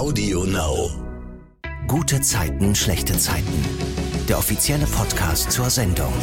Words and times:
Audio 0.00 0.44
Now. 0.44 0.90
Gute 1.86 2.22
Zeiten, 2.22 2.74
schlechte 2.74 3.18
Zeiten. 3.18 3.52
Der 4.30 4.38
offizielle 4.38 4.86
Podcast 4.86 5.52
zur 5.52 5.68
Sendung. 5.68 6.14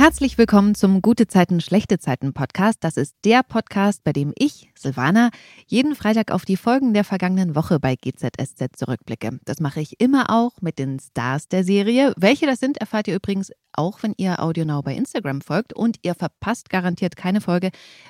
Herzlich 0.00 0.38
willkommen 0.38 0.74
zum 0.74 1.02
Gute 1.02 1.26
Zeiten, 1.26 1.60
schlechte 1.60 1.98
Zeiten 1.98 2.32
Podcast. 2.32 2.82
Das 2.82 2.96
ist 2.96 3.14
der 3.26 3.42
Podcast, 3.42 4.02
bei 4.02 4.14
dem 4.14 4.32
ich, 4.34 4.70
Silvana, 4.74 5.28
jeden 5.66 5.94
Freitag 5.94 6.30
auf 6.30 6.46
die 6.46 6.56
Folgen 6.56 6.94
der 6.94 7.04
vergangenen 7.04 7.54
Woche 7.54 7.78
bei 7.78 7.96
GZSZ 7.96 8.78
zurückblicke. 8.78 9.38
Das 9.44 9.60
mache 9.60 9.82
ich 9.82 10.00
immer 10.00 10.30
auch 10.30 10.62
mit 10.62 10.78
den 10.78 10.98
Stars 11.00 11.48
der 11.48 11.64
Serie. 11.64 12.14
Welche 12.16 12.46
das 12.46 12.60
sind, 12.60 12.78
erfahrt 12.78 13.08
ihr 13.08 13.14
übrigens 13.14 13.52
auch, 13.74 14.02
wenn 14.02 14.14
ihr 14.16 14.42
AudioNow 14.42 14.82
bei 14.82 14.94
Instagram 14.94 15.42
folgt. 15.42 15.74
Und 15.74 15.98
ihr 16.00 16.14
verpasst 16.14 16.70
garantiert 16.70 17.14
keine 17.14 17.42
Folge, 17.42 17.68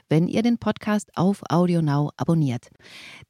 wenn 0.09 0.29
ihr 0.29 0.45
den 0.45 0.59
Podcast 0.59 1.11
auf 1.17 1.43
AudioNow 1.49 2.11
abonniert. 2.17 2.69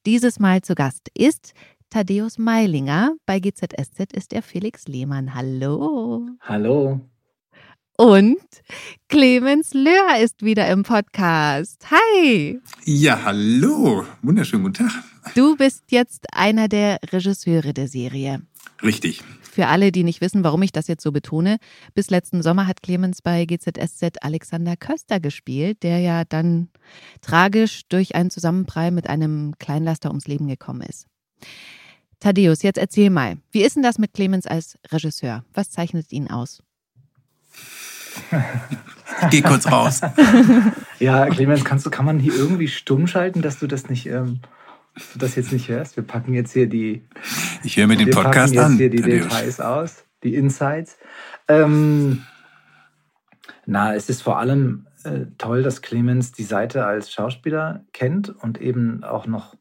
Dieses 0.04 0.38
Mal 0.38 0.60
zu 0.60 0.74
Gast 0.74 1.08
ist 1.16 1.54
Thaddeus 1.88 2.36
Meilinger. 2.36 3.14
Bei 3.24 3.40
GZSZ 3.40 4.12
ist 4.12 4.34
er 4.34 4.42
Felix 4.42 4.86
Lehmann. 4.86 5.34
Hallo. 5.34 6.28
Hallo. 6.42 7.00
Und 8.00 8.38
Clemens 9.10 9.74
Löhr 9.74 10.16
ist 10.22 10.42
wieder 10.42 10.66
im 10.70 10.84
Podcast. 10.84 11.86
Hi. 11.90 12.58
Ja, 12.86 13.24
hallo. 13.24 14.06
Wunderschönen 14.22 14.62
guten 14.62 14.88
Tag. 14.88 15.04
Du 15.34 15.54
bist 15.54 15.84
jetzt 15.90 16.24
einer 16.32 16.68
der 16.68 16.98
Regisseure 17.12 17.74
der 17.74 17.88
Serie. 17.88 18.40
Richtig. 18.82 19.22
Für 19.42 19.66
alle, 19.66 19.92
die 19.92 20.02
nicht 20.02 20.22
wissen, 20.22 20.44
warum 20.44 20.62
ich 20.62 20.72
das 20.72 20.88
jetzt 20.88 21.02
so 21.02 21.12
betone, 21.12 21.58
bis 21.92 22.08
letzten 22.08 22.42
Sommer 22.42 22.66
hat 22.66 22.82
Clemens 22.82 23.20
bei 23.20 23.44
GZSZ 23.44 24.22
Alexander 24.22 24.78
Köster 24.78 25.20
gespielt, 25.20 25.82
der 25.82 25.98
ja 25.98 26.24
dann 26.24 26.70
tragisch 27.20 27.82
durch 27.90 28.14
einen 28.14 28.30
Zusammenprall 28.30 28.92
mit 28.92 29.10
einem 29.10 29.56
Kleinlaster 29.58 30.08
ums 30.08 30.26
Leben 30.26 30.48
gekommen 30.48 30.80
ist. 30.80 31.06
Thaddeus, 32.18 32.62
jetzt 32.62 32.78
erzähl 32.78 33.10
mal, 33.10 33.36
wie 33.50 33.62
ist 33.62 33.76
denn 33.76 33.82
das 33.82 33.98
mit 33.98 34.14
Clemens 34.14 34.46
als 34.46 34.78
Regisseur? 34.90 35.44
Was 35.52 35.68
zeichnet 35.70 36.10
ihn 36.12 36.30
aus? 36.30 36.62
Geh 39.30 39.42
kurz 39.42 39.70
raus. 39.70 40.00
ja, 40.98 41.26
Clemens, 41.26 41.64
kannst 41.64 41.86
du, 41.86 41.90
kann 41.90 42.04
man 42.04 42.18
hier 42.18 42.34
irgendwie 42.34 42.68
stumm 42.68 43.06
schalten, 43.06 43.42
dass 43.42 43.58
du 43.58 43.66
das 43.66 43.88
nicht, 43.88 44.06
ähm, 44.06 44.40
dass 44.94 45.12
du 45.12 45.18
das 45.18 45.34
jetzt 45.34 45.52
nicht 45.52 45.68
hörst? 45.68 45.96
Wir 45.96 46.04
packen 46.04 46.34
jetzt 46.34 46.52
hier 46.52 46.68
die. 46.68 47.04
Ich 47.62 47.76
höre 47.76 47.86
mir 47.86 47.96
den 47.96 48.10
Podcast 48.10 48.52
wir 48.52 48.60
packen 48.60 48.78
jetzt 48.78 48.78
Hier 48.78 48.90
die 48.90 49.02
Details 49.02 49.60
aus, 49.60 50.04
die 50.22 50.34
Insights. 50.34 50.96
Ähm, 51.48 52.24
na, 53.66 53.94
es 53.94 54.08
ist 54.08 54.22
vor 54.22 54.38
allem 54.38 54.86
äh, 55.04 55.26
toll, 55.38 55.62
dass 55.62 55.82
Clemens 55.82 56.32
die 56.32 56.44
Seite 56.44 56.86
als 56.86 57.12
Schauspieler 57.12 57.84
kennt 57.92 58.28
und 58.28 58.60
eben 58.60 59.04
auch 59.04 59.26
noch 59.26 59.56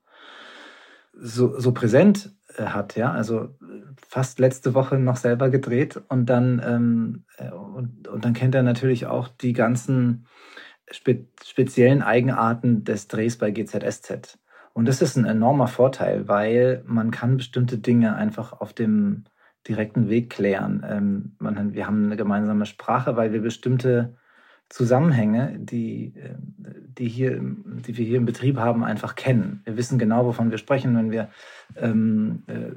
so, 1.13 1.59
so 1.59 1.73
präsent 1.73 2.31
hat, 2.67 2.95
ja. 2.95 3.11
Also 3.11 3.55
fast 4.07 4.39
letzte 4.39 4.73
Woche 4.73 4.97
noch 4.97 5.17
selber 5.17 5.49
gedreht 5.49 6.01
und 6.09 6.27
dann, 6.27 6.61
ähm, 6.65 7.25
äh, 7.37 7.51
und, 7.51 8.07
und 8.07 8.25
dann 8.25 8.33
kennt 8.33 8.55
er 8.55 8.63
natürlich 8.63 9.05
auch 9.05 9.27
die 9.27 9.53
ganzen 9.53 10.27
spe 10.91 11.25
speziellen 11.43 12.01
Eigenarten 12.01 12.83
des 12.83 13.07
Drehs 13.07 13.37
bei 13.37 13.51
GZSZ. 13.51 14.39
Und 14.73 14.87
das 14.87 15.01
ist 15.01 15.17
ein 15.17 15.25
enormer 15.25 15.67
Vorteil, 15.67 16.27
weil 16.27 16.83
man 16.85 17.11
kann 17.11 17.37
bestimmte 17.37 17.77
Dinge 17.77 18.15
einfach 18.15 18.53
auf 18.53 18.73
dem 18.73 19.25
direkten 19.67 20.09
Weg 20.09 20.29
klären. 20.29 20.85
Ähm, 20.87 21.35
man, 21.39 21.73
wir 21.73 21.85
haben 21.85 22.05
eine 22.05 22.17
gemeinsame 22.17 22.65
Sprache, 22.65 23.15
weil 23.15 23.33
wir 23.33 23.41
bestimmte 23.41 24.15
Zusammenhänge, 24.69 25.57
die, 25.59 26.13
äh, 26.15 26.35
die, 26.97 27.07
hier, 27.07 27.41
die 27.41 27.97
wir 27.97 28.05
hier 28.05 28.17
im 28.17 28.25
Betrieb 28.25 28.57
haben, 28.57 28.83
einfach 28.83 29.15
kennen. 29.15 29.61
Wir 29.65 29.77
wissen 29.77 29.97
genau, 29.99 30.25
wovon 30.25 30.51
wir 30.51 30.57
sprechen, 30.57 30.95
wenn 30.95 31.11
wir 31.11 31.29
ähm, 31.75 32.43
äh, 32.47 32.71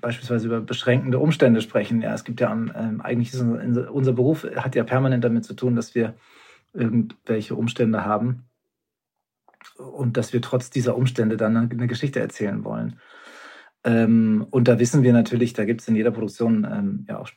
beispielsweise 0.00 0.46
über 0.46 0.60
beschränkende 0.60 1.18
Umstände 1.18 1.60
sprechen. 1.60 2.02
Ja, 2.02 2.14
es 2.14 2.24
gibt 2.24 2.40
ja 2.40 2.52
ähm, 2.52 3.00
eigentlich 3.02 3.32
ist 3.32 3.40
unser, 3.40 3.92
unser 3.92 4.12
Beruf 4.12 4.46
hat 4.56 4.74
ja 4.74 4.84
permanent 4.84 5.24
damit 5.24 5.44
zu 5.44 5.54
tun, 5.54 5.74
dass 5.74 5.94
wir 5.94 6.14
irgendwelche 6.72 7.54
Umstände 7.54 8.04
haben 8.04 8.44
und 9.76 10.16
dass 10.16 10.32
wir 10.32 10.42
trotz 10.42 10.70
dieser 10.70 10.96
Umstände 10.96 11.36
dann 11.36 11.56
eine, 11.56 11.70
eine 11.70 11.86
Geschichte 11.86 12.20
erzählen 12.20 12.64
wollen. 12.64 12.98
Ähm, 13.84 14.46
und 14.50 14.68
da 14.68 14.78
wissen 14.78 15.02
wir 15.02 15.12
natürlich, 15.12 15.54
da 15.54 15.64
gibt 15.64 15.80
es 15.80 15.88
in 15.88 15.96
jeder 15.96 16.10
Produktion 16.10 16.66
ähm, 16.70 17.06
ja 17.08 17.18
auch, 17.18 17.30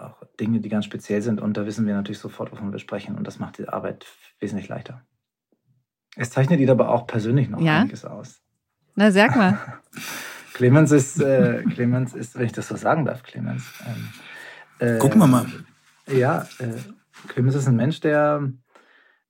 auch 0.00 0.22
Dinge, 0.38 0.60
die 0.60 0.68
ganz 0.68 0.84
speziell 0.84 1.22
sind 1.22 1.40
und 1.40 1.56
da 1.56 1.66
wissen 1.66 1.86
wir 1.86 1.94
natürlich 1.94 2.18
sofort, 2.18 2.52
wovon 2.52 2.72
wir 2.72 2.78
sprechen 2.78 3.16
und 3.16 3.26
das 3.26 3.38
macht 3.38 3.58
die 3.58 3.68
Arbeit 3.68 4.06
wesentlich 4.40 4.68
leichter. 4.68 5.02
Es 6.16 6.30
zeichnet 6.30 6.60
ihn 6.60 6.70
aber 6.70 6.90
auch 6.90 7.06
persönlich 7.06 7.48
noch 7.48 7.60
ja? 7.60 7.80
einiges 7.80 8.04
aus. 8.04 8.42
Na, 8.94 9.10
sag 9.10 9.36
mal. 9.36 9.58
Clemens 10.54 10.90
ist, 10.90 11.20
äh, 11.20 11.62
Clemens 11.70 12.14
ist, 12.14 12.36
wenn 12.36 12.46
ich 12.46 12.52
das 12.52 12.68
so 12.68 12.76
sagen 12.76 13.04
darf, 13.04 13.22
Clemens. 13.22 13.64
Ähm, 13.86 14.08
äh, 14.80 14.98
Gucken 14.98 15.20
wir 15.20 15.28
mal. 15.28 15.46
Ja, 16.08 16.48
äh, 16.58 16.74
Clemens 17.28 17.54
ist 17.54 17.68
ein 17.68 17.76
Mensch, 17.76 18.00
der, 18.00 18.50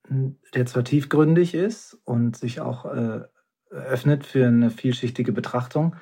der 0.08 0.66
zwar 0.66 0.84
tiefgründig 0.84 1.54
ist 1.54 1.98
und 2.04 2.36
sich 2.36 2.60
auch 2.60 2.86
äh, 2.86 3.20
öffnet 3.70 4.24
für 4.24 4.46
eine 4.46 4.70
vielschichtige 4.70 5.32
Betrachtung, 5.32 5.96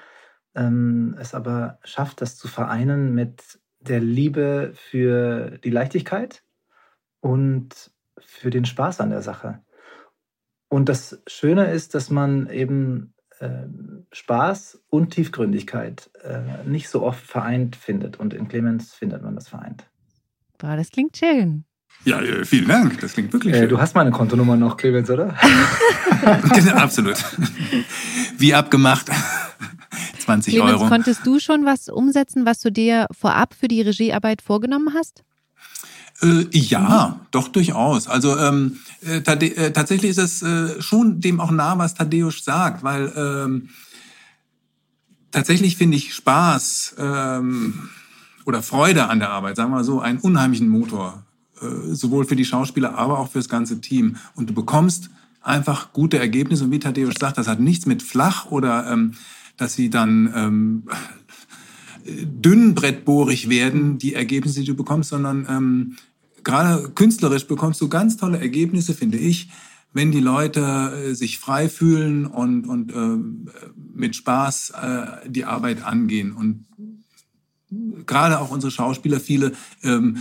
ähm, 0.54 1.16
es 1.19 1.34
aber 1.34 1.78
schafft, 1.84 2.21
das 2.21 2.37
zu 2.37 2.48
vereinen 2.48 3.15
mit 3.15 3.59
der 3.88 4.00
Liebe 4.00 4.72
für 4.74 5.58
die 5.64 5.70
Leichtigkeit 5.70 6.42
und 7.20 7.91
für 8.19 8.50
den 8.50 8.64
Spaß 8.64 9.00
an 9.00 9.10
der 9.10 9.22
Sache. 9.22 9.60
Und 10.69 10.88
das 10.88 11.22
Schöne 11.26 11.70
ist, 11.70 11.94
dass 11.94 12.10
man 12.10 12.50
eben 12.50 13.14
ähm, 13.41 14.06
Spaß 14.12 14.82
und 14.88 15.10
Tiefgründigkeit 15.10 16.10
äh, 16.22 16.69
nicht 16.69 16.88
so 16.88 17.02
oft 17.02 17.24
vereint 17.24 17.76
findet. 17.76 18.19
Und 18.19 18.34
in 18.34 18.48
Clemens 18.48 18.94
findet 18.94 19.22
man 19.22 19.34
das 19.34 19.48
vereint. 19.48 19.84
Boah, 20.58 20.76
das 20.76 20.91
klingt 20.91 21.16
schön. 21.16 21.64
Ja, 22.04 22.20
äh, 22.20 22.44
vielen 22.44 22.68
Dank. 22.68 23.00
Das 23.00 23.14
klingt 23.14 23.32
wirklich 23.32 23.54
äh, 23.54 23.60
schön. 23.60 23.68
Du 23.68 23.80
hast 23.80 23.94
meine 23.94 24.10
Kontonummer 24.10 24.56
noch, 24.56 24.76
Clemens, 24.76 25.10
oder? 25.10 25.34
genau, 26.54 26.72
absolut. 26.72 27.16
Wie 28.38 28.54
abgemacht. 28.54 29.10
20 30.26 30.54
Clemens, 30.54 30.81
Euro. 30.81 30.88
konntest 30.88 31.25
du 31.25 31.38
schon 31.38 31.64
was 31.64 31.88
umsetzen, 31.88 32.44
was 32.44 32.60
du 32.60 32.70
dir 32.70 33.06
vorab 33.10 33.54
für 33.54 33.69
die 33.69 33.81
Regiearbeit 33.81 34.42
vorgenommen 34.42 34.92
hast? 34.94 35.22
Äh, 36.22 36.47
ja, 36.50 37.16
mhm. 37.20 37.26
doch 37.31 37.48
durchaus. 37.48 38.09
Also 38.09 38.36
ähm, 38.36 38.78
äh, 39.04 39.19
äh, 39.19 39.72
tatsächlich 39.72 40.10
ist 40.10 40.19
es 40.19 40.42
äh, 40.42 40.81
schon 40.82 41.20
dem 41.20 41.41
auch 41.41 41.50
nah, 41.50 41.78
was 41.78 41.94
Thaddeus 41.94 42.44
sagt, 42.44 42.82
weil 42.82 43.12
ähm, 43.16 43.69
tatsächlich 45.31 45.76
finde 45.76 45.97
ich 45.97 46.15
Spaß 46.15 46.97
ähm, 46.98 47.88
oder 48.47 48.62
Freude 48.62 49.09
an 49.09 49.20
der 49.20 49.31
Arbeit, 49.31 49.56
sagen 49.56 49.70
wir 49.70 49.76
mal 49.76 49.84
so, 49.84 50.00
einen 50.00 50.19
unheimlichen 50.19 50.69
Motor, 50.69 51.25
äh, 51.60 51.94
sowohl 51.94 52.25
für 52.25 52.36
die 52.36 52.44
Schauspieler, 52.44 52.97
aber 52.97 53.19
auch 53.19 53.31
für 53.31 53.38
das 53.38 53.48
ganze 53.48 53.81
Team. 53.81 54.16
Und 54.34 54.50
du 54.50 54.54
bekommst 54.54 55.10
einfach 55.42 55.92
gute 55.92 56.19
Ergebnisse. 56.19 56.65
Und 56.65 56.72
wie 56.72 56.78
Thaddeus 56.78 57.15
sagt, 57.20 57.38
das 57.38 57.47
hat 57.47 57.60
nichts 57.60 57.86
mit 57.86 58.03
flach 58.03 58.47
oder 58.47 58.91
ähm, 58.91 59.15
dass 59.56 59.75
sie 59.75 59.91
dann 59.91 60.33
ähm, 60.34 60.83
dünnbrettbohrig 62.05 63.49
werden, 63.49 63.99
die 63.99 64.15
Ergebnisse, 64.15 64.61
die 64.61 64.67
du 64.67 64.77
bekommst, 64.77 65.11
sondern 65.11 65.47
ähm, 65.49 65.97
gerade 66.44 66.91
künstlerisch 66.91 67.47
bekommst 67.47 67.81
du 67.81 67.89
ganz 67.89 68.16
tolle 68.16 68.39
Ergebnisse, 68.39 68.95
finde 68.95 69.19
ich, 69.19 69.50
wenn 69.93 70.12
die 70.12 70.21
Leute 70.21 70.61
äh, 70.61 71.15
sich 71.15 71.39
frei 71.39 71.69
fühlen 71.69 72.27
und, 72.27 72.66
und 72.66 72.93
äh, 72.93 73.72
mit 73.95 74.15
Spaß 74.15 74.71
äh, 74.71 75.28
die 75.28 75.45
Arbeit 75.45 75.83
angehen. 75.83 76.33
Und 76.33 76.66
gerade 78.06 78.41
auch 78.41 78.50
unsere 78.50 78.71
Schauspieler, 78.71 79.21
viele 79.21 79.53
ähm, 79.83 80.19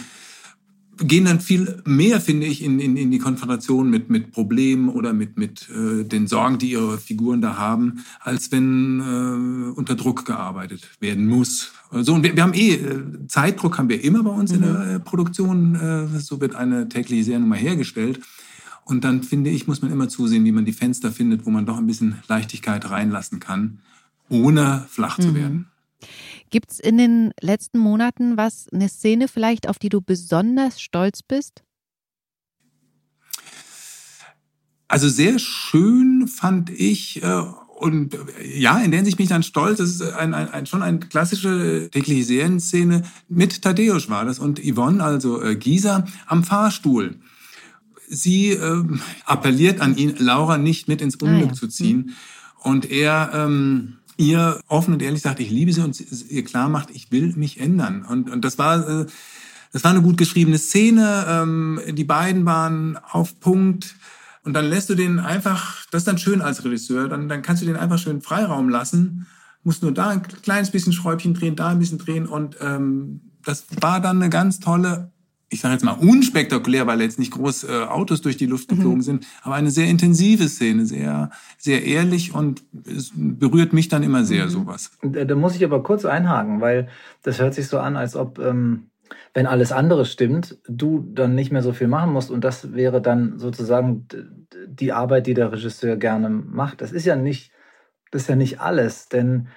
gehen 0.98 1.26
dann 1.26 1.40
viel 1.40 1.82
mehr, 1.86 2.22
finde 2.22 2.46
ich, 2.48 2.64
in, 2.64 2.80
in, 2.80 2.98
in 2.98 3.12
die 3.12 3.20
Konfrontation 3.20 3.90
mit, 3.90 4.10
mit 4.10 4.32
Problemen 4.32 4.90
oder 4.90 5.14
mit, 5.14 5.38
mit 5.38 5.70
äh, 5.70 6.04
den 6.04 6.28
Sorgen, 6.28 6.58
die 6.58 6.72
ihre 6.72 6.98
Figuren 6.98 7.42
da 7.42 7.58
haben, 7.58 8.06
als 8.20 8.52
wenn 8.52 9.00
äh, 9.00 9.78
unter 9.78 9.96
Druck 9.96 10.26
gearbeitet 10.26 10.88
werden 11.00 11.28
muss. 11.28 11.72
So, 11.92 12.14
und 12.14 12.24
wir, 12.24 12.36
wir 12.36 12.44
haben 12.44 12.54
eh, 12.54 12.76
äh, 12.76 13.04
Zeitdruck 13.28 13.78
haben 13.78 13.90
wir 13.90 14.04
immer 14.04 14.24
bei 14.24 14.32
uns 14.32 14.52
mhm. 14.52 14.58
in 14.58 14.62
der 14.64 14.74
mhm. 14.74 14.96
äh, 14.96 15.00
Produktion. 15.00 15.76
Äh, 15.76 16.20
so 16.20 16.42
wird 16.42 16.56
eine 16.56 16.90
tägliche 16.90 17.24
Seriennummer 17.24 17.56
hergestellt. 17.56 18.22
Und 18.86 19.04
dann, 19.04 19.24
finde 19.24 19.50
ich, 19.50 19.68
muss 19.68 19.82
man 19.82 19.92
immer 19.92 20.10
zusehen, 20.10 20.46
wie 20.46 20.52
man 20.52 20.66
die 20.66 20.74
Fenster 20.74 21.12
findet, 21.12 21.46
wo 21.46 21.50
man 21.50 21.66
doch 21.66 21.78
ein 21.78 21.88
bisschen 21.88 22.18
Leichtigkeit 22.28 22.90
reinlassen 22.90 23.40
kann, 23.40 23.80
ohne 24.30 24.86
flach 24.90 25.18
mhm. 25.18 25.22
zu 25.24 25.36
werden. 25.36 25.66
Gibt 26.50 26.72
es 26.72 26.80
in 26.80 26.98
den 26.98 27.32
letzten 27.42 27.80
Monaten 27.80 28.38
was, 28.38 28.68
eine 28.72 28.90
Szene 28.90 29.28
vielleicht, 29.28 29.68
auf 29.68 29.80
die 29.80 29.90
du 29.90 30.02
besonders 30.02 30.82
stolz 30.82 31.22
bist? 31.24 31.64
Also 34.88 35.10
sehr 35.10 35.40
schön 35.40 36.28
fand 36.28 36.70
ich, 36.70 37.24
äh, 37.24 37.42
und 37.80 38.18
ja, 38.42 38.80
in 38.80 38.92
der 38.92 39.00
Hinsicht 39.00 39.18
bin 39.18 39.26
ich 39.26 39.30
dann 39.30 39.44
stolz, 39.44 39.80
das 39.80 39.90
ist 39.90 40.02
ein, 40.02 40.34
ein, 40.34 40.50
ein, 40.50 40.66
schon 40.66 40.82
eine 40.82 41.00
klassische 41.00 41.90
tägliche 41.92 42.24
Serienszene 42.24 43.04
mit 43.28 43.62
Thaddeus 43.62 44.10
war 44.10 44.24
das 44.24 44.40
und 44.40 44.60
Yvonne, 44.60 45.04
also 45.04 45.42
äh, 45.42 45.56
Gisa, 45.56 46.06
am 46.28 46.44
Fahrstuhl 46.44 47.20
sie 48.08 48.52
äh, 48.52 48.84
appelliert 49.26 49.82
an 49.82 49.98
ihn, 49.98 50.16
Laura 50.18 50.58
nicht 50.58 50.88
mit 50.88 51.02
ins 51.02 51.16
Unglück 51.16 51.44
ah, 51.44 51.48
ja. 51.48 51.54
zu 51.54 51.68
ziehen. 51.68 51.98
Mhm. 51.98 52.14
Und 52.60 52.90
er 52.90 53.32
ähm, 53.34 53.98
ihr 54.18 54.60
offen 54.68 54.94
und 54.94 55.02
ehrlich 55.02 55.22
sagt, 55.22 55.40
ich 55.40 55.50
liebe 55.50 55.74
sie 55.74 55.82
und 55.82 56.00
ihr 56.30 56.44
klar 56.44 56.70
macht, 56.70 56.90
ich 56.92 57.12
will 57.12 57.34
mich 57.36 57.60
ändern. 57.60 58.04
Und, 58.04 58.30
und 58.30 58.46
das 58.46 58.58
war 58.58 58.88
äh, 58.88 59.06
das 59.76 59.84
war 59.84 59.92
eine 59.92 60.02
gut 60.02 60.16
geschriebene 60.18 60.58
Szene. 60.58 61.26
Ähm, 61.28 61.82
die 61.90 62.06
beiden 62.06 62.46
waren 62.46 62.98
auf 63.12 63.42
Punkt. 63.42 63.98
Und 64.46 64.54
dann 64.54 64.64
lässt 64.68 64.90
du 64.90 64.96
den 64.96 65.20
einfach, 65.20 65.86
das 65.92 66.04
ist 66.04 66.08
dann 66.08 66.18
schön 66.18 66.42
als 66.42 66.64
Regisseur, 66.64 67.10
dann, 67.10 67.28
dann 67.28 67.42
kannst 67.42 67.62
du 67.62 67.66
den 67.66 67.76
einfach 67.76 68.00
schön 68.00 68.22
Freiraum 68.22 68.70
lassen, 68.70 69.28
musst 69.64 69.84
nur 69.84 69.92
da 69.92 70.08
ein 70.08 70.22
kleines 70.22 70.72
bisschen 70.72 70.94
Schräubchen 70.94 71.34
drehen, 71.34 71.58
da 71.58 71.68
ein 71.68 71.80
bisschen 71.80 71.98
drehen 71.98 72.26
und 72.26 72.56
ähm, 72.62 73.20
das 73.44 73.66
war 73.82 74.00
dann 74.00 74.22
eine 74.22 74.30
ganz 74.30 74.62
tolle, 74.62 75.12
ich 75.56 75.62
sage 75.62 75.74
jetzt 75.74 75.84
mal 75.84 75.94
unspektakulär, 75.94 76.86
weil 76.86 77.02
jetzt 77.02 77.18
nicht 77.18 77.32
groß 77.32 77.64
äh, 77.64 77.84
Autos 77.88 78.22
durch 78.22 78.36
die 78.36 78.46
Luft 78.46 78.68
geflogen 78.68 78.98
mhm. 78.98 79.04
sind, 79.04 79.28
aber 79.42 79.56
eine 79.56 79.72
sehr 79.72 79.88
intensive 79.88 80.50
Szene, 80.50 80.86
sehr, 80.86 81.30
sehr 81.58 81.86
ehrlich 81.86 82.36
und 82.36 82.62
es 82.86 83.12
berührt 83.16 83.72
mich 83.72 83.88
dann 83.88 84.04
immer 84.04 84.26
sehr, 84.26 84.46
mhm. 84.46 84.50
sowas. 84.50 84.92
Da, 85.02 85.24
da 85.24 85.36
muss 85.36 85.56
ich 85.56 85.64
aber 85.64 85.82
kurz 85.82 86.04
einhaken, 86.04 86.60
weil 86.60 86.90
das 87.24 87.40
hört 87.40 87.54
sich 87.54 87.68
so 87.68 87.80
an, 87.80 87.96
als 87.96 88.16
ob... 88.16 88.40
Ähm 88.40 88.88
wenn 89.36 89.46
alles 89.46 89.72
andere 89.72 90.06
stimmt, 90.06 90.58
du 90.68 91.06
dann 91.14 91.36
nicht 91.36 91.52
mehr 91.52 91.62
so 91.62 91.74
viel 91.74 91.88
machen 91.88 92.12
musst 92.12 92.32
und 92.32 92.44
das 92.44 92.74
wäre 92.74 93.02
dann 93.04 93.38
sozusagen 93.38 94.08
die 94.68 94.94
Arbeit, 94.94 95.28
die 95.28 95.36
der 95.36 95.52
Regisseur 95.52 95.96
gerne 95.96 96.30
macht. 96.30 96.82
Das 96.82 96.92
ist 96.92 97.06
ja 97.06 97.16
nicht, 97.16 97.52
das 98.10 98.24
ist 98.24 98.30
ja 98.30 98.36
nicht 98.36 98.62
alles, 98.62 99.08
denn 99.08 99.48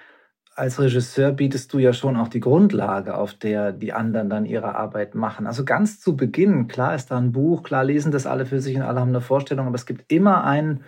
als 0.58 0.80
Regisseur 0.80 1.30
bietest 1.32 1.72
du 1.72 1.78
ja 1.78 1.92
schon 1.92 2.16
auch 2.16 2.26
die 2.26 2.40
Grundlage, 2.40 3.16
auf 3.16 3.34
der 3.34 3.72
die 3.72 3.92
anderen 3.92 4.28
dann 4.28 4.44
ihre 4.44 4.74
Arbeit 4.74 5.14
machen. 5.14 5.46
Also 5.46 5.64
ganz 5.64 6.00
zu 6.00 6.16
Beginn, 6.16 6.66
klar 6.66 6.96
ist 6.96 7.12
da 7.12 7.16
ein 7.16 7.30
Buch, 7.30 7.62
klar 7.62 7.84
lesen 7.84 8.10
das 8.10 8.26
alle 8.26 8.44
für 8.44 8.60
sich 8.60 8.76
und 8.76 8.82
alle 8.82 9.00
haben 9.00 9.10
eine 9.10 9.20
Vorstellung, 9.20 9.68
aber 9.68 9.76
es 9.76 9.86
gibt 9.86 10.10
immer 10.10 10.42
ein, 10.42 10.82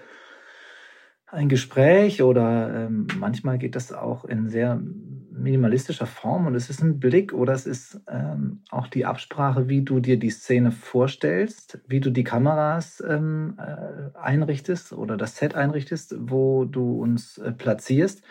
ein 1.27 1.49
Gespräch 1.49 2.23
oder 2.23 2.87
ähm, 2.87 3.07
manchmal 3.17 3.59
geht 3.59 3.77
das 3.77 3.93
auch 3.93 4.25
in 4.25 4.49
sehr 4.49 4.81
minimalistischer 5.31 6.07
Form 6.07 6.49
und 6.49 6.57
es 6.57 6.69
ist 6.69 6.83
ein 6.83 6.99
Blick 6.99 7.33
oder 7.33 7.53
es 7.53 7.65
ist 7.65 8.01
ähm, 8.09 8.63
auch 8.71 8.89
die 8.89 9.07
Absprache, 9.07 9.69
wie 9.69 9.83
du 9.83 10.01
dir 10.01 10.19
die 10.19 10.31
Szene 10.31 10.73
vorstellst, 10.73 11.79
wie 11.87 12.01
du 12.01 12.11
die 12.11 12.25
Kameras 12.25 13.03
ähm, 13.09 13.57
äh, 13.59 14.19
einrichtest 14.19 14.93
oder 14.93 15.17
das 15.17 15.37
Set 15.37 15.55
einrichtest, 15.55 16.17
wo 16.19 16.65
du 16.65 17.01
uns 17.01 17.39
äh, 17.39 17.53
platzierst. 17.53 18.23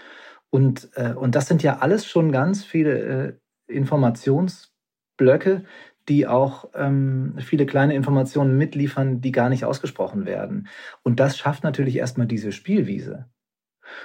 Und, 0.50 0.90
äh, 0.96 1.13
und 1.13 1.36
das 1.36 1.48
sind 1.48 1.63
ja 1.63 1.80
alles 1.80 2.06
schon 2.06 2.31
ganz 2.31 2.63
viele 2.63 3.00
äh, 3.00 3.34
Informationsblöcke, 3.68 5.63
die 6.07 6.25
auch 6.25 6.69
ähm, 6.74 7.36
viele 7.40 7.66
kleine 7.66 7.94
Informationen 7.94 8.57
mitliefern, 8.57 9.22
die 9.22 9.31
gar 9.31 9.50
nicht 9.50 9.66
ausgesprochen 9.66 10.25
werden. 10.25 10.68
Und 11.04 11.19
das 11.19 11.38
schafft 11.38 11.63
natürlich 11.63 11.98
erstmal 11.98 12.28
diese 12.28 12.51
Spielwiese. 12.51 13.28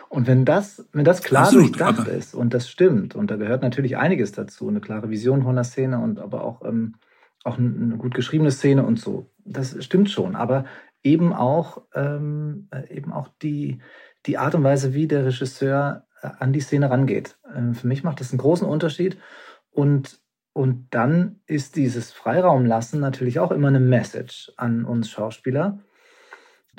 Und 0.08 0.26
wenn 0.26 0.44
das, 0.44 0.86
wenn 0.92 1.04
das 1.04 1.22
klar 1.22 1.44
Absolut, 1.44 1.80
durchdacht 1.80 2.08
ist 2.08 2.34
und 2.34 2.54
das 2.54 2.68
stimmt, 2.68 3.14
und 3.14 3.30
da 3.30 3.36
gehört 3.36 3.62
natürlich 3.62 3.96
einiges 3.96 4.32
dazu, 4.32 4.68
eine 4.68 4.80
klare 4.80 5.10
Vision 5.10 5.42
von 5.42 5.54
der 5.54 5.64
Szene 5.64 5.98
und 5.98 6.18
aber 6.18 6.44
auch, 6.44 6.64
ähm, 6.64 6.96
auch 7.42 7.58
eine 7.58 7.96
gut 7.96 8.14
geschriebene 8.14 8.50
Szene 8.50 8.84
und 8.84 8.98
so, 8.98 9.30
das 9.44 9.82
stimmt 9.84 10.10
schon. 10.10 10.36
Aber 10.36 10.64
eben 11.02 11.32
auch, 11.32 11.82
ähm, 11.94 12.68
äh, 12.70 12.94
eben 12.94 13.12
auch 13.12 13.28
die, 13.42 13.78
die 14.26 14.38
Art 14.38 14.54
und 14.54 14.64
Weise, 14.64 14.94
wie 14.94 15.06
der 15.06 15.26
Regisseur 15.26 16.03
an 16.24 16.52
die 16.52 16.60
Szene 16.60 16.90
rangeht. 16.90 17.38
Ähm, 17.54 17.74
für 17.74 17.86
mich 17.86 18.02
macht 18.02 18.20
das 18.20 18.30
einen 18.30 18.38
großen 18.38 18.66
Unterschied. 18.66 19.18
Und, 19.70 20.20
und 20.52 20.88
dann 20.90 21.40
ist 21.46 21.76
dieses 21.76 22.12
Freiraumlassen 22.12 23.00
natürlich 23.00 23.38
auch 23.38 23.50
immer 23.50 23.68
eine 23.68 23.80
Message 23.80 24.52
an 24.56 24.84
uns 24.84 25.10
Schauspieler 25.10 25.80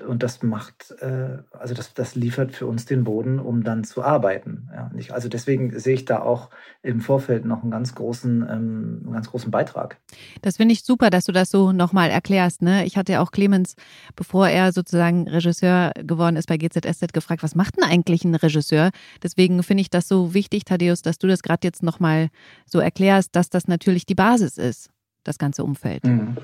und 0.01 0.23
das 0.23 0.43
macht, 0.43 0.91
äh, 0.99 1.37
also 1.51 1.73
das, 1.73 1.93
das 1.93 2.15
liefert 2.15 2.51
für 2.53 2.67
uns 2.67 2.85
den 2.85 3.03
Boden, 3.03 3.39
um 3.39 3.63
dann 3.63 3.83
zu 3.83 4.03
arbeiten. 4.03 4.69
Ja, 4.73 4.89
nicht, 4.93 5.11
also 5.11 5.29
deswegen 5.29 5.77
sehe 5.79 5.95
ich 5.95 6.05
da 6.05 6.21
auch 6.21 6.49
im 6.81 7.01
Vorfeld 7.01 7.45
noch 7.45 7.61
einen 7.61 7.71
ganz 7.71 7.95
großen, 7.95 8.41
ähm, 8.41 9.01
einen 9.03 9.13
ganz 9.13 9.29
großen 9.29 9.51
Beitrag. 9.51 9.97
Das 10.41 10.57
finde 10.57 10.73
ich 10.73 10.83
super, 10.83 11.09
dass 11.09 11.25
du 11.25 11.31
das 11.31 11.49
so 11.49 11.71
nochmal 11.71 12.09
erklärst. 12.09 12.61
Ne? 12.61 12.85
Ich 12.85 12.97
hatte 12.97 13.13
ja 13.13 13.21
auch 13.21 13.31
Clemens, 13.31 13.75
bevor 14.15 14.47
er 14.47 14.71
sozusagen 14.71 15.27
Regisseur 15.27 15.91
geworden 15.95 16.35
ist 16.35 16.47
bei 16.47 16.57
GZSZ, 16.57 17.13
gefragt, 17.13 17.43
was 17.43 17.55
macht 17.55 17.77
denn 17.77 17.83
eigentlich 17.83 18.23
ein 18.25 18.35
Regisseur? 18.35 18.91
Deswegen 19.23 19.63
finde 19.63 19.81
ich 19.81 19.89
das 19.89 20.07
so 20.07 20.33
wichtig, 20.33 20.65
Thaddeus, 20.65 21.01
dass 21.01 21.17
du 21.17 21.27
das 21.27 21.43
gerade 21.43 21.65
jetzt 21.65 21.83
nochmal 21.83 22.29
so 22.65 22.79
erklärst, 22.79 23.35
dass 23.35 23.49
das 23.49 23.67
natürlich 23.67 24.05
die 24.05 24.15
Basis 24.15 24.57
ist, 24.57 24.89
das 25.23 25.37
ganze 25.37 25.63
Umfeld. 25.63 26.03
Mhm. 26.05 26.37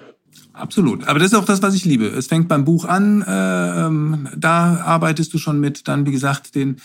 Absolut. 0.53 1.07
Aber 1.07 1.19
das 1.19 1.31
ist 1.31 1.37
auch 1.37 1.45
das, 1.45 1.61
was 1.61 1.73
ich 1.75 1.85
liebe. 1.85 2.07
Es 2.07 2.27
fängt 2.27 2.47
beim 2.47 2.65
Buch 2.65 2.85
an, 2.85 3.21
äh, 3.21 3.85
ähm, 3.85 4.29
da 4.35 4.81
arbeitest 4.81 5.33
du 5.33 5.37
schon 5.37 5.59
mit, 5.59 5.87
dann 5.87 6.05
wie 6.05 6.11
gesagt 6.11 6.55
den 6.55 6.77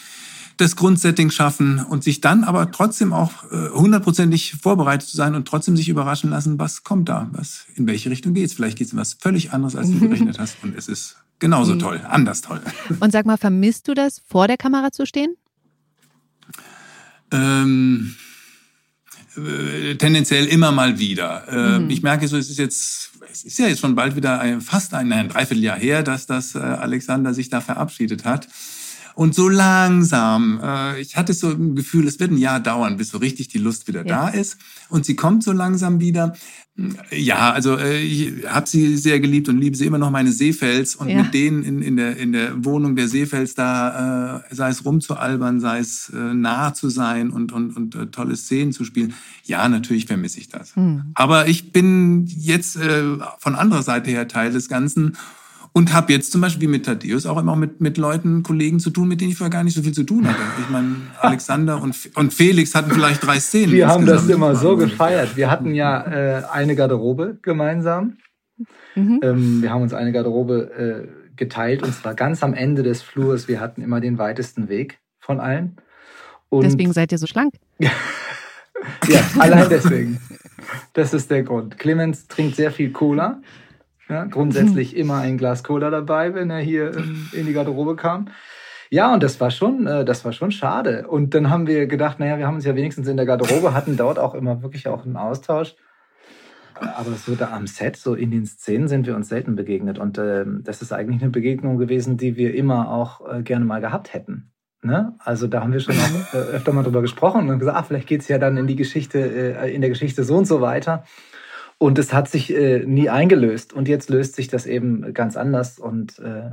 das 0.56 0.75
Grundsetting 0.75 1.31
schaffen 1.31 1.81
und 1.81 2.02
sich 2.02 2.20
dann 2.20 2.43
aber 2.43 2.70
trotzdem 2.70 3.12
auch 3.12 3.44
äh, 3.50 3.69
hundertprozentig 3.70 4.54
äh, 4.54 4.56
vorbereitet 4.56 5.08
zu 5.08 5.16
sein 5.16 5.34
und 5.34 5.46
trotzdem 5.46 5.76
sich 5.76 5.88
überraschen 5.88 6.31
lassen, 6.31 6.58
was 6.58 6.82
kommt 6.82 7.08
da, 7.08 7.28
was 7.32 7.66
in 7.75 7.87
welche 7.87 8.10
Richtung 8.10 8.32
geht's. 8.32 8.54
Vielleicht 8.54 8.78
geht's 8.78 8.93
in 8.93 8.98
was 8.98 9.14
völlig 9.14 9.52
anderes, 9.52 9.76
als 9.76 9.90
du 9.90 9.98
gerechnet 10.00 10.38
hast 10.38 10.56
und 10.62 10.75
es 10.75 10.88
ist 10.88 11.16
genauso 11.38 11.75
mhm. 11.75 11.81
toll, 11.81 12.00
anders 12.08 12.40
toll. 12.40 12.60
Und 13.00 13.12
sag 13.12 13.26
mal, 13.26 13.37
vermisst 13.37 13.88
du 13.88 13.94
das, 13.94 14.22
vor 14.26 14.48
der 14.48 14.56
Kamera 14.56 14.90
zu 14.90 15.04
stehen? 15.04 15.37
Ähm, 17.31 18.14
äh, 18.14 18.36
tendenziell 19.99 20.47
immer 20.47 20.73
mal 20.73 20.99
wieder. 20.99 21.44
Äh, 21.49 21.79
mhm. 21.81 21.91
Ich 21.91 22.03
merke 22.03 22.27
so, 22.29 22.37
es 22.37 22.50
ist 22.50 22.59
jetzt, 22.59 23.11
es 23.31 23.44
ist 23.44 23.59
ja 23.59 23.67
jetzt 23.67 23.81
schon 23.81 23.94
bald 23.94 24.17
wieder 24.17 24.41
ein, 24.41 24.61
fast 24.61 24.94
ein, 24.94 25.12
ein 25.12 25.29
Dreivierteljahr 25.29 25.79
her, 25.79 26.03
dass 26.03 26.27
das 26.27 26.55
äh, 26.55 26.59
Alexander 26.59 27.35
sich 27.35 27.50
da 27.50 27.61
verabschiedet 27.61 28.25
hat. 28.25 28.49
Und 29.17 29.35
so 29.35 29.49
langsam, 29.49 30.61
äh, 30.63 31.01
ich 31.01 31.17
hatte 31.17 31.33
so 31.33 31.49
ein 31.49 31.75
Gefühl, 31.75 32.07
es 32.07 32.21
wird 32.21 32.33
ein 32.33 32.37
Jahr 32.37 32.61
dauern, 32.61 32.99
bis 32.99 33.09
so 33.09 33.17
richtig 33.17 33.49
die 33.49 33.57
Lust 33.57 33.89
wieder 33.89 34.07
ja. 34.07 34.27
da 34.27 34.29
ist. 34.29 34.59
Und 34.91 35.07
sie 35.07 35.17
kommt 35.17 35.43
so 35.43 35.53
langsam 35.53 36.01
wieder. 36.01 36.35
Ja, 37.11 37.51
also 37.51 37.79
äh, 37.79 38.03
ich 38.03 38.47
habe 38.47 38.69
sie 38.69 38.99
sehr 38.99 39.19
geliebt 39.19 39.49
und 39.49 39.57
liebe 39.57 39.75
sie 39.75 39.87
immer 39.87 39.97
noch 39.97 40.11
meine 40.11 40.33
Seefels 40.33 40.97
und 40.97 41.09
ja. 41.09 41.23
mit 41.23 41.33
denen 41.33 41.63
in, 41.63 41.81
in, 41.81 41.97
der, 41.97 42.19
in 42.19 42.33
der 42.33 42.63
Wohnung 42.63 42.95
der 42.95 43.09
Seefels 43.09 43.55
da, 43.55 44.43
äh, 44.51 44.55
sei 44.55 44.69
es 44.69 44.85
rumzualbern, 44.85 45.61
sei 45.61 45.79
es 45.79 46.11
äh, 46.11 46.35
nah 46.35 46.75
zu 46.75 46.91
sein 46.91 47.31
und, 47.31 47.53
und, 47.53 47.75
und 47.75 47.95
äh, 47.95 48.09
tolle 48.09 48.37
Szenen 48.37 48.73
zu 48.73 48.85
spielen. 48.85 49.15
Ja, 49.45 49.67
natürlich 49.71 50.05
vermisse 50.05 50.41
ich 50.41 50.51
das. 50.51 50.77
Mhm. 50.77 51.13
Aber 51.15 51.49
ich 51.49 51.73
bin 51.73 52.27
jetzt 52.27 52.77
äh, 52.77 53.03
von 53.39 53.55
anderer 53.55 53.83
Seite 53.83 54.11
her 54.11 54.29
Teil 54.29 54.53
des 54.53 54.69
Ganzen 54.69 55.17
und 55.76 55.93
habe 55.93 56.11
jetzt 56.11 56.32
zum 56.32 56.40
Beispiel 56.40 56.69
mit 56.69 56.87
Thaddeus 56.87 57.26
auch 57.26 57.37
immer 57.37 57.55
mit, 57.55 57.82
mit 57.82 57.99
Leuten, 57.99 58.43
Kollegen 58.43 58.81
zu 58.81 58.88
tun, 58.88 59.08
mit 59.08 59.20
denen 59.20 59.32
ich 59.32 59.37
vorher 59.37 59.50
gar 59.50 59.62
nicht 59.62 59.74
so 59.74 59.82
viel 59.82 59.93
zu 59.93 60.05
tun 60.05 60.27
hatte. 60.27 60.41
Ich 60.58 60.70
meine, 60.70 60.96
Alexander 61.20 61.82
und, 61.82 61.94
und 62.15 62.32
Felix 62.32 62.74
hatten 62.74 62.91
vielleicht 62.93 63.27
drei 63.27 63.39
Szenen. 63.39 63.72
Wir 63.72 63.86
haben 63.86 64.06
das 64.06 64.27
immer 64.27 64.56
so 64.56 64.79
gefeiert. 64.79 65.36
Wir 65.36 65.51
hatten 65.51 65.74
ja 65.74 66.01
äh, 66.06 66.43
eine 66.51 66.77
Garderobe 66.77 67.36
gemeinsam. 67.43 68.17
Mhm. 68.94 69.20
Ähm, 69.22 69.62
wir 69.62 69.70
haben 69.70 69.82
uns 69.82 69.93
eine 69.93 70.12
Garderobe 70.12 71.10
äh, 71.10 71.36
geteilt 71.36 71.82
und 71.82 71.93
zwar 71.93 72.15
ganz 72.15 72.43
am 72.43 72.55
Ende 72.55 72.82
des 72.82 73.03
Flurs. 73.03 73.46
Wir 73.46 73.60
hatten 73.60 73.82
immer 73.82 74.01
den 74.01 74.17
weitesten 74.17 74.70
Weg 74.70 74.98
von 75.19 75.41
allen. 75.41 75.77
Und 76.48 76.65
deswegen 76.65 76.94
seid 76.94 77.12
ihr 77.12 77.19
so 77.19 77.27
schlank. 77.27 77.53
ja, 77.81 79.20
allein 79.39 79.69
deswegen. 79.69 80.22
Das 80.94 81.12
ist 81.12 81.31
der 81.31 81.43
Grund. 81.43 81.79
Clemens 81.79 82.29
trinkt 82.29 82.56
sehr 82.56 82.72
viel 82.72 82.93
Cola. 82.93 83.43
Ja, 84.08 84.25
grundsätzlich 84.25 84.96
immer 84.96 85.19
ein 85.19 85.36
Glas 85.36 85.65
Cola 85.65 85.91
dabei, 85.91 86.34
wenn 86.34 86.51
er 86.51 86.60
hier 86.60 86.93
in 87.32 87.46
die 87.46 87.53
Garderobe 87.53 87.96
kam. 87.96 88.29
Ja, 88.89 89.13
und 89.13 89.22
das 89.22 89.41
war 89.41 89.51
schon, 89.51 89.86
äh, 89.86 90.05
das 90.05 90.25
war 90.25 90.32
schon 90.32 90.53
schade. 90.53 91.08
Und 91.08 91.34
dann 91.34 91.51
haben 91.51 91.67
wir 91.67 91.86
gedacht, 91.86 92.20
naja, 92.20 92.39
wir 92.39 92.46
haben 92.46 92.55
uns 92.55 92.65
ja 92.65 92.77
wenigstens 92.77 93.08
in 93.08 93.17
der 93.17 93.27
Garderobe, 93.27 93.75
hatten 93.75 93.96
dort 93.96 94.19
auch 94.19 94.34
immer 94.34 94.63
wirklich 94.63 94.86
auch 94.86 95.05
einen 95.05 95.17
Austausch. 95.17 95.75
Aber 96.79 97.13
so 97.13 97.34
da 97.34 97.51
am 97.53 97.67
Set, 97.67 97.96
so 97.96 98.15
in 98.15 98.31
den 98.31 98.46
Szenen 98.46 98.86
sind 98.86 99.06
wir 99.06 99.17
uns 99.17 99.29
selten 99.29 99.56
begegnet. 99.56 99.98
Und 99.98 100.19
äh, 100.19 100.44
das 100.63 100.82
ist 100.82 100.93
eigentlich 100.93 101.22
eine 101.22 101.31
Begegnung 101.31 101.79
gewesen, 101.79 102.17
die 102.17 102.36
wir 102.36 102.55
immer 102.55 102.93
auch 102.93 103.27
äh, 103.29 103.43
gerne 103.43 103.65
mal 103.65 103.81
gehabt 103.81 104.15
hätten. 104.15 104.53
Ne? 104.82 105.15
Also 105.19 105.46
da 105.46 105.63
haben 105.63 105.72
wir 105.72 105.81
schon 105.81 105.94
äh, 105.96 106.36
öfter 106.36 106.72
mal 106.72 106.84
drüber 106.84 107.01
gesprochen 107.01 107.48
und 107.48 107.58
gesagt, 107.58 107.77
ach, 107.77 107.86
vielleicht 107.86 108.06
geht's 108.06 108.29
ja 108.29 108.39
dann 108.39 108.56
in 108.56 108.67
die 108.67 108.77
Geschichte, 108.77 109.19
äh, 109.19 109.75
in 109.75 109.81
der 109.81 109.91
Geschichte 109.91 110.22
so 110.22 110.36
und 110.36 110.44
so 110.44 110.60
weiter. 110.60 111.05
Und 111.79 111.99
es 111.99 112.13
hat 112.13 112.29
sich 112.29 112.55
äh, 112.55 112.85
nie 112.87 113.11
eingelöst. 113.11 113.73
Und 113.73 113.89
jetzt 113.89 114.09
löst 114.09 114.35
sich 114.37 114.49
das 114.49 114.67
eben 114.67 115.13
ganz 115.13 115.37
anders 115.37 115.79
und, 115.79 116.19
äh, 116.19 116.53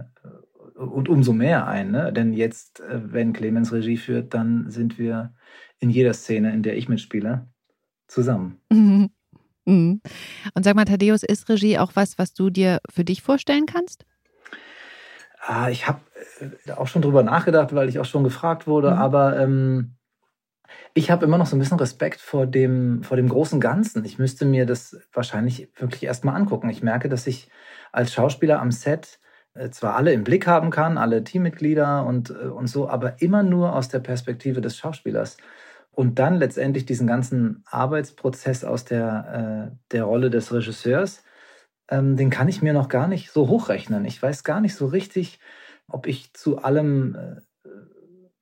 und 0.75 1.07
umso 1.07 1.31
mehr 1.31 1.67
ein. 1.67 1.91
Ne? 1.91 2.11
Denn 2.11 2.33
jetzt, 2.33 2.81
äh, 2.81 2.99
wenn 3.13 3.33
Clemens 3.33 3.71
Regie 3.71 3.97
führt, 3.97 4.33
dann 4.33 4.69
sind 4.69 4.97
wir 4.97 5.33
in 5.79 5.89
jeder 5.89 6.13
Szene, 6.13 6.53
in 6.53 6.63
der 6.63 6.77
ich 6.77 6.89
mitspiele, 6.89 7.47
zusammen. 8.07 8.59
Mhm. 8.71 9.09
Mhm. 9.65 10.01
Und 10.55 10.65
sag 10.65 10.75
mal, 10.75 10.83
Thaddeus, 10.83 11.23
ist 11.23 11.47
Regie 11.47 11.79
auch 11.79 11.91
was, 11.93 12.17
was 12.17 12.33
du 12.33 12.49
dir 12.49 12.79
für 12.93 13.05
dich 13.05 13.21
vorstellen 13.21 13.65
kannst? 13.65 14.05
Ah, 15.39 15.69
ich 15.69 15.87
habe 15.87 16.01
äh, 16.67 16.71
auch 16.73 16.87
schon 16.87 17.01
drüber 17.01 17.23
nachgedacht, 17.23 17.73
weil 17.73 17.87
ich 17.87 17.97
auch 17.97 18.05
schon 18.05 18.25
gefragt 18.25 18.67
wurde, 18.67 18.91
mhm. 18.91 18.97
aber 18.97 19.39
ähm, 19.39 19.95
ich 20.93 21.09
habe 21.09 21.25
immer 21.25 21.37
noch 21.37 21.47
so 21.47 21.55
ein 21.55 21.59
bisschen 21.59 21.79
Respekt 21.79 22.21
vor 22.21 22.45
dem, 22.45 23.03
vor 23.03 23.17
dem 23.17 23.29
großen 23.29 23.59
Ganzen. 23.59 24.05
Ich 24.05 24.19
müsste 24.19 24.45
mir 24.45 24.65
das 24.65 24.97
wahrscheinlich 25.11 25.69
wirklich 25.75 26.03
erstmal 26.03 26.35
angucken. 26.35 26.69
Ich 26.69 26.83
merke, 26.83 27.09
dass 27.09 27.25
ich 27.27 27.49
als 27.91 28.13
Schauspieler 28.13 28.61
am 28.61 28.71
Set 28.71 29.19
äh, 29.55 29.69
zwar 29.69 29.95
alle 29.95 30.13
im 30.13 30.23
Blick 30.23 30.47
haben 30.47 30.69
kann, 30.69 30.97
alle 30.97 31.23
Teammitglieder 31.23 32.05
und, 32.05 32.29
äh, 32.29 32.47
und 32.47 32.67
so, 32.67 32.89
aber 32.89 33.21
immer 33.21 33.43
nur 33.43 33.75
aus 33.75 33.89
der 33.89 33.99
Perspektive 33.99 34.61
des 34.61 34.77
Schauspielers. 34.77 35.37
Und 35.91 36.19
dann 36.19 36.35
letztendlich 36.35 36.85
diesen 36.85 37.07
ganzen 37.07 37.63
Arbeitsprozess 37.69 38.63
aus 38.63 38.85
der, 38.85 39.71
äh, 39.71 39.77
der 39.91 40.05
Rolle 40.05 40.29
des 40.29 40.53
Regisseurs, 40.53 41.23
ähm, 41.89 42.17
den 42.17 42.29
kann 42.29 42.49
ich 42.49 42.61
mir 42.61 42.73
noch 42.73 42.89
gar 42.89 43.07
nicht 43.07 43.31
so 43.31 43.47
hochrechnen. 43.49 44.05
Ich 44.05 44.21
weiß 44.21 44.43
gar 44.43 44.61
nicht 44.61 44.75
so 44.75 44.87
richtig, 44.87 45.39
ob 45.87 46.07
ich 46.07 46.33
zu 46.33 46.59
allem 46.59 47.15
äh, 47.15 47.41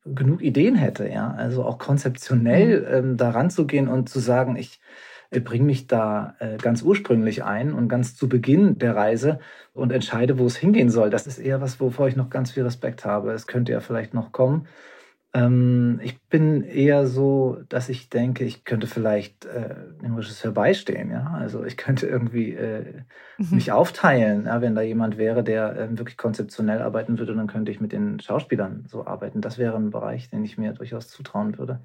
genug 0.05 0.41
Ideen 0.41 0.75
hätte, 0.75 1.08
ja. 1.08 1.31
Also 1.31 1.63
auch 1.63 1.77
konzeptionell 1.77 2.81
mhm. 2.81 3.10
ähm, 3.10 3.17
daran 3.17 3.50
zu 3.50 3.67
gehen 3.67 3.88
und 3.88 4.10
zu 4.10 4.20
sagen, 4.20 4.55
ich 4.55 4.79
bringe 5.39 5.65
mich 5.65 5.88
da 5.88 6.36
äh, 6.39 6.58
ganz 6.58 6.81
ursprünglich 6.81 7.43
ein 7.43 7.74
und 7.74 7.88
ganz 7.88 8.15
zu 8.15 8.27
Beginn 8.27 8.77
der 8.77 8.96
Reise 8.96 9.39
und 9.74 9.91
entscheide, 9.91 10.38
wo 10.38 10.46
es 10.46 10.58
hingehen 10.58 10.89
soll. 10.89 11.10
Das 11.10 11.25
ist 11.25 11.39
eher 11.39 11.62
was, 11.62 11.79
wovor 11.79 12.10
ich 12.10 12.17
noch 12.17 12.29
ganz 12.29 12.51
viel 12.51 12.63
Respekt 12.63 13.05
habe. 13.05 13.31
Es 13.31 13.48
könnte 13.48 13.72
ja 13.72 13.79
vielleicht 13.79 14.13
noch 14.13 14.34
kommen. 14.34 14.67
Ähm, 15.34 16.00
ich 16.04 16.22
bin 16.24 16.64
eher 16.64 17.08
so, 17.08 17.60
dass 17.70 17.88
ich 17.88 18.10
denke, 18.10 18.44
ich 18.44 18.66
könnte 18.66 18.88
vielleicht 18.88 19.46
äh, 19.46 19.76
dem 20.02 20.16
Regisseur 20.16 20.52
beistehen. 20.52 21.10
Ja? 21.10 21.38
Also 21.40 21.64
ich 21.64 21.78
könnte 21.78 22.08
irgendwie 22.08 22.54
äh, 22.54 23.04
mhm. 23.38 23.56
mich 23.56 23.72
aufteilen. 23.72 24.46
Ja? 24.46 24.62
Wenn 24.62 24.76
da 24.76 24.82
jemand 24.82 25.18
wäre, 25.18 25.44
der 25.44 25.78
äh, 25.78 25.98
wirklich 25.98 26.18
konzeptionell 26.18 26.82
arbeiten 26.82 27.18
würde, 27.18 27.36
dann 27.36 27.48
könnte 27.48 27.72
ich 27.72 27.80
mit 27.80 27.94
den 27.94 28.20
Schauspielern 28.20 28.86
so 28.88 29.06
arbeiten. 29.06 29.40
Das 29.42 29.58
wäre 29.58 29.78
ein 29.78 29.92
Bereich, 29.92 30.30
den 30.30 30.44
ich 30.44 30.58
mir 30.58 30.74
durchaus 30.74 31.08
zutrauen 31.08 31.58
würde. 31.58 31.80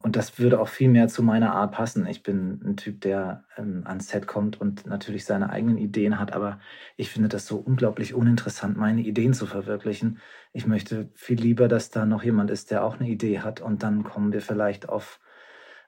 Und 0.00 0.14
das 0.14 0.38
würde 0.38 0.60
auch 0.60 0.68
viel 0.68 0.88
mehr 0.88 1.08
zu 1.08 1.24
meiner 1.24 1.54
Art 1.54 1.72
passen. 1.72 2.06
Ich 2.06 2.22
bin 2.22 2.60
ein 2.64 2.76
Typ, 2.76 3.00
der 3.00 3.44
ähm, 3.56 3.82
ans 3.84 4.08
Set 4.08 4.28
kommt 4.28 4.60
und 4.60 4.86
natürlich 4.86 5.24
seine 5.24 5.50
eigenen 5.50 5.76
Ideen 5.76 6.20
hat, 6.20 6.32
aber 6.32 6.60
ich 6.96 7.10
finde 7.10 7.28
das 7.28 7.46
so 7.46 7.56
unglaublich 7.56 8.14
uninteressant, 8.14 8.76
meine 8.76 9.00
Ideen 9.02 9.34
zu 9.34 9.46
verwirklichen. 9.46 10.18
Ich 10.52 10.66
möchte 10.66 11.10
viel 11.14 11.40
lieber, 11.40 11.66
dass 11.66 11.90
da 11.90 12.06
noch 12.06 12.22
jemand 12.22 12.50
ist, 12.50 12.70
der 12.70 12.84
auch 12.84 13.00
eine 13.00 13.08
Idee 13.08 13.40
hat 13.40 13.60
und 13.60 13.82
dann 13.82 14.04
kommen 14.04 14.32
wir 14.32 14.40
vielleicht 14.40 14.88
auf 14.88 15.20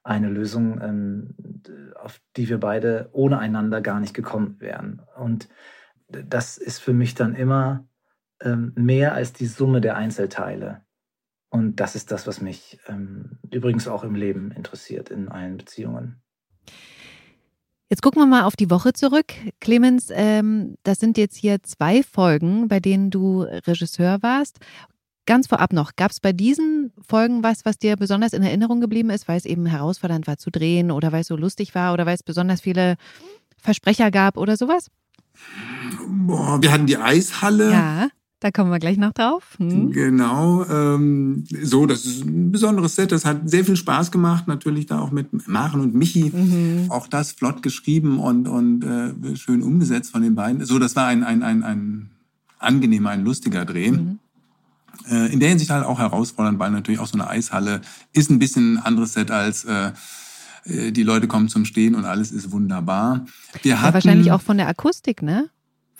eine 0.03 0.29
Lösung, 0.29 0.81
ähm, 0.83 1.35
auf 1.95 2.21
die 2.37 2.49
wir 2.49 2.59
beide 2.59 3.11
ohne 3.13 3.39
einander 3.39 3.81
gar 3.81 4.01
nicht 4.01 4.15
gekommen 4.15 4.57
wären. 4.59 5.03
Und 5.17 5.49
das 6.09 6.59
ist 6.59 6.81
für 6.81 6.93
mich 6.93 7.15
dann 7.15 7.35
immer 7.35 7.87
ähm, 8.41 8.73
mehr 8.75 9.15
als 9.15 9.33
die 9.33 9.47
Summe 9.47 9.81
der 9.81 9.97
Einzelteile. 9.97 10.83
Und 11.51 11.77
das 11.77 11.97
ist 11.97 12.13
das, 12.13 12.27
was 12.27 12.41
mich 12.41 12.79
ähm, 12.87 13.39
übrigens 13.51 13.89
auch 13.89 14.05
im 14.05 14.15
Leben 14.15 14.53
interessiert, 14.53 15.11
in 15.11 15.29
allen 15.29 15.57
Beziehungen. 15.57 16.23
Jetzt 17.89 18.03
gucken 18.03 18.23
wir 18.23 18.27
mal 18.27 18.45
auf 18.45 18.55
die 18.55 18.71
Woche 18.71 18.93
zurück. 18.93 19.33
Clemens, 19.61 20.11
ähm, 20.13 20.77
das 20.85 21.01
sind 21.01 21.19
jetzt 21.19 21.37
hier 21.37 21.61
zwei 21.65 22.05
Folgen, 22.05 22.69
bei 22.69 22.79
denen 22.79 23.11
du 23.11 23.43
Regisseur 23.43 24.23
warst. 24.23 24.61
Ganz 25.27 25.49
vorab 25.49 25.73
noch, 25.73 25.97
gab 25.97 26.13
es 26.13 26.21
bei 26.21 26.33
diesen 26.33 26.93
Folgen 27.07 27.43
was, 27.43 27.65
was 27.65 27.79
dir 27.79 27.97
besonders 27.97 28.33
in 28.33 28.45
Erinnerung 28.45 28.81
geblieben 28.81 29.11
ist, 29.11 29.27
weil 29.27 29.37
es 29.37 29.45
eben 29.45 29.67
herausfordernd 29.67 30.29
war 30.29 30.39
zu 30.39 30.51
drehen 30.51 30.93
oder 30.93 31.11
weil 31.11 31.23
es 31.23 31.27
so 31.27 31.37
lustig 31.37 31.75
war 31.75 31.93
oder 31.93 32.07
weil 32.07 32.15
es 32.15 32.23
besonders 32.23 32.61
viele 32.61 32.97
Versprecher 33.59 34.13
gab 34.13 34.37
oder 34.37 34.57
sowas? 34.57 34.87
Boah, 36.09 36.63
wir 36.63 36.71
hatten 36.71 36.87
die 36.87 36.97
Eishalle. 36.97 37.73
Ja. 37.73 38.09
Da 38.41 38.51
kommen 38.51 38.71
wir 38.71 38.79
gleich 38.79 38.97
noch 38.97 39.13
drauf. 39.13 39.43
Hm. 39.59 39.93
Genau. 39.93 40.65
Ähm, 40.65 41.45
so, 41.63 41.85
das 41.85 42.07
ist 42.07 42.25
ein 42.25 42.51
besonderes 42.51 42.97
Set. 42.97 43.13
Das 43.13 43.27
hat 43.27 43.49
sehr 43.49 43.67
viel 43.67 43.77
Spaß 43.77 44.11
gemacht. 44.11 44.49
Natürlich 44.49 44.87
da 44.87 44.99
auch 44.99 45.11
mit 45.11 45.47
Maren 45.47 45.83
und 45.83 45.95
Michi. 45.95 46.33
Mhm. 46.35 46.91
Auch 46.91 47.07
das 47.07 47.33
flott 47.33 47.63
geschrieben 47.63 48.19
und, 48.19 48.49
und 48.49 48.83
äh, 48.83 49.37
schön 49.37 49.63
umgesetzt 49.63 50.11
von 50.11 50.23
den 50.23 50.35
beiden. 50.35 50.65
So, 50.65 50.79
das 50.79 50.97
war 50.97 51.07
ein, 51.07 51.23
ein, 51.23 51.43
ein, 51.43 51.63
ein 51.63 52.11
angenehmer, 52.59 53.11
ein 53.11 53.25
lustiger 53.25 53.67
Dreh. 53.67 53.91
Mhm. 53.91 54.19
Äh, 55.11 55.33
in 55.33 55.41
der 55.41 55.51
Hinsicht 55.51 55.71
halt 55.71 55.85
auch 55.85 55.99
herausfordernd, 55.99 56.59
weil 56.59 56.71
natürlich 56.71 56.99
auch 57.01 57.07
so 57.07 57.19
eine 57.19 57.29
Eishalle 57.29 57.83
ist 58.15 58.31
ein 58.31 58.39
bisschen 58.39 58.75
ein 58.75 58.79
anderes 58.79 59.13
Set 59.13 59.31
als 59.31 59.65
äh, 59.65 59.93
äh 60.65 60.93
die 60.93 61.03
Leute 61.03 61.29
kommen 61.29 61.49
zum 61.49 61.67
Stehen 61.67 61.95
und 61.95 62.07
alles 62.07 62.33
ist 62.33 62.53
wunderbar. 62.53 63.27
Wir 63.63 63.73
ja, 63.73 63.81
hatten, 63.83 63.95
wahrscheinlich 63.95 64.33
auch 64.33 64.41
von 64.41 64.57
der 64.57 64.69
Akustik, 64.69 65.21
ne? 65.21 65.51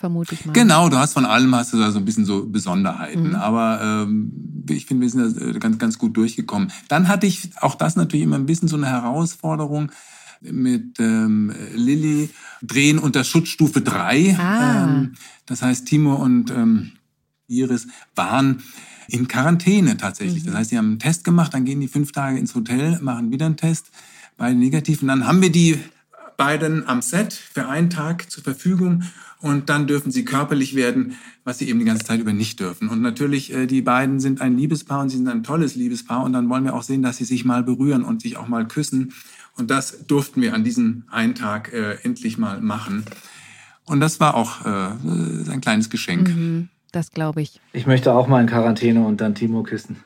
Vermute 0.01 0.33
ich 0.33 0.45
mal. 0.45 0.51
Genau, 0.51 0.89
du 0.89 0.97
hast 0.97 1.13
von 1.13 1.25
allem 1.25 1.55
hast 1.55 1.71
du 1.71 1.77
da 1.77 1.91
so 1.91 1.99
ein 1.99 2.05
bisschen 2.05 2.25
so 2.25 2.45
Besonderheiten. 2.45 3.29
Mhm. 3.29 3.35
Aber 3.35 3.79
ähm, 3.81 4.65
ich 4.69 4.85
finde, 4.85 5.03
wir 5.03 5.09
sind 5.09 5.37
da 5.37 5.45
äh, 5.45 5.59
ganz, 5.59 5.77
ganz 5.77 5.97
gut 5.97 6.17
durchgekommen. 6.17 6.71
Dann 6.89 7.07
hatte 7.07 7.27
ich 7.27 7.51
auch 7.61 7.75
das 7.75 7.95
natürlich 7.95 8.23
immer 8.23 8.35
ein 8.35 8.45
bisschen 8.45 8.67
so 8.67 8.75
eine 8.75 8.87
Herausforderung 8.87 9.91
mit 10.41 10.99
ähm, 10.99 11.53
Lilly 11.75 12.29
drehen 12.61 12.99
unter 12.99 13.23
Schutzstufe 13.23 13.81
3. 13.81 14.35
Ah. 14.37 14.85
Ähm, 14.85 15.13
das 15.45 15.61
heißt, 15.61 15.85
Timo 15.87 16.15
und 16.15 16.51
ähm, 16.51 16.93
Iris 17.47 17.87
waren 18.15 18.63
in 19.07 19.27
Quarantäne 19.27 19.97
tatsächlich. 19.97 20.43
Mhm. 20.43 20.47
Das 20.47 20.55
heißt, 20.55 20.69
sie 20.71 20.77
haben 20.77 20.87
einen 20.87 20.99
Test 20.99 21.23
gemacht, 21.23 21.53
dann 21.53 21.63
gehen 21.63 21.79
die 21.79 21.87
fünf 21.87 22.11
Tage 22.11 22.39
ins 22.39 22.55
Hotel, 22.55 22.99
machen 23.01 23.31
wieder 23.31 23.45
einen 23.45 23.57
Test, 23.57 23.91
beide 24.37 24.57
negativ. 24.57 25.01
Und 25.01 25.09
dann 25.09 25.27
haben 25.27 25.41
wir 25.41 25.51
die 25.51 25.79
beiden 26.37 26.87
am 26.87 27.03
Set 27.03 27.33
für 27.33 27.67
einen 27.67 27.91
Tag 27.91 28.31
zur 28.31 28.43
Verfügung 28.43 29.03
und 29.41 29.69
dann 29.69 29.87
dürfen 29.87 30.11
sie 30.11 30.23
körperlich 30.23 30.75
werden, 30.75 31.17
was 31.43 31.57
sie 31.57 31.67
eben 31.67 31.79
die 31.79 31.85
ganze 31.85 32.05
Zeit 32.05 32.19
über 32.19 32.33
nicht 32.33 32.59
dürfen. 32.59 32.89
Und 32.89 33.01
natürlich, 33.01 33.53
äh, 33.53 33.65
die 33.65 33.81
beiden 33.81 34.19
sind 34.19 34.39
ein 34.41 34.57
Liebespaar 34.57 35.01
und 35.01 35.09
sie 35.09 35.17
sind 35.17 35.27
ein 35.27 35.43
tolles 35.43 35.75
Liebespaar 35.75 36.23
und 36.23 36.33
dann 36.33 36.47
wollen 36.49 36.63
wir 36.63 36.75
auch 36.75 36.83
sehen, 36.83 37.01
dass 37.01 37.17
sie 37.17 37.25
sich 37.25 37.43
mal 37.43 37.63
berühren 37.63 38.03
und 38.03 38.21
sich 38.21 38.37
auch 38.37 38.47
mal 38.47 38.67
küssen. 38.67 39.13
Und 39.57 39.71
das 39.71 40.05
durften 40.07 40.41
wir 40.41 40.53
an 40.53 40.63
diesem 40.63 41.03
einen 41.09 41.35
Tag 41.35 41.73
äh, 41.73 41.97
endlich 42.03 42.37
mal 42.37 42.61
machen. 42.61 43.03
Und 43.85 43.99
das 43.99 44.19
war 44.19 44.35
auch 44.35 44.65
äh, 44.65 44.69
ein 44.69 45.59
kleines 45.61 45.89
Geschenk. 45.89 46.29
Mhm, 46.29 46.69
das 46.91 47.11
glaube 47.11 47.41
ich. 47.41 47.59
Ich 47.73 47.87
möchte 47.87 48.13
auch 48.13 48.27
mal 48.27 48.41
in 48.41 48.47
Quarantäne 48.47 49.05
und 49.05 49.21
dann 49.21 49.35
Timo 49.35 49.63
küssen. 49.63 49.97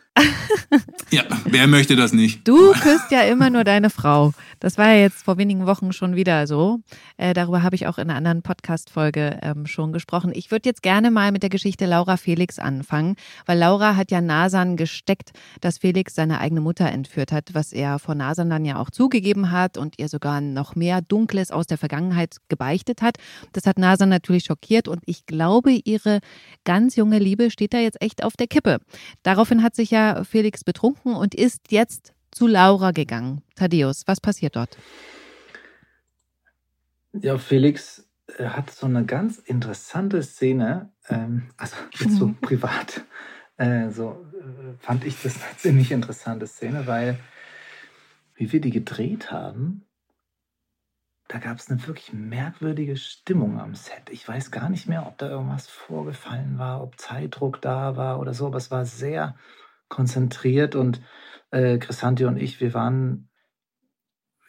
Ja, 1.11 1.23
wer 1.43 1.67
möchte 1.67 1.95
das 1.95 2.13
nicht? 2.13 2.47
Du 2.47 2.71
küsst 2.71 3.11
ja 3.11 3.21
immer 3.21 3.49
nur 3.49 3.63
deine 3.63 3.89
Frau. 3.89 4.33
Das 4.59 4.77
war 4.77 4.87
ja 4.87 5.01
jetzt 5.01 5.25
vor 5.25 5.37
wenigen 5.37 5.65
Wochen 5.65 5.91
schon 5.91 6.15
wieder 6.15 6.47
so. 6.47 6.79
Äh, 7.17 7.33
darüber 7.33 7.63
habe 7.63 7.75
ich 7.75 7.87
auch 7.87 7.97
in 7.97 8.09
einer 8.09 8.15
anderen 8.15 8.41
Podcast-Folge 8.41 9.39
ähm, 9.41 9.67
schon 9.67 9.91
gesprochen. 9.91 10.31
Ich 10.33 10.51
würde 10.51 10.69
jetzt 10.69 10.81
gerne 10.81 11.11
mal 11.11 11.31
mit 11.31 11.43
der 11.43 11.49
Geschichte 11.49 11.85
Laura 11.85 12.15
Felix 12.15 12.59
anfangen, 12.59 13.15
weil 13.45 13.59
Laura 13.59 13.97
hat 13.97 14.09
ja 14.09 14.21
Nasan 14.21 14.77
gesteckt, 14.77 15.31
dass 15.59 15.79
Felix 15.79 16.15
seine 16.15 16.39
eigene 16.39 16.61
Mutter 16.61 16.85
entführt 16.85 17.33
hat, 17.33 17.49
was 17.53 17.73
er 17.73 17.99
vor 17.99 18.15
Nasan 18.15 18.49
dann 18.49 18.63
ja 18.63 18.79
auch 18.79 18.91
zugegeben 18.91 19.51
hat 19.51 19.77
und 19.77 19.99
ihr 19.99 20.07
sogar 20.07 20.39
noch 20.39 20.75
mehr 20.75 21.01
Dunkles 21.01 21.51
aus 21.51 21.67
der 21.67 21.77
Vergangenheit 21.77 22.37
gebeichtet 22.47 23.01
hat. 23.01 23.17
Das 23.51 23.65
hat 23.67 23.77
Nasan 23.77 24.09
natürlich 24.09 24.45
schockiert 24.45 24.87
und 24.87 25.03
ich 25.05 25.25
glaube, 25.25 25.71
ihre 25.71 26.19
ganz 26.63 26.95
junge 26.95 27.19
Liebe 27.19 27.51
steht 27.51 27.73
da 27.73 27.79
jetzt 27.79 28.01
echt 28.01 28.23
auf 28.23 28.37
der 28.37 28.47
Kippe. 28.47 28.79
Daraufhin 29.23 29.61
hat 29.61 29.75
sich 29.75 29.91
ja 29.91 30.04
Felix 30.23 30.63
betrunken 30.63 31.15
und 31.15 31.33
ist 31.35 31.71
jetzt 31.71 32.13
zu 32.31 32.47
Laura 32.47 32.91
gegangen. 32.91 33.41
Thaddeus, 33.55 34.03
was 34.05 34.19
passiert 34.19 34.55
dort? 34.55 34.77
Ja, 37.13 37.37
Felix 37.37 38.05
hat 38.39 38.71
so 38.71 38.85
eine 38.87 39.05
ganz 39.05 39.37
interessante 39.37 40.21
Szene, 40.23 40.91
ähm, 41.09 41.49
also 41.57 41.75
jetzt 41.99 42.17
so 42.17 42.33
privat, 42.41 43.05
äh, 43.57 43.89
so 43.89 44.25
äh, 44.33 44.73
fand 44.79 45.05
ich 45.05 45.21
das 45.21 45.35
eine 45.41 45.57
ziemlich 45.57 45.91
interessante 45.91 46.47
Szene, 46.47 46.87
weil 46.87 47.19
wie 48.35 48.51
wir 48.51 48.59
die 48.59 48.71
gedreht 48.71 49.31
haben, 49.31 49.85
da 51.27 51.39
gab 51.39 51.57
es 51.57 51.69
eine 51.69 51.85
wirklich 51.87 52.13
merkwürdige 52.13 52.97
Stimmung 52.97 53.59
am 53.59 53.73
Set. 53.73 54.09
Ich 54.11 54.27
weiß 54.27 54.51
gar 54.51 54.69
nicht 54.69 54.87
mehr, 54.87 55.07
ob 55.07 55.17
da 55.17 55.29
irgendwas 55.29 55.67
vorgefallen 55.67 56.59
war, 56.59 56.83
ob 56.83 56.99
Zeitdruck 56.99 57.61
da 57.61 57.95
war 57.95 58.19
oder 58.19 58.33
so, 58.33 58.47
aber 58.47 58.57
es 58.57 58.69
war 58.69 58.85
sehr 58.85 59.35
konzentriert 59.95 60.75
und 60.75 61.01
äh, 61.51 61.77
Chrisanti 61.77 62.25
und 62.25 62.37
ich, 62.37 62.59
wir 62.59 62.73
waren, 62.73 63.29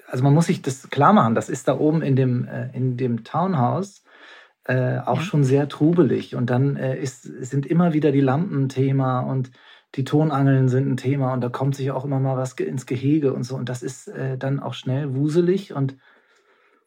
also 0.09 0.25
man 0.25 0.35
muss 0.35 0.47
sich 0.47 0.61
das 0.61 0.91
klar 0.91 1.13
machen, 1.13 1.37
das 1.37 1.49
ist 1.49 1.69
da 1.69 1.79
oben 1.79 2.03
in 2.03 2.17
dem, 2.17 2.47
äh, 2.47 2.71
in 2.73 2.97
dem 2.97 3.23
Townhouse 3.23 4.03
äh, 4.65 4.99
auch 4.99 5.19
ja. 5.19 5.23
schon 5.23 5.45
sehr 5.45 5.69
trubelig 5.69 6.35
und 6.35 6.51
dann 6.51 6.77
äh, 6.77 6.99
ist, 6.99 7.23
sind 7.23 7.65
immer 7.65 7.93
wieder 7.93 8.11
die 8.11 8.21
Lampen 8.21 8.69
Thema 8.69 9.21
und 9.21 9.53
die 9.95 10.05
Tonangeln 10.05 10.69
sind 10.69 10.91
ein 10.91 10.97
Thema 10.97 11.33
und 11.33 11.41
da 11.43 11.49
kommt 11.49 11.77
sich 11.77 11.93
auch 11.93 12.05
immer 12.05 12.19
mal 12.19 12.37
was 12.37 12.55
ins 12.55 12.87
Gehege 12.87 13.33
und 13.33 13.45
so 13.45 13.55
und 13.55 13.69
das 13.69 13.85
ist 13.85 14.09
äh, 14.09 14.37
dann 14.37 14.59
auch 14.59 14.75
schnell 14.75 15.15
wuselig 15.15 15.73
und 15.73 15.97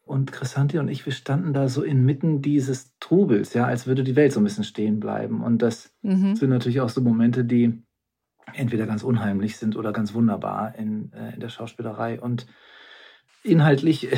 und 0.04 0.32
Chrisanti 0.32 0.78
und 0.78 0.88
ich, 0.88 1.06
wir 1.06 1.12
standen 1.12 1.52
da 1.52 1.68
so 1.68 1.84
inmitten 1.84 2.42
dieses 2.42 2.98
Trubels, 2.98 3.54
ja, 3.54 3.66
als 3.66 3.86
würde 3.86 4.02
die 4.02 4.16
Welt 4.16 4.32
so 4.32 4.40
ein 4.40 4.44
bisschen 4.44 4.64
stehen 4.64 4.98
bleiben. 4.98 5.40
Und 5.40 5.62
das 5.62 5.94
mhm. 6.02 6.34
sind 6.34 6.50
natürlich 6.50 6.80
auch 6.80 6.88
so 6.88 7.00
Momente, 7.00 7.44
die, 7.44 7.80
entweder 8.54 8.86
ganz 8.86 9.02
unheimlich 9.02 9.56
sind 9.56 9.76
oder 9.76 9.92
ganz 9.92 10.14
wunderbar 10.14 10.74
in, 10.76 11.12
äh, 11.12 11.34
in 11.34 11.40
der 11.40 11.48
Schauspielerei. 11.48 12.20
Und 12.20 12.46
inhaltlich 13.42 14.08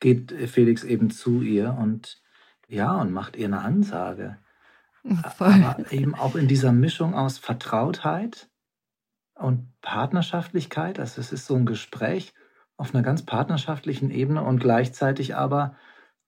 geht 0.00 0.32
Felix 0.32 0.84
eben 0.84 1.10
zu 1.10 1.42
ihr 1.42 1.76
und 1.78 2.20
ja, 2.68 2.92
und 2.94 3.12
macht 3.12 3.36
ihr 3.36 3.46
eine 3.46 3.60
Ansage. 3.60 4.38
Voll. 5.36 5.62
Aber 5.62 5.92
eben 5.92 6.14
auch 6.14 6.34
in 6.34 6.48
dieser 6.48 6.72
Mischung 6.72 7.14
aus 7.14 7.38
Vertrautheit 7.38 8.48
und 9.34 9.68
Partnerschaftlichkeit. 9.80 10.98
Also 10.98 11.20
es 11.20 11.32
ist 11.32 11.46
so 11.46 11.54
ein 11.54 11.66
Gespräch 11.66 12.34
auf 12.76 12.94
einer 12.94 13.04
ganz 13.04 13.24
partnerschaftlichen 13.24 14.10
Ebene 14.10 14.42
und 14.42 14.58
gleichzeitig 14.58 15.36
aber 15.36 15.76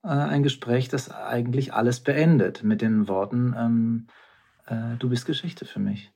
äh, 0.03 0.09
ein 0.09 0.43
Gespräch, 0.43 0.89
das 0.89 1.11
eigentlich 1.11 1.75
alles 1.75 2.01
beendet 2.01 2.63
mit 2.63 2.81
den 2.81 3.09
Worten, 3.09 3.55
ähm, 3.57 4.07
äh, 4.67 4.97
du 4.99 5.09
bist 5.09 5.27
Geschichte 5.27 5.65
für 5.65 5.81
mich. 5.81 6.13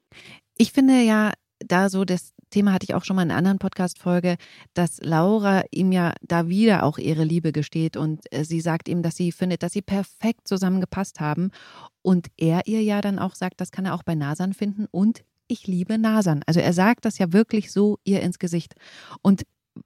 Ich 0.58 0.72
finde 0.72 1.02
ja, 1.02 1.32
da 1.58 1.88
so 1.88 2.04
das 2.04 2.32
Thema 2.50 2.72
hatte 2.72 2.84
ich 2.84 2.94
auch 2.94 3.04
schon 3.04 3.16
mal 3.16 3.22
in 3.22 3.30
einer 3.30 3.38
anderen 3.38 3.58
Podcast-Folge, 3.58 4.36
dass 4.74 4.98
Laura 5.00 5.64
ihm 5.70 5.90
ja 5.90 6.12
da 6.20 6.48
wieder 6.48 6.84
auch 6.84 6.98
ihre 6.98 7.24
Liebe 7.24 7.52
gesteht 7.52 7.96
und 7.96 8.20
äh, 8.30 8.44
sie 8.44 8.60
sagt 8.60 8.88
ihm, 8.88 9.02
dass 9.02 9.16
sie 9.16 9.32
findet, 9.32 9.62
dass 9.62 9.72
sie 9.72 9.82
perfekt 9.82 10.46
zusammengepasst 10.46 11.18
haben 11.20 11.50
und 12.02 12.28
er 12.36 12.66
ihr 12.66 12.82
ja 12.82 13.00
dann 13.00 13.18
auch 13.18 13.34
sagt, 13.34 13.60
das 13.60 13.70
kann 13.70 13.86
er 13.86 13.94
auch 13.94 14.02
bei 14.02 14.14
Nasan 14.14 14.52
finden 14.52 14.86
und 14.90 15.24
ich 15.48 15.66
liebe 15.66 15.98
Nasan. 15.98 16.42
Also 16.46 16.60
er 16.60 16.72
sagt 16.72 17.04
das 17.04 17.18
ja 17.18 17.32
wirklich 17.32 17.72
so 17.72 17.98
ihr 18.04 18.22
ins 18.22 18.38
Gesicht 18.38 18.74
und 19.22 19.42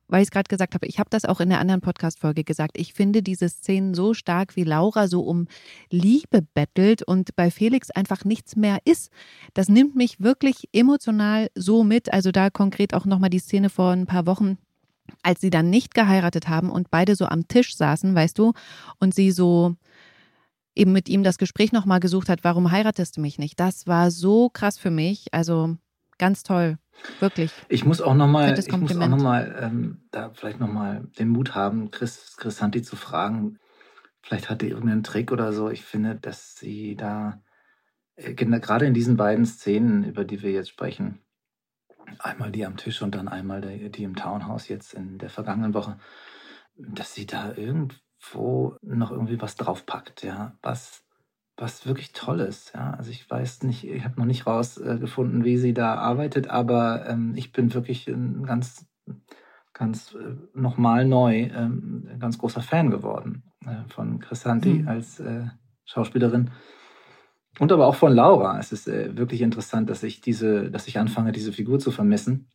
weil 0.08 0.22
ich 0.22 0.28
es 0.28 0.30
gerade 0.30 0.48
gesagt 0.48 0.74
habe, 0.74 0.86
ich 0.86 0.98
habe 0.98 1.10
das 1.10 1.24
auch 1.24 1.40
in 1.40 1.48
der 1.48 1.60
anderen 1.60 1.80
Podcast-Folge 1.80 2.44
gesagt. 2.44 2.78
Ich 2.78 2.92
finde 2.92 3.22
diese 3.22 3.48
Szenen 3.48 3.94
so 3.94 4.14
stark, 4.14 4.56
wie 4.56 4.64
Laura 4.64 5.08
so 5.08 5.22
um 5.22 5.46
Liebe 5.90 6.42
bettelt 6.54 7.02
und 7.02 7.36
bei 7.36 7.50
Felix 7.50 7.90
einfach 7.90 8.24
nichts 8.24 8.56
mehr 8.56 8.78
ist. 8.84 9.10
Das 9.54 9.68
nimmt 9.68 9.96
mich 9.96 10.20
wirklich 10.20 10.68
emotional 10.72 11.48
so 11.54 11.84
mit. 11.84 12.12
Also 12.12 12.32
da 12.32 12.50
konkret 12.50 12.94
auch 12.94 13.04
nochmal 13.04 13.30
die 13.30 13.38
Szene 13.38 13.70
vor 13.70 13.92
ein 13.92 14.06
paar 14.06 14.26
Wochen, 14.26 14.58
als 15.22 15.40
sie 15.40 15.50
dann 15.50 15.70
nicht 15.70 15.94
geheiratet 15.94 16.48
haben 16.48 16.70
und 16.70 16.90
beide 16.90 17.14
so 17.14 17.26
am 17.26 17.46
Tisch 17.48 17.76
saßen, 17.76 18.14
weißt 18.14 18.38
du, 18.38 18.52
und 18.98 19.14
sie 19.14 19.30
so 19.30 19.76
eben 20.74 20.92
mit 20.92 21.08
ihm 21.08 21.22
das 21.22 21.38
Gespräch 21.38 21.72
nochmal 21.72 22.00
gesucht 22.00 22.28
hat, 22.28 22.44
warum 22.44 22.70
heiratest 22.70 23.16
du 23.16 23.20
mich 23.20 23.38
nicht? 23.38 23.58
Das 23.58 23.86
war 23.86 24.10
so 24.10 24.50
krass 24.50 24.78
für 24.78 24.90
mich. 24.90 25.32
Also 25.32 25.76
ganz 26.18 26.42
toll. 26.42 26.78
Wirklich. 27.20 27.52
Ich 27.68 27.84
muss 27.84 28.00
auch 28.00 28.14
nochmal, 28.14 28.58
ich 28.58 28.76
muss 28.76 28.96
auch 28.96 29.08
noch 29.08 29.22
mal, 29.22 29.56
ähm, 29.60 30.02
da 30.10 30.30
vielleicht 30.30 30.60
nochmal 30.60 31.06
den 31.18 31.28
Mut 31.28 31.54
haben, 31.54 31.90
Chris, 31.90 32.36
Chris 32.36 32.58
Santi 32.58 32.82
zu 32.82 32.96
fragen. 32.96 33.58
Vielleicht 34.22 34.50
hat 34.50 34.62
er 34.62 34.70
irgendeinen 34.70 35.02
Trick 35.04 35.32
oder 35.32 35.52
so. 35.52 35.70
Ich 35.70 35.84
finde, 35.84 36.16
dass 36.16 36.56
sie 36.56 36.96
da, 36.96 37.42
äh, 38.16 38.34
gerade 38.34 38.86
in 38.86 38.94
diesen 38.94 39.16
beiden 39.16 39.46
Szenen, 39.46 40.04
über 40.04 40.24
die 40.24 40.42
wir 40.42 40.50
jetzt 40.50 40.70
sprechen, 40.70 41.20
einmal 42.18 42.50
die 42.50 42.66
am 42.66 42.76
Tisch 42.76 43.02
und 43.02 43.14
dann 43.14 43.28
einmal 43.28 43.60
die, 43.60 43.90
die 43.90 44.04
im 44.04 44.16
Townhouse 44.16 44.68
jetzt 44.68 44.94
in 44.94 45.18
der 45.18 45.30
vergangenen 45.30 45.74
Woche, 45.74 45.98
dass 46.76 47.14
sie 47.14 47.26
da 47.26 47.54
irgendwo 47.54 48.76
noch 48.82 49.10
irgendwie 49.10 49.40
was 49.40 49.56
draufpackt, 49.56 50.22
ja, 50.22 50.56
was 50.62 51.05
was 51.56 51.86
wirklich 51.86 52.12
toll 52.12 52.40
ist. 52.40 52.72
Ja? 52.74 52.92
Also 52.92 53.10
ich 53.10 53.28
weiß 53.28 53.62
nicht, 53.62 53.84
ich 53.84 54.04
habe 54.04 54.18
noch 54.18 54.26
nicht 54.26 54.46
rausgefunden, 54.46 55.44
wie 55.44 55.56
sie 55.56 55.72
da 55.72 55.94
arbeitet, 55.94 56.48
aber 56.48 57.08
ähm, 57.08 57.32
ich 57.34 57.52
bin 57.52 57.72
wirklich 57.72 58.08
ein 58.08 58.44
ganz, 58.44 58.86
ganz 59.72 60.14
äh, 60.14 60.36
nochmal 60.52 61.06
neu 61.06 61.50
ähm, 61.54 62.08
ein 62.12 62.20
ganz 62.20 62.38
großer 62.38 62.60
Fan 62.62 62.90
geworden 62.90 63.44
äh, 63.64 63.88
von 63.88 64.20
Chrisanti 64.20 64.80
mhm. 64.80 64.88
als 64.88 65.20
äh, 65.20 65.46
Schauspielerin. 65.84 66.50
Und 67.58 67.72
aber 67.72 67.86
auch 67.86 67.94
von 67.94 68.12
Laura. 68.12 68.58
Es 68.58 68.70
ist 68.72 68.86
äh, 68.86 69.16
wirklich 69.16 69.40
interessant, 69.40 69.88
dass 69.88 70.02
ich 70.02 70.20
diese, 70.20 70.70
dass 70.70 70.88
ich 70.88 70.98
anfange, 70.98 71.32
diese 71.32 71.52
Figur 71.52 71.78
zu 71.78 71.90
vermissen. 71.90 72.50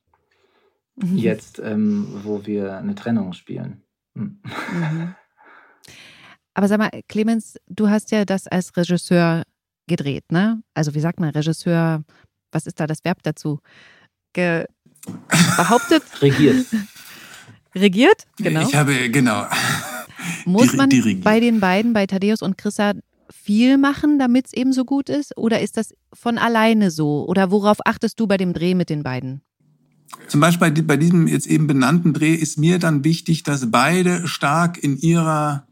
Mhm. 0.95 1.17
Jetzt, 1.17 1.59
ähm, 1.59 2.07
wo 2.23 2.45
wir 2.45 2.77
eine 2.77 2.93
Trennung 2.93 3.33
spielen. 3.33 3.81
Mhm. 4.13 4.41
Aber 6.53 6.67
sag 6.67 6.79
mal, 6.79 6.89
Clemens, 7.07 7.57
du 7.67 7.89
hast 7.89 8.11
ja 8.11 8.25
das 8.25 8.47
als 8.47 8.75
Regisseur 8.75 9.43
gedreht, 9.87 10.31
ne? 10.31 10.61
Also 10.73 10.93
wie 10.93 10.99
sagt 10.99 11.19
man, 11.19 11.29
Regisseur, 11.29 12.03
was 12.51 12.67
ist 12.67 12.79
da 12.79 12.87
das 12.87 13.03
Verb 13.03 13.23
dazu? 13.23 13.59
Ge 14.33 14.65
behauptet? 15.57 16.03
Regiert. 16.21 16.65
Regiert? 17.73 18.25
Genau. 18.37 18.67
Ich 18.67 18.75
habe, 18.75 19.09
genau. 19.09 19.45
Muss 20.45 20.73
man 20.73 20.89
bei 21.23 21.39
den 21.39 21.59
beiden, 21.59 21.93
bei 21.93 22.05
Thaddeus 22.05 22.41
und 22.41 22.57
Chrissa, 22.57 22.93
viel 23.31 23.77
machen, 23.77 24.19
damit 24.19 24.47
es 24.47 24.53
eben 24.53 24.73
so 24.73 24.85
gut 24.85 25.09
ist? 25.09 25.37
Oder 25.37 25.61
ist 25.61 25.77
das 25.77 25.93
von 26.13 26.37
alleine 26.37 26.91
so? 26.91 27.25
Oder 27.27 27.49
worauf 27.51 27.77
achtest 27.85 28.19
du 28.19 28.27
bei 28.27 28.37
dem 28.37 28.53
Dreh 28.53 28.75
mit 28.75 28.89
den 28.89 29.03
beiden? 29.03 29.41
Zum 30.27 30.41
Beispiel 30.41 30.83
bei 30.83 30.97
diesem 30.97 31.27
jetzt 31.27 31.47
eben 31.47 31.67
benannten 31.67 32.13
Dreh 32.13 32.35
ist 32.35 32.57
mir 32.57 32.79
dann 32.79 33.03
wichtig, 33.03 33.43
dass 33.43 33.71
beide 33.71 34.27
stark 34.27 34.77
in 34.77 34.97
ihrer 34.97 35.65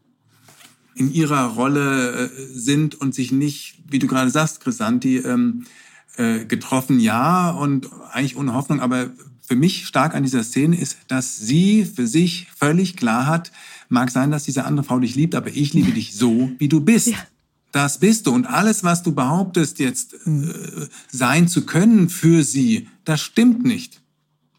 in 0.99 1.13
ihrer 1.13 1.53
Rolle 1.53 2.25
äh, 2.25 2.29
sind 2.53 2.95
und 2.95 3.15
sich 3.15 3.31
nicht, 3.31 3.75
wie 3.87 3.99
du 3.99 4.07
gerade 4.07 4.29
sagst, 4.29 4.59
Chrisanti, 4.59 5.17
ähm, 5.17 5.63
äh, 6.17 6.43
getroffen, 6.45 6.99
ja, 6.99 7.51
und 7.51 7.89
eigentlich 8.11 8.35
ohne 8.35 8.53
Hoffnung, 8.53 8.81
aber 8.81 9.09
für 9.41 9.55
mich 9.55 9.87
stark 9.87 10.13
an 10.13 10.23
dieser 10.23 10.43
Szene 10.43 10.77
ist, 10.77 10.97
dass 11.07 11.37
sie 11.37 11.85
für 11.85 12.05
sich 12.05 12.47
völlig 12.55 12.97
klar 12.97 13.25
hat, 13.25 13.51
mag 13.87 14.11
sein, 14.11 14.29
dass 14.29 14.43
diese 14.43 14.65
andere 14.65 14.85
Frau 14.85 14.99
dich 14.99 15.15
liebt, 15.15 15.35
aber 15.35 15.49
ich 15.49 15.73
liebe 15.73 15.91
dich 15.91 16.15
so, 16.15 16.51
wie 16.59 16.67
du 16.67 16.81
bist. 16.81 17.07
Ja. 17.07 17.17
Das 17.71 17.99
bist 17.99 18.27
du. 18.27 18.31
Und 18.31 18.45
alles, 18.45 18.83
was 18.83 19.01
du 19.01 19.13
behauptest, 19.13 19.79
jetzt 19.79 20.13
äh, 20.25 20.87
sein 21.09 21.47
zu 21.47 21.65
können 21.65 22.09
für 22.09 22.43
sie, 22.43 22.89
das 23.05 23.21
stimmt 23.21 23.63
nicht. 23.63 24.01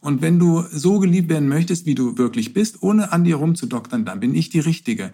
Und 0.01 0.23
wenn 0.23 0.39
du 0.39 0.65
so 0.73 0.99
geliebt 0.99 1.29
werden 1.29 1.49
möchtest, 1.49 1.85
wie 1.85 1.95
du 1.95 2.17
wirklich 2.17 2.55
bist, 2.55 2.83
ohne 2.83 3.13
an 3.13 3.25
dir 3.25 3.37
rumzudoktern, 3.37 4.07
dann 4.07 4.21
bin 4.21 4.35
ich 4.35 4.49
die 4.49 4.61
Richtige. 4.61 5.13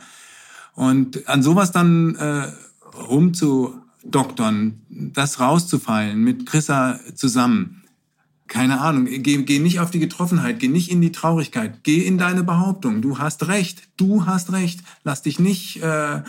Und 0.77 1.27
an 1.27 1.43
sowas 1.43 1.73
dann 1.73 2.15
äh, 2.17 2.53
rumzudoktern, 3.09 4.83
das 4.91 5.41
rauszufallen 5.41 6.23
mit 6.23 6.45
Chrissa 6.45 7.01
zusammen, 7.15 7.83
keine 8.47 8.81
Ahnung, 8.81 9.07
geh, 9.07 9.43
geh 9.43 9.59
nicht 9.59 9.81
auf 9.81 9.91
die 9.91 9.99
Getroffenheit, 9.99 10.61
geh 10.61 10.69
nicht 10.69 10.91
in 10.91 11.01
die 11.01 11.13
Traurigkeit, 11.13 11.83
geh 11.83 12.03
in 12.03 12.19
deine 12.19 12.45
Behauptung. 12.45 13.01
Du 13.01 13.19
hast 13.19 13.49
recht, 13.49 13.89
du 13.97 14.27
hast 14.27 14.53
recht. 14.53 14.81
Lass 15.03 15.23
dich 15.23 15.41
nicht, 15.41 15.83
äh, 15.83 16.23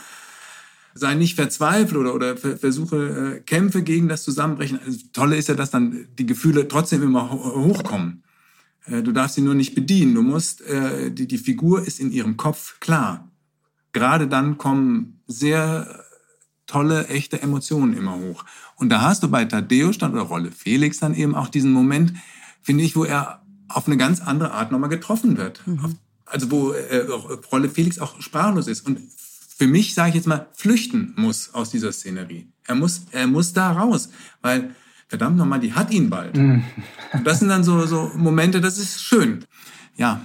sei 0.95 1.13
nicht 1.13 1.35
verzweifelt 1.35 1.97
oder, 1.97 2.15
oder 2.15 2.37
versuche, 2.37 3.35
äh, 3.35 3.39
Kämpfe 3.41 3.83
gegen 3.83 4.07
das 4.07 4.23
Zusammenbrechen. 4.23 4.79
Also, 4.83 4.99
Tolle 5.11 5.35
ist 5.35 5.49
ja, 5.49 5.55
dass 5.55 5.71
dann 5.71 6.07
die 6.17 6.25
Gefühle 6.25 6.69
trotzdem 6.69 7.03
immer 7.03 7.29
hochkommen. 7.29 8.23
Äh, 8.85 9.03
du 9.03 9.11
darfst 9.11 9.35
sie 9.35 9.41
nur 9.41 9.55
nicht 9.55 9.75
bedienen. 9.75 10.15
Du 10.15 10.23
musst, 10.23 10.61
äh, 10.61 11.11
die, 11.11 11.27
die 11.27 11.37
Figur 11.37 11.85
ist 11.85 11.99
in 11.99 12.11
ihrem 12.11 12.37
Kopf 12.37 12.79
klar 12.79 13.26
gerade 13.97 14.27
dann 14.27 14.57
kommen 14.57 15.21
sehr 15.27 16.03
tolle, 16.67 17.07
echte 17.07 17.41
Emotionen 17.41 17.95
immer 17.95 18.15
hoch. 18.15 18.45
Und 18.75 18.89
da 18.89 19.01
hast 19.01 19.23
du 19.23 19.29
bei 19.29 19.45
Tadeusz 19.45 19.97
dann 19.97 20.13
oder 20.13 20.21
Rolle 20.21 20.51
Felix 20.51 20.99
dann 20.99 21.15
eben 21.15 21.33
auch 21.33 21.47
diesen 21.49 21.71
Moment, 21.71 22.13
finde 22.61 22.83
ich, 22.83 22.95
wo 22.95 23.05
er 23.05 23.41
auf 23.69 23.87
eine 23.87 23.97
ganz 23.97 24.21
andere 24.21 24.51
Art 24.51 24.71
nochmal 24.71 24.89
getroffen 24.89 25.37
wird. 25.37 25.65
Mhm. 25.65 25.95
Also 26.25 26.51
wo 26.51 26.71
äh, 26.71 27.07
Rolle 27.51 27.69
Felix 27.69 27.99
auch 27.99 28.21
sprachlos 28.21 28.67
ist 28.67 28.85
und 28.85 28.99
für 29.57 29.67
mich, 29.67 29.95
sage 29.95 30.09
ich 30.09 30.15
jetzt 30.15 30.27
mal, 30.27 30.47
flüchten 30.53 31.13
muss 31.15 31.53
aus 31.53 31.71
dieser 31.71 31.91
Szenerie. 31.91 32.47
Er 32.65 32.75
muss, 32.75 33.01
er 33.11 33.25
muss 33.25 33.53
da 33.53 33.71
raus, 33.71 34.09
weil 34.41 34.75
verdammt 35.07 35.37
nochmal, 35.37 35.59
die 35.59 35.73
hat 35.73 35.91
ihn 35.91 36.09
bald. 36.09 36.37
Mhm. 36.37 36.63
Und 37.13 37.25
das 37.25 37.39
sind 37.39 37.49
dann 37.49 37.63
so, 37.63 37.85
so 37.87 38.11
Momente, 38.15 38.61
das 38.61 38.77
ist 38.77 39.01
schön. 39.01 39.45
Ja, 39.95 40.21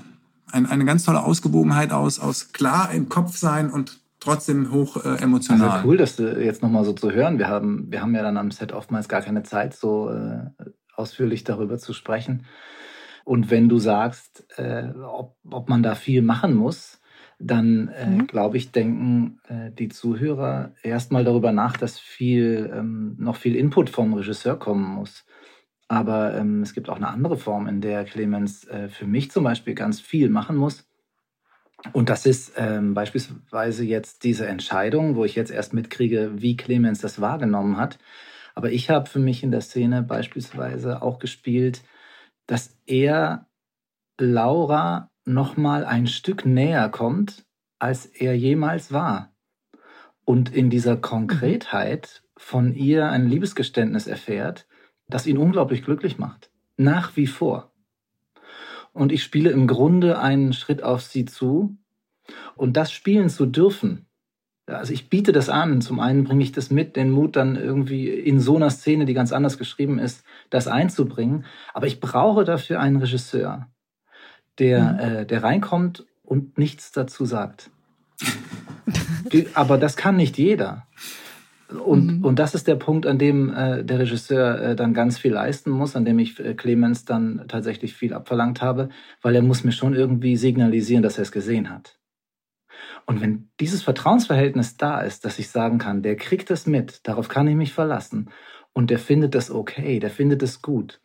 ein, 0.52 0.66
eine 0.66 0.84
ganz 0.84 1.04
tolle 1.04 1.22
Ausgewogenheit 1.22 1.92
aus, 1.92 2.18
aus 2.18 2.52
klar 2.52 2.92
im 2.92 3.08
Kopf 3.08 3.36
sein 3.36 3.70
und 3.70 4.00
trotzdem 4.20 4.72
hoch 4.72 5.04
äh, 5.04 5.22
emotional. 5.22 5.68
Also 5.68 5.88
cool, 5.88 5.96
dass 5.96 6.16
du 6.16 6.40
jetzt 6.42 6.62
nochmal 6.62 6.84
so 6.84 6.92
zu 6.92 7.10
hören. 7.10 7.38
Wir 7.38 7.48
haben, 7.48 7.90
wir 7.90 8.02
haben 8.02 8.14
ja 8.14 8.22
dann 8.22 8.36
am 8.36 8.50
Set 8.50 8.72
oftmals 8.72 9.08
gar 9.08 9.22
keine 9.22 9.42
Zeit, 9.42 9.74
so 9.74 10.10
äh, 10.10 10.50
ausführlich 10.94 11.44
darüber 11.44 11.78
zu 11.78 11.92
sprechen. 11.92 12.46
Und 13.24 13.50
wenn 13.50 13.68
du 13.68 13.78
sagst, 13.78 14.46
äh, 14.58 14.90
ob, 15.02 15.36
ob 15.48 15.68
man 15.68 15.82
da 15.82 15.94
viel 15.94 16.22
machen 16.22 16.54
muss, 16.54 17.00
dann 17.38 17.88
äh, 17.88 18.06
mhm. 18.06 18.26
glaube 18.26 18.56
ich, 18.56 18.72
denken 18.72 19.40
äh, 19.48 19.70
die 19.72 19.88
Zuhörer 19.88 20.72
erstmal 20.82 21.24
darüber 21.24 21.52
nach, 21.52 21.76
dass 21.76 21.98
viel, 21.98 22.70
ähm, 22.74 23.16
noch 23.18 23.36
viel 23.36 23.56
Input 23.56 23.90
vom 23.90 24.14
Regisseur 24.14 24.58
kommen 24.58 24.84
muss. 24.84 25.24
Aber 25.92 26.35
ähm, 26.35 26.62
es 26.62 26.72
gibt 26.72 26.88
auch 26.88 26.96
eine 26.96 27.09
andere 27.09 27.37
Form, 27.37 27.66
in 27.66 27.83
der 27.83 28.07
Clemens 28.07 28.66
äh, 28.66 28.88
für 28.88 29.05
mich 29.05 29.31
zum 29.31 29.44
Beispiel 29.44 29.74
ganz 29.74 30.00
viel 30.00 30.31
machen 30.31 30.57
muss. 30.57 30.88
Und 31.92 32.09
das 32.09 32.24
ist 32.24 32.55
ähm, 32.57 32.94
beispielsweise 32.94 33.85
jetzt 33.85 34.24
diese 34.24 34.46
Entscheidung, 34.46 35.16
wo 35.16 35.26
ich 35.26 35.35
jetzt 35.35 35.50
erst 35.50 35.74
mitkriege, 35.74 36.33
wie 36.37 36.57
Clemens 36.57 37.02
das 37.02 37.20
wahrgenommen 37.20 37.76
hat. 37.76 37.98
Aber 38.55 38.72
ich 38.72 38.88
habe 38.88 39.07
für 39.07 39.18
mich 39.18 39.42
in 39.42 39.50
der 39.50 39.61
Szene 39.61 40.02
beispielsweise 40.02 41.02
auch 41.02 41.18
gespielt, 41.18 41.83
dass 42.46 42.74
er 42.87 43.46
Laura 44.18 45.11
noch 45.26 45.59
mal 45.59 45.85
ein 45.85 46.07
Stück 46.07 46.46
näher 46.46 46.88
kommt, 46.88 47.44
als 47.78 48.07
er 48.07 48.35
jemals 48.35 48.94
war. 48.94 49.35
Und 50.24 50.55
in 50.55 50.70
dieser 50.70 50.96
mhm. 50.96 51.02
Konkretheit 51.02 52.22
von 52.38 52.74
ihr 52.74 53.11
ein 53.11 53.28
Liebesgeständnis 53.28 54.07
erfährt, 54.07 54.66
das 55.08 55.26
ihn 55.26 55.38
unglaublich 55.38 55.84
glücklich 55.84 56.18
macht. 56.18 56.50
Nach 56.76 57.16
wie 57.16 57.26
vor. 57.26 57.70
Und 58.92 59.12
ich 59.12 59.22
spiele 59.22 59.50
im 59.50 59.66
Grunde 59.66 60.18
einen 60.18 60.52
Schritt 60.52 60.82
auf 60.82 61.02
sie 61.02 61.24
zu. 61.24 61.76
Und 62.56 62.76
das 62.76 62.92
spielen 62.92 63.28
zu 63.28 63.46
dürfen, 63.46 64.06
Also 64.66 64.92
ich 64.92 65.08
biete 65.08 65.32
das 65.32 65.48
an. 65.48 65.80
Zum 65.80 66.00
einen 66.00 66.24
bringe 66.24 66.42
ich 66.42 66.52
das 66.52 66.70
mit, 66.70 66.96
den 66.96 67.10
Mut 67.10 67.36
dann 67.36 67.56
irgendwie 67.56 68.08
in 68.08 68.40
so 68.40 68.56
einer 68.56 68.70
Szene, 68.70 69.04
die 69.04 69.14
ganz 69.14 69.32
anders 69.32 69.58
geschrieben 69.58 69.98
ist, 69.98 70.24
das 70.50 70.68
einzubringen. 70.68 71.44
Aber 71.74 71.86
ich 71.86 72.00
brauche 72.00 72.44
dafür 72.44 72.80
einen 72.80 72.96
Regisseur, 72.96 73.68
der, 74.58 74.92
mhm. 74.92 74.98
äh, 74.98 75.26
der 75.26 75.42
reinkommt 75.42 76.06
und 76.22 76.58
nichts 76.58 76.92
dazu 76.92 77.24
sagt. 77.24 77.70
aber 79.54 79.78
das 79.78 79.96
kann 79.96 80.16
nicht 80.16 80.38
jeder. 80.38 80.86
Und, 81.78 82.18
mhm. 82.18 82.24
und 82.24 82.38
das 82.38 82.54
ist 82.54 82.68
der 82.68 82.76
Punkt, 82.76 83.06
an 83.06 83.18
dem 83.18 83.52
äh, 83.52 83.85
der 83.85 84.00
Regisseur 84.00 84.61
äh, 84.61 84.76
dann 84.76 84.94
ganz 84.94 85.18
viel 85.18 85.32
leisten 85.32 85.70
muss, 85.70 85.96
an 85.96 86.04
dem 86.04 86.18
ich 86.18 86.38
äh, 86.40 86.54
Clemens 86.54 87.04
dann 87.04 87.44
tatsächlich 87.48 87.94
viel 87.94 88.14
abverlangt 88.14 88.62
habe, 88.62 88.88
weil 89.20 89.35
er 89.35 89.42
muss 89.42 89.64
mir 89.64 89.72
schon 89.72 89.94
irgendwie 89.94 90.37
signalisieren, 90.37 91.02
dass 91.02 91.18
er 91.18 91.22
es 91.22 91.32
gesehen 91.32 91.70
hat. 91.70 91.98
Und 93.06 93.20
wenn 93.20 93.50
dieses 93.61 93.82
Vertrauensverhältnis 93.82 94.76
da 94.76 95.00
ist, 95.00 95.24
dass 95.24 95.38
ich 95.38 95.50
sagen 95.50 95.78
kann, 95.78 96.02
der 96.02 96.16
kriegt 96.16 96.50
es 96.50 96.66
mit, 96.66 97.06
darauf 97.06 97.28
kann 97.28 97.48
ich 97.48 97.56
mich 97.56 97.72
verlassen 97.72 98.30
und 98.72 98.90
der 98.90 98.98
findet 98.98 99.35
es 99.35 99.50
okay, 99.50 99.98
der 99.98 100.11
findet 100.11 100.42
es 100.42 100.62
gut, 100.62 101.00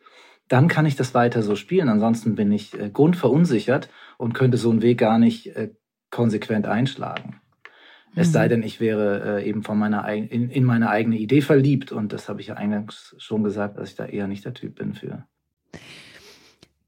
dann 0.48 0.68
kann 0.68 0.86
ich 0.86 0.96
das 0.96 1.14
weiter 1.14 1.42
so 1.42 1.56
spielen. 1.56 1.88
Ansonsten 1.88 2.34
bin 2.34 2.50
ich 2.52 2.78
äh, 2.78 2.90
grundverunsichert 2.90 3.88
und 4.16 4.32
könnte 4.32 4.56
so 4.56 4.70
einen 4.70 4.82
Weg 4.82 4.98
gar 4.98 5.18
nicht 5.18 5.54
äh, 5.54 5.70
konsequent 6.10 6.66
einschlagen. 6.66 7.40
Es 8.18 8.32
sei 8.32 8.46
mhm. 8.46 8.50
denn, 8.50 8.62
ich 8.62 8.80
wäre 8.80 9.38
äh, 9.40 9.48
eben 9.48 9.62
von 9.62 9.78
meiner 9.78 10.08
in, 10.08 10.50
in 10.50 10.64
meine 10.64 10.90
eigene 10.90 11.18
Idee 11.18 11.40
verliebt. 11.40 11.92
Und 11.92 12.12
das 12.12 12.28
habe 12.28 12.40
ich 12.40 12.48
ja 12.48 12.54
eingangs 12.54 13.14
schon 13.18 13.44
gesagt, 13.44 13.78
dass 13.78 13.90
ich 13.90 13.96
da 13.96 14.06
eher 14.06 14.26
nicht 14.26 14.44
der 14.44 14.54
Typ 14.54 14.76
bin 14.76 14.94
für. 14.94 15.24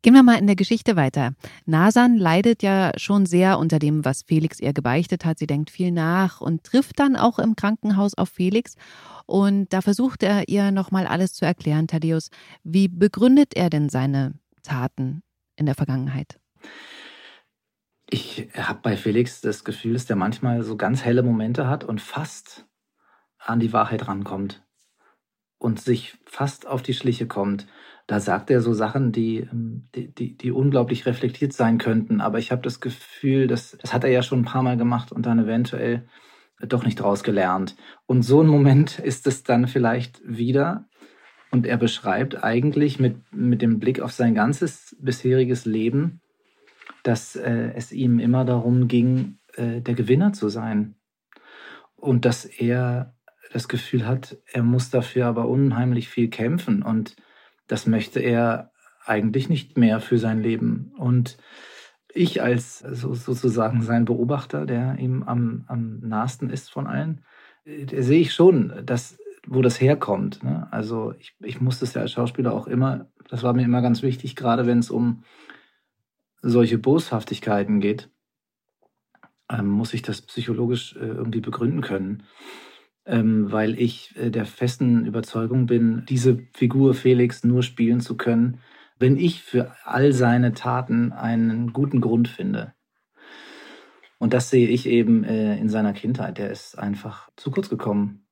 Gehen 0.03 0.15
wir 0.15 0.23
mal 0.23 0.39
in 0.39 0.47
der 0.47 0.57
Geschichte 0.57 0.97
weiter. 0.97 1.35
Nasan 1.67 2.17
leidet 2.17 2.63
ja 2.63 2.93
schon 2.97 3.27
sehr 3.27 3.59
unter 3.59 3.79
dem, 3.79 4.03
was 4.03 4.23
Felix 4.23 4.59
ihr 4.59 4.73
gebeichtet 4.73 5.27
hat. 5.27 5.39
Sie 5.39 5.47
denkt 5.47 5.71
viel 5.71 5.93
nach 5.93 6.41
und 6.41 6.65
trifft 6.65 6.99
dann 6.99 7.17
auch 7.17 7.39
im 7.39 7.55
Krankenhaus 7.55 8.15
auf 8.17 8.31
Felix. 8.31 8.77
Und 9.27 9.75
da 9.75 9.83
versucht 9.83 10.23
er 10.23 10.49
ihr 10.49 10.71
nochmal 10.71 11.07
alles 11.07 11.35
zu 11.35 11.45
erklären, 11.45 11.87
Thaddeus. 11.87 12.31
Wie 12.65 12.89
begründet 12.89 13.55
er 13.55 13.69
denn 13.69 13.91
seine 13.91 14.33
Taten 14.63 15.23
in 15.57 15.67
der 15.67 15.75
Vergangenheit? 15.75 16.41
Ich 18.13 18.49
habe 18.57 18.81
bei 18.83 18.97
Felix 18.97 19.41
das 19.41 19.63
Gefühl, 19.63 19.93
dass 19.93 20.07
der 20.07 20.17
manchmal 20.17 20.65
so 20.65 20.77
ganz 20.77 21.05
helle 21.05 21.23
Momente 21.23 21.69
hat 21.69 21.85
und 21.85 22.01
fast 22.01 22.67
an 23.39 23.61
die 23.61 23.73
Wahrheit 23.73 24.09
rankommt 24.09 24.65
und 25.59 25.81
sich 25.81 26.19
fast 26.27 26.67
auf 26.67 26.83
die 26.83 26.95
Schliche 26.95 27.29
kommt. 27.29 27.69
Da 28.09 28.19
sagt 28.19 28.51
er 28.51 28.63
so 28.63 28.73
Sachen, 28.73 29.13
die, 29.13 29.39
ähm, 29.39 29.89
die, 29.95 30.13
die, 30.13 30.37
die 30.37 30.51
unglaublich 30.51 31.07
reflektiert 31.07 31.53
sein 31.53 31.79
könnten. 31.79 32.21
Aber 32.21 32.41
ich 32.41 32.51
habe 32.51 32.63
das 32.63 32.81
Gefühl, 32.81 33.47
dass, 33.47 33.79
das 33.81 33.95
hat 33.95 34.03
er 34.03 34.11
ja 34.11 34.23
schon 34.23 34.41
ein 34.41 34.45
paar 34.45 34.65
Mal 34.65 34.77
gemacht 34.77 35.13
und 35.13 35.27
dann 35.27 35.39
eventuell 35.39 36.09
doch 36.59 36.85
nicht 36.85 36.99
draus 36.99 37.23
gelernt. 37.23 37.77
Und 38.07 38.23
so 38.23 38.43
ein 38.43 38.49
Moment 38.49 38.99
ist 39.05 39.29
es 39.29 39.45
dann 39.45 39.69
vielleicht 39.69 40.21
wieder. 40.25 40.89
Und 41.53 41.65
er 41.65 41.77
beschreibt 41.77 42.43
eigentlich 42.43 42.99
mit, 42.99 43.17
mit 43.33 43.63
dem 43.63 43.79
Blick 43.79 44.01
auf 44.01 44.13
sein 44.13 44.35
ganzes 44.35 44.97
bisheriges 45.01 45.65
Leben, 45.65 46.21
dass 47.03 47.37
äh, 47.37 47.73
es 47.75 47.93
ihm 47.93 48.19
immer 48.19 48.45
darum 48.45 48.89
ging, 48.89 49.39
äh, 49.55 49.81
der 49.81 49.95
Gewinner 49.95 50.33
zu 50.33 50.49
sein. 50.49 50.97
Und 51.97 52.25
dass 52.25 52.45
er 52.45 53.15
das 53.53 53.69
Gefühl 53.69 54.07
hat, 54.07 54.39
er 54.53 54.63
muss 54.63 54.91
dafür 54.91 55.27
aber 55.27 55.49
unheimlich 55.49 56.09
viel 56.09 56.29
kämpfen. 56.29 56.83
Und 56.83 57.17
das 57.67 57.87
möchte 57.87 58.21
er 58.21 58.71
eigentlich 59.05 59.49
nicht 59.49 59.77
mehr 59.77 60.01
für 60.01 60.19
sein 60.19 60.41
Leben. 60.43 60.93
Und 60.97 61.37
ich 62.13 62.43
als 62.43 62.79
so, 62.79 63.15
sozusagen 63.15 63.83
sein 63.83 64.05
Beobachter, 64.05 64.67
der 64.67 64.99
ihm 64.99 65.23
am, 65.23 65.65
am 65.69 66.01
nahesten 66.01 66.51
ist 66.51 66.71
von 66.71 66.87
allen, 66.87 67.25
äh, 67.65 68.03
sehe 68.03 68.21
ich 68.21 68.35
schon, 68.35 68.73
dass, 68.85 69.19
wo 69.47 69.63
das 69.63 69.81
herkommt. 69.81 70.43
Ne? 70.43 70.69
Also 70.71 71.15
ich, 71.19 71.35
ich 71.41 71.61
musste 71.61 71.85
es 71.85 71.95
ja 71.95 72.03
als 72.03 72.13
Schauspieler 72.13 72.53
auch 72.53 72.67
immer, 72.67 73.07
das 73.29 73.43
war 73.43 73.53
mir 73.53 73.65
immer 73.65 73.83
ganz 73.83 74.03
wichtig, 74.03 74.37
gerade 74.37 74.67
wenn 74.67 74.81
es 74.81 74.91
um 74.91 75.23
solche 76.43 76.79
Boshaftigkeiten 76.79 77.81
geht, 77.81 78.11
ähm, 79.51 79.69
muss 79.69 79.95
ich 79.95 80.03
das 80.03 80.23
psychologisch 80.23 80.97
äh, 80.97 81.07
irgendwie 81.07 81.41
begründen 81.41 81.81
können. 81.81 82.25
Ähm, 83.07 83.51
weil 83.51 83.79
ich 83.81 84.15
äh, 84.17 84.31
der 84.31 84.47
festen 84.47 85.07
Überzeugung 85.07 85.67
bin, 85.67 86.05
diese 86.09 86.39
Figur 86.55 86.95
Felix 86.95 87.45
nur 87.45 87.63
spielen 87.63 88.01
zu 88.01 88.17
können, 88.17 88.61
wenn 88.99 89.17
ich 89.17 89.43
für 89.43 89.75
all 89.85 90.13
seine 90.13 90.53
Taten 90.53 91.13
einen 91.13 91.73
guten 91.73 92.01
Grund 92.01 92.29
finde. 92.29 92.75
Und 94.19 94.35
das 94.35 94.51
sehe 94.51 94.69
ich 94.69 94.87
eben 94.87 95.25
äh, 95.25 95.57
in 95.59 95.71
seiner 95.71 95.95
Kindheit. 95.95 96.37
Der 96.37 96.51
ist 96.51 96.79
einfach 96.79 97.31
zu 97.37 97.51
kurz 97.51 97.71
gekommen. 97.71 98.27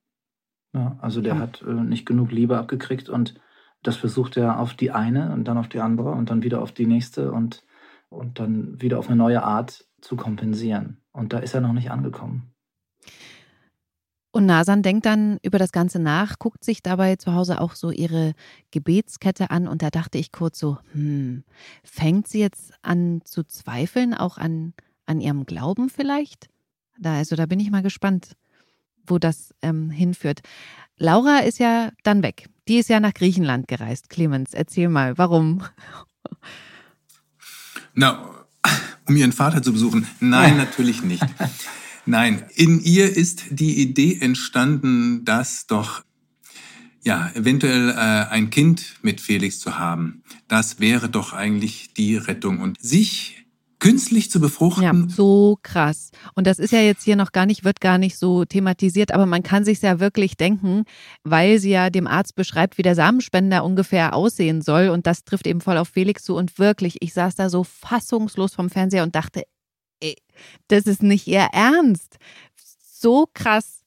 Ja, 0.74 0.98
also 1.00 1.22
der 1.22 1.38
hat 1.38 1.64
nicht 1.66 2.04
genug 2.04 2.30
Liebe 2.30 2.58
abgekriegt 2.58 3.08
und 3.08 3.40
das 3.82 3.96
versucht 3.96 4.36
er 4.36 4.60
auf 4.60 4.74
die 4.74 4.90
eine 4.90 5.32
und 5.32 5.44
dann 5.44 5.56
auf 5.56 5.68
die 5.68 5.80
andere 5.80 6.10
und 6.10 6.28
dann 6.28 6.42
wieder 6.42 6.60
auf 6.60 6.72
die 6.72 6.86
nächste 6.86 7.32
und 7.32 7.64
und 8.10 8.38
dann 8.38 8.80
wieder 8.80 8.98
auf 8.98 9.08
eine 9.08 9.16
neue 9.16 9.42
Art 9.42 9.86
zu 10.00 10.16
kompensieren. 10.16 11.00
Und 11.12 11.32
da 11.32 11.38
ist 11.38 11.54
er 11.54 11.60
noch 11.60 11.72
nicht 11.72 11.90
angekommen. 11.90 12.52
Und 14.30 14.46
Nasan 14.46 14.82
denkt 14.82 15.06
dann 15.06 15.38
über 15.42 15.58
das 15.58 15.72
Ganze 15.72 15.98
nach, 15.98 16.38
guckt 16.38 16.62
sich 16.62 16.82
dabei 16.82 17.16
zu 17.16 17.34
Hause 17.34 17.60
auch 17.60 17.74
so 17.74 17.90
ihre 17.90 18.34
Gebetskette 18.70 19.50
an 19.50 19.66
und 19.66 19.82
da 19.82 19.90
dachte 19.90 20.18
ich 20.18 20.32
kurz 20.32 20.58
so, 20.58 20.78
hm, 20.92 21.44
fängt 21.82 22.28
sie 22.28 22.40
jetzt 22.40 22.74
an 22.82 23.22
zu 23.24 23.42
zweifeln, 23.42 24.14
auch 24.14 24.36
an, 24.36 24.74
an 25.06 25.20
ihrem 25.20 25.46
Glauben 25.46 25.88
vielleicht? 25.88 26.48
Da, 26.98 27.14
also 27.14 27.36
da 27.36 27.46
bin 27.46 27.58
ich 27.58 27.70
mal 27.70 27.82
gespannt, 27.82 28.36
wo 29.06 29.18
das 29.18 29.54
ähm, 29.62 29.90
hinführt. 29.90 30.40
Laura 30.98 31.38
ist 31.38 31.58
ja 31.58 31.90
dann 32.02 32.22
weg. 32.22 32.48
Die 32.68 32.76
ist 32.76 32.90
ja 32.90 33.00
nach 33.00 33.14
Griechenland 33.14 33.66
gereist. 33.66 34.10
Clemens, 34.10 34.52
erzähl 34.52 34.88
mal, 34.88 35.16
warum? 35.16 35.62
Na, 38.00 38.46
um 39.06 39.16
ihren 39.16 39.32
Vater 39.32 39.60
zu 39.60 39.72
besuchen? 39.72 40.06
Nein, 40.20 40.56
natürlich 40.56 41.02
nicht. 41.02 41.26
Nein, 42.06 42.44
in 42.54 42.80
ihr 42.80 43.16
ist 43.16 43.46
die 43.50 43.82
Idee 43.82 44.18
entstanden, 44.20 45.24
dass 45.24 45.66
doch 45.66 46.04
ja, 47.02 47.28
eventuell 47.34 47.90
äh, 47.90 47.94
ein 47.94 48.50
Kind 48.50 48.94
mit 49.02 49.20
Felix 49.20 49.58
zu 49.58 49.78
haben, 49.80 50.22
das 50.46 50.78
wäre 50.78 51.08
doch 51.08 51.32
eigentlich 51.32 51.92
die 51.94 52.16
Rettung. 52.16 52.60
Und 52.60 52.80
sich 52.80 53.37
künstlich 53.78 54.30
zu 54.30 54.40
befruchten. 54.40 54.82
Ja, 54.82 54.92
so 55.08 55.58
krass. 55.62 56.10
Und 56.34 56.46
das 56.46 56.58
ist 56.58 56.72
ja 56.72 56.80
jetzt 56.80 57.04
hier 57.04 57.16
noch 57.16 57.32
gar 57.32 57.46
nicht, 57.46 57.64
wird 57.64 57.80
gar 57.80 57.98
nicht 57.98 58.18
so 58.18 58.44
thematisiert, 58.44 59.12
aber 59.12 59.26
man 59.26 59.42
kann 59.42 59.64
sich 59.64 59.80
ja 59.80 60.00
wirklich 60.00 60.36
denken, 60.36 60.84
weil 61.22 61.58
sie 61.58 61.70
ja 61.70 61.90
dem 61.90 62.06
Arzt 62.06 62.34
beschreibt, 62.34 62.78
wie 62.78 62.82
der 62.82 62.94
Samenspender 62.94 63.64
ungefähr 63.64 64.14
aussehen 64.14 64.62
soll. 64.62 64.88
Und 64.88 65.06
das 65.06 65.24
trifft 65.24 65.46
eben 65.46 65.60
voll 65.60 65.78
auf 65.78 65.88
Felix 65.88 66.24
zu. 66.24 66.34
Und 66.34 66.58
wirklich, 66.58 66.96
ich 67.00 67.12
saß 67.14 67.36
da 67.36 67.48
so 67.48 67.64
fassungslos 67.64 68.54
vom 68.54 68.70
Fernseher 68.70 69.04
und 69.04 69.14
dachte, 69.14 69.44
ey, 70.00 70.16
das 70.68 70.84
ist 70.84 71.02
nicht 71.02 71.26
ihr 71.26 71.48
Ernst. 71.52 72.16
So 72.80 73.26
krass. 73.32 73.84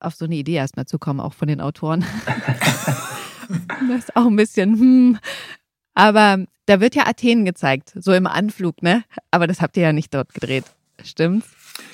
Auf 0.00 0.14
so 0.14 0.24
eine 0.24 0.36
Idee 0.36 0.54
erstmal 0.54 0.86
zu 0.86 0.98
kommen, 0.98 1.20
auch 1.20 1.34
von 1.34 1.46
den 1.46 1.60
Autoren. 1.60 2.04
das 3.88 3.98
ist 3.98 4.16
auch 4.16 4.26
ein 4.26 4.36
bisschen, 4.36 4.78
hm. 4.78 5.18
Aber 5.94 6.44
da 6.66 6.80
wird 6.80 6.94
ja 6.94 7.06
Athen 7.06 7.44
gezeigt, 7.44 7.92
so 7.94 8.12
im 8.12 8.26
Anflug, 8.26 8.82
ne? 8.82 9.04
Aber 9.30 9.46
das 9.46 9.60
habt 9.60 9.76
ihr 9.76 9.82
ja 9.82 9.92
nicht 9.92 10.14
dort 10.14 10.32
gedreht. 10.34 10.64
Stimmt's? 11.04 11.48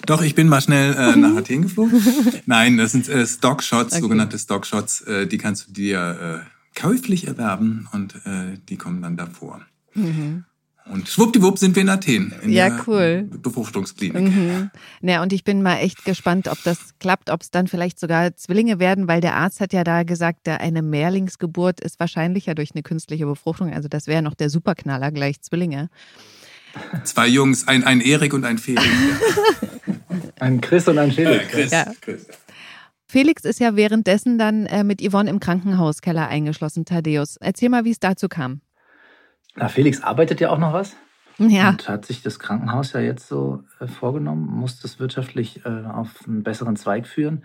Doch, 0.05 0.23
ich 0.23 0.35
bin 0.35 0.49
mal 0.49 0.61
schnell 0.61 0.95
äh, 0.95 1.17
nach 1.17 1.37
Athen 1.37 1.63
geflogen. 1.63 2.03
Nein, 2.47 2.77
das 2.77 2.93
sind 2.93 3.09
äh, 3.09 3.27
Stockshots, 3.27 3.93
okay. 3.93 4.03
sogenannte 4.03 4.39
Stockshots. 4.39 5.03
Äh, 5.03 5.27
die 5.27 5.39
kannst 5.39 5.69
du 5.69 5.73
dir 5.73 6.45
äh, 6.45 6.79
käuflich 6.79 7.27
erwerben 7.27 7.89
und 7.93 8.17
äh, 8.27 8.59
die 8.69 8.77
kommen 8.77 9.03
dann 9.03 9.17
davor. 9.17 9.61
Mhm. 9.95 10.45
Und 10.89 11.09
schwuppdiwupp 11.09 11.59
sind 11.59 11.75
wir 11.75 11.83
in 11.83 11.89
Athen. 11.89 12.33
In 12.43 12.51
ja, 12.51 12.81
cool. 12.87 13.29
Befruchtungsklinik. 13.43 14.23
Mhm. 14.23 14.71
Na, 15.01 15.21
und 15.23 15.33
ich 15.33 15.43
bin 15.43 15.61
mal 15.63 15.79
echt 15.79 16.05
gespannt, 16.05 16.47
ob 16.47 16.63
das 16.63 16.79
klappt, 17.01 17.29
ob 17.31 17.43
es 17.43 17.51
dann 17.51 17.67
vielleicht 17.67 17.99
sogar 17.99 18.37
Zwillinge 18.37 18.79
werden, 18.79 19.09
weil 19.09 19.21
der 19.21 19.35
Arzt 19.35 19.61
hat 19.61 19.73
ja 19.73 19.83
da 19.83 20.05
gesagt, 20.05 20.49
eine 20.49 20.83
Mehrlingsgeburt 20.83 21.81
ist 21.81 21.99
wahrscheinlicher 21.99 22.55
durch 22.55 22.71
eine 22.75 22.85
künstliche 22.85 23.27
Befruchtung. 23.27 23.73
Also 23.73 23.89
das 23.89 24.07
wäre 24.07 24.23
noch 24.23 24.35
der 24.35 24.49
Superknaller, 24.49 25.11
gleich 25.11 25.41
Zwillinge. 25.41 25.89
Zwei 27.05 27.27
Jungs, 27.27 27.67
ein, 27.67 27.83
ein 27.85 28.01
Erik 28.01 28.33
und 28.33 28.45
ein 28.45 28.59
Felix. 28.59 28.87
ein 30.39 30.61
Chris 30.61 30.87
und 30.87 30.99
ein 30.99 31.11
Felix. 31.11 31.45
Äh, 31.45 31.49
Chris, 31.49 31.71
ja. 31.73 31.93
Chris. 32.01 32.27
Felix 33.09 33.45
ist 33.45 33.61
ja 33.61 33.77
währenddessen 33.77 34.39
dann 34.39 34.67
äh, 34.67 34.85
mit 34.85 35.01
Yvonne 35.01 35.31
im 35.31 35.41
Krankenhauskeller 35.41 36.29
eingeschlossen, 36.29 36.85
Thaddeus. 36.85 37.37
Erzähl 37.39 37.71
mal, 37.71 37.85
wie 37.85 37.91
es 37.91 38.01
dazu 38.01 38.29
kam. 38.29 38.61
Na, 39.57 39.69
Felix 39.69 40.03
arbeitet 40.03 40.41
ja 40.41 40.51
auch 40.51 40.59
noch 40.59 40.73
was. 40.73 40.97
Ja. 41.39 41.71
Und 41.71 41.89
hat 41.89 42.07
sich 42.07 42.23
das 42.23 42.39
Krankenhaus 42.39 42.93
ja 42.93 43.01
jetzt 43.01 43.29
so 43.29 43.63
äh, 43.79 43.87
vorgenommen, 43.87 44.47
muss 44.47 44.81
das 44.81 44.99
wirtschaftlich 44.99 45.65
äh, 45.67 45.85
auf 45.85 46.27
einen 46.27 46.43
besseren 46.43 46.77
Zweig 46.77 47.07
führen. 47.07 47.45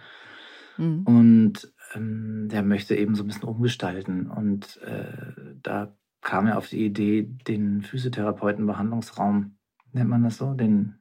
Mhm. 0.78 1.04
Und 1.04 1.74
ähm, 1.94 2.48
der 2.50 2.64
möchte 2.64 2.96
eben 2.96 3.16
so 3.16 3.24
ein 3.24 3.28
bisschen 3.28 3.44
umgestalten. 3.44 4.28
Und 4.28 4.82
äh, 4.84 5.56
da 5.62 5.94
kam 6.22 6.48
er 6.48 6.58
auf 6.58 6.70
die 6.70 6.86
Idee, 6.86 7.24
den 7.24 7.82
Physiotherapeuten-Behandlungsraum, 7.82 9.58
nennt 9.92 10.10
man 10.10 10.24
das 10.24 10.38
so, 10.38 10.54
den 10.54 10.96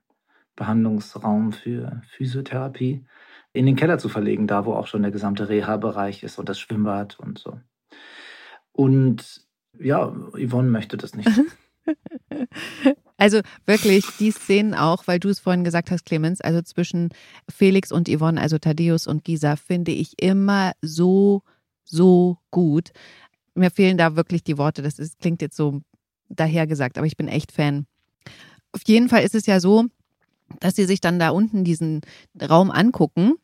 Behandlungsraum 0.57 1.53
für 1.53 2.03
Physiotherapie 2.09 3.05
in 3.53 3.67
den 3.67 3.77
Keller 3.77 3.99
zu 3.99 4.09
verlegen, 4.09 4.47
da 4.47 4.65
wo 4.65 4.75
auch 4.75 4.87
schon 4.87 5.03
der 5.03 5.11
gesamte 5.11 5.49
Reha-Bereich 5.49 6.23
ist 6.23 6.39
und 6.39 6.49
das 6.49 6.59
Schwimmbad 6.59 7.19
und 7.19 7.39
so. 7.39 7.61
Und 8.73 9.43
ja, 9.79 10.13
Yvonne 10.35 10.71
möchte 10.71 10.97
das 10.97 11.15
nicht. 11.15 11.29
Also 13.17 13.43
wirklich 13.67 14.07
die 14.19 14.31
Szenen 14.31 14.73
auch, 14.73 15.07
weil 15.07 15.21
du 15.21 15.29
es 15.29 15.41
vorhin 15.41 15.63
gesagt 15.63 15.91
hast, 15.91 16.07
Clemens, 16.07 16.41
also 16.41 16.63
zwischen 16.63 17.11
Felix 17.51 17.93
und 17.93 18.09
Yvonne, 18.09 18.41
also 18.41 18.57
Thaddeus 18.57 19.07
und 19.07 19.25
Gisa, 19.25 19.57
finde 19.57 19.93
ich 19.93 20.23
immer 20.23 20.73
so, 20.81 21.43
so 21.85 22.39
gut. 22.51 22.93
Mir 23.55 23.71
fehlen 23.71 23.99
da 23.99 24.17
wirklich 24.17 24.43
die 24.43 24.57
Worte. 24.57 24.81
Das 24.81 24.99
ist, 24.99 25.19
klingt 25.19 25.43
jetzt 25.43 25.57
so 25.57 25.83
dahergesagt, 26.31 26.97
aber 26.97 27.07
ich 27.07 27.19
bin 27.19 27.29
echt 27.29 27.53
Fan. 27.53 27.85
Auf 28.73 28.81
jeden 28.87 29.11
Fall 29.11 29.23
ist 29.23 29.35
es 29.35 29.45
ja 29.45 29.61
so, 29.61 29.85
dass 30.61 30.77
sie 30.77 30.87
sich 30.87 31.03
dann 31.03 31.19
da 31.19 31.29
unten 31.29 31.63
diesen 31.63 32.01
Raum 32.41 32.71
angucken. 32.71 33.35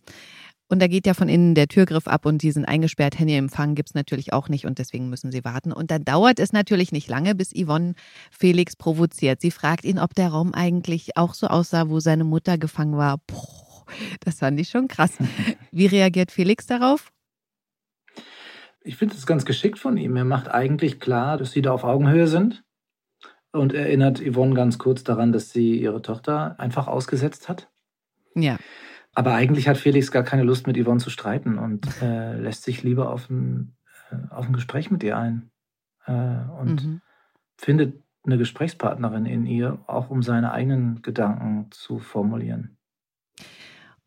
Und 0.68 0.82
da 0.82 0.88
geht 0.88 1.06
ja 1.06 1.14
von 1.14 1.28
innen 1.28 1.54
der 1.54 1.68
Türgriff 1.68 2.08
ab 2.08 2.26
und 2.26 2.42
die 2.42 2.50
sind 2.50 2.64
eingesperrt. 2.64 3.18
Handyempfang 3.18 3.76
gibt 3.76 3.90
es 3.90 3.94
natürlich 3.94 4.32
auch 4.32 4.48
nicht 4.48 4.66
und 4.66 4.78
deswegen 4.78 5.08
müssen 5.08 5.30
sie 5.30 5.44
warten. 5.44 5.72
Und 5.72 5.92
dann 5.92 6.04
dauert 6.04 6.40
es 6.40 6.52
natürlich 6.52 6.90
nicht 6.90 7.08
lange, 7.08 7.36
bis 7.36 7.52
Yvonne 7.54 7.94
Felix 8.32 8.74
provoziert. 8.74 9.40
Sie 9.40 9.52
fragt 9.52 9.84
ihn, 9.84 10.00
ob 10.00 10.14
der 10.14 10.28
Raum 10.28 10.54
eigentlich 10.54 11.16
auch 11.16 11.34
so 11.34 11.46
aussah, 11.46 11.88
wo 11.88 12.00
seine 12.00 12.24
Mutter 12.24 12.58
gefangen 12.58 12.96
war. 12.96 13.18
Puh, 13.28 13.84
das 14.20 14.40
fand 14.40 14.58
ich 14.58 14.68
schon 14.68 14.88
krass. 14.88 15.12
Wie 15.70 15.86
reagiert 15.86 16.32
Felix 16.32 16.66
darauf? 16.66 17.12
Ich 18.82 18.96
finde 18.96 19.14
es 19.14 19.26
ganz 19.26 19.44
geschickt 19.44 19.78
von 19.78 19.96
ihm. 19.96 20.16
Er 20.16 20.24
macht 20.24 20.48
eigentlich 20.48 20.98
klar, 20.98 21.38
dass 21.38 21.52
sie 21.52 21.62
da 21.62 21.72
auf 21.72 21.84
Augenhöhe 21.84 22.26
sind 22.26 22.64
und 23.52 23.72
erinnert 23.72 24.20
Yvonne 24.20 24.54
ganz 24.54 24.78
kurz 24.78 25.04
daran, 25.04 25.32
dass 25.32 25.50
sie 25.50 25.80
ihre 25.80 26.02
Tochter 26.02 26.58
einfach 26.58 26.88
ausgesetzt 26.88 27.48
hat. 27.48 27.68
Ja. 28.34 28.58
Aber 29.16 29.32
eigentlich 29.32 29.66
hat 29.66 29.78
Felix 29.78 30.10
gar 30.10 30.24
keine 30.24 30.42
Lust, 30.42 30.66
mit 30.66 30.76
Yvonne 30.76 31.00
zu 31.00 31.08
streiten 31.08 31.56
und 31.56 32.02
äh, 32.02 32.38
lässt 32.38 32.64
sich 32.64 32.82
lieber 32.82 33.10
auf 33.10 33.30
ein, 33.30 33.74
äh, 34.10 34.16
auf 34.28 34.46
ein 34.46 34.52
Gespräch 34.52 34.90
mit 34.90 35.02
ihr 35.02 35.16
ein 35.16 35.50
äh, 36.04 36.12
und 36.60 36.84
mhm. 36.84 37.00
findet 37.56 38.02
eine 38.26 38.36
Gesprächspartnerin 38.36 39.24
in 39.24 39.46
ihr, 39.46 39.78
auch 39.86 40.10
um 40.10 40.22
seine 40.22 40.52
eigenen 40.52 41.00
Gedanken 41.00 41.68
zu 41.70 41.98
formulieren. 41.98 42.76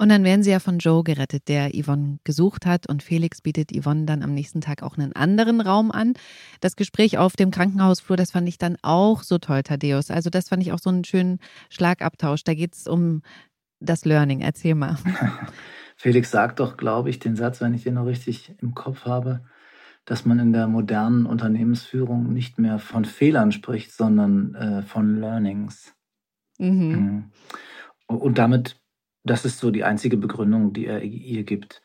Und 0.02 0.10
dann 0.10 0.24
werden 0.24 0.44
sie 0.44 0.52
ja 0.52 0.60
von 0.60 0.78
Joe 0.78 1.04
gerettet, 1.04 1.50
der 1.50 1.72
Yvonne 1.72 2.20
gesucht 2.24 2.66
hat. 2.66 2.88
Und 2.88 3.04
Felix 3.04 3.42
bietet 3.42 3.72
Yvonne 3.76 4.06
dann 4.06 4.24
am 4.24 4.34
nächsten 4.34 4.62
Tag 4.62 4.82
auch 4.82 4.98
einen 4.98 5.12
anderen 5.14 5.60
Raum 5.60 5.92
an. 5.92 6.14
Das 6.62 6.78
Gespräch 6.78 7.18
auf 7.18 7.36
dem 7.36 7.52
Krankenhausflur, 7.52 8.16
das 8.16 8.32
fand 8.32 8.48
ich 8.48 8.58
dann 8.58 8.78
auch 8.82 9.24
so 9.24 9.40
toll, 9.40 9.62
Thaddeus. 9.64 10.10
Also 10.10 10.30
das 10.30 10.48
fand 10.48 10.64
ich 10.64 10.72
auch 10.72 10.80
so 10.80 10.90
einen 10.90 11.04
schönen 11.04 11.40
Schlagabtausch. 11.70 12.46
Da 12.46 12.54
geht 12.54 12.76
es 12.76 12.88
um 12.88 13.24
das 13.80 14.06
Learning. 14.06 14.42
Erzähl 14.42 14.76
mal. 14.76 14.98
Felix 15.96 16.32
sagt 16.32 16.60
doch, 16.60 16.78
glaube 16.78 17.10
ich, 17.10 17.20
den 17.20 17.36
Satz, 17.36 17.62
wenn 17.62 17.74
ich 17.74 17.84
den 17.84 17.96
noch 17.96 18.06
richtig 18.06 18.56
im 18.62 18.74
Kopf 18.74 19.06
habe, 19.06 19.44
dass 20.06 20.26
man 20.26 20.40
in 20.40 20.54
der 20.54 20.68
modernen 20.68 21.26
Unternehmensführung 21.26 22.32
nicht 22.34 22.58
mehr 22.58 22.80
von 22.80 23.06
Fehlern 23.06 23.52
spricht, 23.52 23.92
sondern 23.92 24.56
äh, 24.56 24.82
von 24.84 25.20
Learnings. 25.20 25.94
Mhm. 26.58 26.72
mhm. 26.90 27.32
Und 28.08 28.40
damit 28.40 28.80
das 29.24 29.46
ist 29.46 29.60
so 29.60 29.72
die 29.72 29.84
einzige 29.84 30.18
Begründung, 30.18 30.74
die 30.74 30.86
er 30.86 31.02
ihr 31.02 31.44
gibt, 31.44 31.82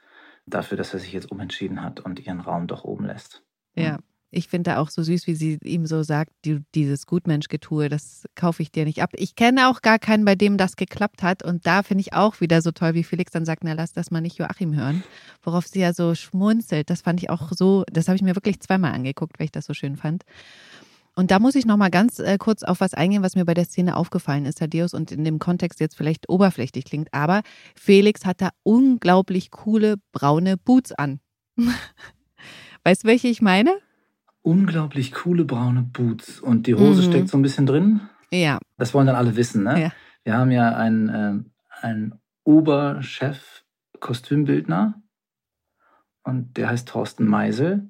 dafür, 0.46 0.76
dass 0.76 0.94
er 0.94 1.00
sich 1.00 1.12
jetzt 1.12 1.30
umentschieden 1.30 1.82
hat 1.82 2.00
und 2.00 2.24
ihren 2.24 2.40
Raum 2.40 2.66
doch 2.66 2.84
oben 2.84 3.06
lässt. 3.06 3.44
Ja. 3.74 3.98
Ich 4.36 4.48
finde 4.48 4.78
auch 4.78 4.90
so 4.90 5.02
süß, 5.02 5.28
wie 5.28 5.34
sie 5.34 5.58
ihm 5.62 5.86
so 5.86 6.02
sagt, 6.02 6.32
die, 6.44 6.60
dieses 6.74 7.06
Gutmenschgetue, 7.06 7.88
das 7.88 8.24
kaufe 8.34 8.62
ich 8.62 8.72
dir 8.72 8.84
nicht 8.84 9.00
ab. 9.00 9.10
Ich 9.14 9.36
kenne 9.36 9.68
auch 9.68 9.80
gar 9.80 10.00
keinen, 10.00 10.24
bei 10.24 10.34
dem 10.34 10.56
das 10.56 10.74
geklappt 10.74 11.22
hat. 11.22 11.44
Und 11.44 11.66
da 11.66 11.84
finde 11.84 12.02
ich 12.02 12.14
auch 12.14 12.40
wieder 12.40 12.60
so 12.60 12.72
toll, 12.72 12.94
wie 12.94 13.04
Felix 13.04 13.30
dann 13.30 13.44
sagt, 13.44 13.62
na 13.62 13.74
lass 13.74 13.92
das 13.92 14.10
mal 14.10 14.20
nicht 14.20 14.38
Joachim 14.38 14.74
hören. 14.74 15.04
Worauf 15.42 15.68
sie 15.68 15.80
ja 15.80 15.94
so 15.94 16.16
schmunzelt. 16.16 16.90
Das 16.90 17.02
fand 17.02 17.22
ich 17.22 17.30
auch 17.30 17.52
so, 17.52 17.84
das 17.92 18.08
habe 18.08 18.16
ich 18.16 18.22
mir 18.22 18.34
wirklich 18.34 18.58
zweimal 18.60 18.92
angeguckt, 18.92 19.38
weil 19.38 19.44
ich 19.44 19.52
das 19.52 19.66
so 19.66 19.74
schön 19.74 19.96
fand. 19.96 20.24
Und 21.14 21.30
da 21.30 21.38
muss 21.38 21.54
ich 21.54 21.64
noch 21.64 21.76
mal 21.76 21.90
ganz 21.90 22.18
äh, 22.18 22.36
kurz 22.38 22.64
auf 22.64 22.80
was 22.80 22.92
eingehen, 22.92 23.22
was 23.22 23.36
mir 23.36 23.44
bei 23.44 23.54
der 23.54 23.66
Szene 23.66 23.96
aufgefallen 23.96 24.46
ist, 24.46 24.58
Thaddeus, 24.58 24.94
und 24.94 25.12
in 25.12 25.24
dem 25.24 25.38
Kontext 25.38 25.78
jetzt 25.78 25.96
vielleicht 25.96 26.28
oberflächlich 26.28 26.84
klingt. 26.84 27.14
Aber 27.14 27.42
Felix 27.76 28.24
hat 28.24 28.40
da 28.40 28.50
unglaublich 28.64 29.52
coole 29.52 29.96
braune 30.10 30.56
Boots 30.56 30.90
an. 30.90 31.20
weißt 32.84 33.04
du, 33.04 33.08
welche 33.08 33.28
ich 33.28 33.40
meine? 33.40 33.78
Unglaublich 34.44 35.12
coole 35.12 35.44
braune 35.44 35.82
Boots. 35.82 36.38
Und 36.38 36.66
die 36.66 36.74
Hose 36.74 37.02
mhm. 37.02 37.06
steckt 37.10 37.28
so 37.30 37.38
ein 37.38 37.42
bisschen 37.42 37.64
drin? 37.64 38.02
Ja. 38.30 38.58
Das 38.76 38.92
wollen 38.92 39.06
dann 39.06 39.16
alle 39.16 39.36
wissen, 39.36 39.64
ne? 39.64 39.80
Ja. 39.80 39.92
Wir 40.22 40.36
haben 40.36 40.50
ja 40.50 40.76
einen, 40.76 41.08
äh, 41.08 41.42
einen 41.80 42.20
Oberchef 42.44 43.64
Kostümbildner 44.00 45.02
und 46.24 46.58
der 46.58 46.68
heißt 46.68 46.88
Thorsten 46.88 47.26
Meisel. 47.26 47.88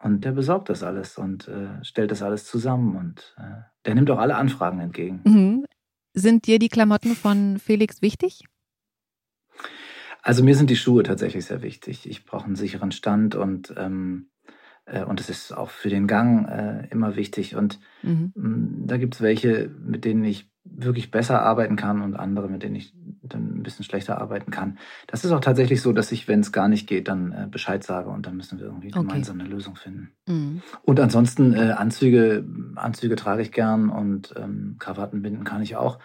Und 0.00 0.24
der 0.24 0.30
besorgt 0.30 0.68
das 0.68 0.84
alles 0.84 1.18
und 1.18 1.48
äh, 1.48 1.82
stellt 1.82 2.12
das 2.12 2.22
alles 2.22 2.44
zusammen 2.44 2.94
und 2.94 3.34
äh, 3.36 3.62
der 3.84 3.96
nimmt 3.96 4.08
auch 4.12 4.18
alle 4.18 4.36
Anfragen 4.36 4.78
entgegen. 4.78 5.22
Mhm. 5.24 5.66
Sind 6.14 6.46
dir 6.46 6.60
die 6.60 6.68
Klamotten 6.68 7.16
von 7.16 7.58
Felix 7.58 8.00
wichtig? 8.00 8.44
Also 10.22 10.44
mir 10.44 10.54
sind 10.54 10.70
die 10.70 10.76
Schuhe 10.76 11.02
tatsächlich 11.02 11.46
sehr 11.46 11.62
wichtig. 11.62 12.08
Ich 12.08 12.24
brauche 12.24 12.44
einen 12.44 12.54
sicheren 12.54 12.92
Stand 12.92 13.34
und 13.34 13.74
ähm, 13.76 14.30
äh, 14.37 14.37
und 15.04 15.20
es 15.20 15.28
ist 15.28 15.52
auch 15.52 15.70
für 15.70 15.88
den 15.88 16.06
Gang 16.06 16.48
äh, 16.48 16.86
immer 16.90 17.16
wichtig. 17.16 17.56
Und 17.56 17.78
mhm. 18.02 18.32
Mm, 18.34 18.86
da 18.86 18.96
gibt 18.96 19.14
es 19.14 19.20
welche, 19.20 19.70
mit 19.84 20.04
denen 20.04 20.24
ich 20.24 20.50
wirklich 20.64 21.10
besser 21.10 21.42
arbeiten 21.42 21.76
kann 21.76 22.02
und 22.02 22.14
andere, 22.14 22.48
mit 22.48 22.62
denen 22.62 22.76
ich 22.76 22.94
dann 23.22 23.58
ein 23.58 23.62
bisschen 23.62 23.84
schlechter 23.84 24.20
arbeiten 24.20 24.50
kann. 24.50 24.78
Das 25.06 25.24
ist 25.24 25.32
auch 25.32 25.40
tatsächlich 25.40 25.82
so, 25.82 25.92
dass 25.92 26.12
ich, 26.12 26.28
wenn 26.28 26.40
es 26.40 26.52
gar 26.52 26.68
nicht 26.68 26.86
geht, 26.86 27.08
dann 27.08 27.32
äh, 27.32 27.46
Bescheid 27.50 27.82
sage 27.84 28.10
und 28.10 28.26
dann 28.26 28.36
müssen 28.36 28.58
wir 28.58 28.66
irgendwie 28.66 28.88
okay. 28.88 29.00
gemeinsam 29.00 29.40
eine 29.40 29.48
Lösung 29.48 29.76
finden. 29.76 30.12
Mhm. 30.26 30.62
Und 30.82 31.00
ansonsten 31.00 31.54
äh, 31.54 31.72
Anzüge, 31.72 32.44
Anzüge 32.76 33.16
trage 33.16 33.42
ich 33.42 33.52
gern 33.52 33.90
und 33.90 34.34
ähm, 34.36 34.76
Krawatten 34.78 35.22
binden 35.22 35.44
kann 35.44 35.62
ich 35.62 35.76
auch. 35.76 35.98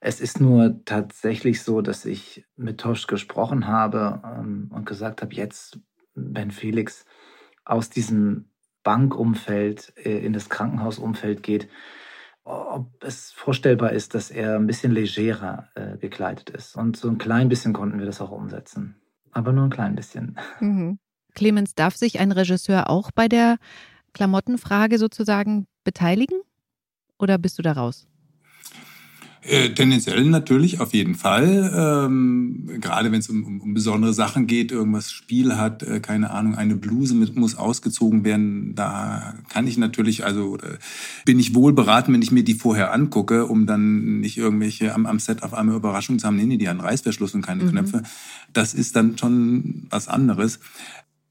Es 0.00 0.20
ist 0.20 0.40
nur 0.40 0.84
tatsächlich 0.84 1.62
so, 1.62 1.80
dass 1.80 2.04
ich 2.04 2.44
mit 2.56 2.80
Tosch 2.80 3.06
gesprochen 3.06 3.68
habe 3.68 4.20
ähm, 4.24 4.68
und 4.72 4.84
gesagt 4.84 5.22
habe, 5.22 5.34
jetzt, 5.34 5.78
wenn 6.14 6.50
Felix 6.50 7.04
aus 7.64 7.90
diesem 7.90 8.50
Bankumfeld 8.82 9.92
äh, 9.96 10.24
in 10.24 10.32
das 10.32 10.48
Krankenhausumfeld 10.48 11.42
geht, 11.42 11.68
ob 12.44 12.90
es 13.04 13.30
vorstellbar 13.30 13.92
ist, 13.92 14.14
dass 14.14 14.30
er 14.30 14.56
ein 14.56 14.66
bisschen 14.66 14.92
legerer 14.92 15.68
äh, 15.74 15.96
gekleidet 15.98 16.50
ist. 16.50 16.76
Und 16.76 16.96
so 16.96 17.08
ein 17.08 17.18
klein 17.18 17.48
bisschen 17.48 17.72
konnten 17.72 17.98
wir 17.98 18.06
das 18.06 18.20
auch 18.20 18.32
umsetzen. 18.32 18.96
Aber 19.30 19.52
nur 19.52 19.64
ein 19.64 19.70
klein 19.70 19.94
bisschen. 19.94 20.38
Mhm. 20.60 20.98
Clemens, 21.34 21.74
darf 21.74 21.96
sich 21.96 22.20
ein 22.20 22.32
Regisseur 22.32 22.90
auch 22.90 23.10
bei 23.12 23.28
der 23.28 23.58
Klamottenfrage 24.12 24.98
sozusagen 24.98 25.66
beteiligen? 25.84 26.40
Oder 27.18 27.38
bist 27.38 27.58
du 27.58 27.62
da 27.62 27.72
raus? 27.72 28.06
Äh, 29.44 29.70
tendenziell 29.70 30.24
natürlich, 30.26 30.80
auf 30.80 30.94
jeden 30.94 31.16
Fall. 31.16 31.72
Ähm, 31.74 32.78
gerade 32.80 33.10
wenn 33.10 33.18
es 33.18 33.28
um, 33.28 33.42
um, 33.42 33.60
um, 33.60 33.74
besondere 33.74 34.14
Sachen 34.14 34.46
geht, 34.46 34.70
irgendwas 34.70 35.10
Spiel 35.10 35.56
hat, 35.56 35.82
äh, 35.82 35.98
keine 35.98 36.30
Ahnung, 36.30 36.54
eine 36.54 36.76
Bluse 36.76 37.16
mit, 37.16 37.34
muss 37.34 37.56
ausgezogen 37.56 38.24
werden, 38.24 38.76
da 38.76 39.34
kann 39.48 39.66
ich 39.66 39.78
natürlich, 39.78 40.24
also 40.24 40.58
bin 41.24 41.40
ich 41.40 41.56
wohl 41.56 41.72
beraten, 41.72 42.12
wenn 42.12 42.22
ich 42.22 42.30
mir 42.30 42.44
die 42.44 42.54
vorher 42.54 42.92
angucke, 42.92 43.46
um 43.46 43.66
dann 43.66 44.20
nicht 44.20 44.38
irgendwelche 44.38 44.94
am, 44.94 45.06
am 45.06 45.18
Set 45.18 45.42
auf 45.42 45.54
einmal 45.54 45.74
Überraschungen 45.74 46.20
zu 46.20 46.28
haben, 46.28 46.36
nee, 46.36 46.44
nee, 46.44 46.56
die 46.56 46.68
haben 46.68 46.80
Reißverschluss 46.80 47.34
und 47.34 47.42
keine 47.42 47.64
mhm. 47.64 47.70
Knöpfe. 47.70 48.04
Das 48.52 48.74
ist 48.74 48.94
dann 48.94 49.18
schon 49.18 49.86
was 49.90 50.06
anderes. 50.06 50.60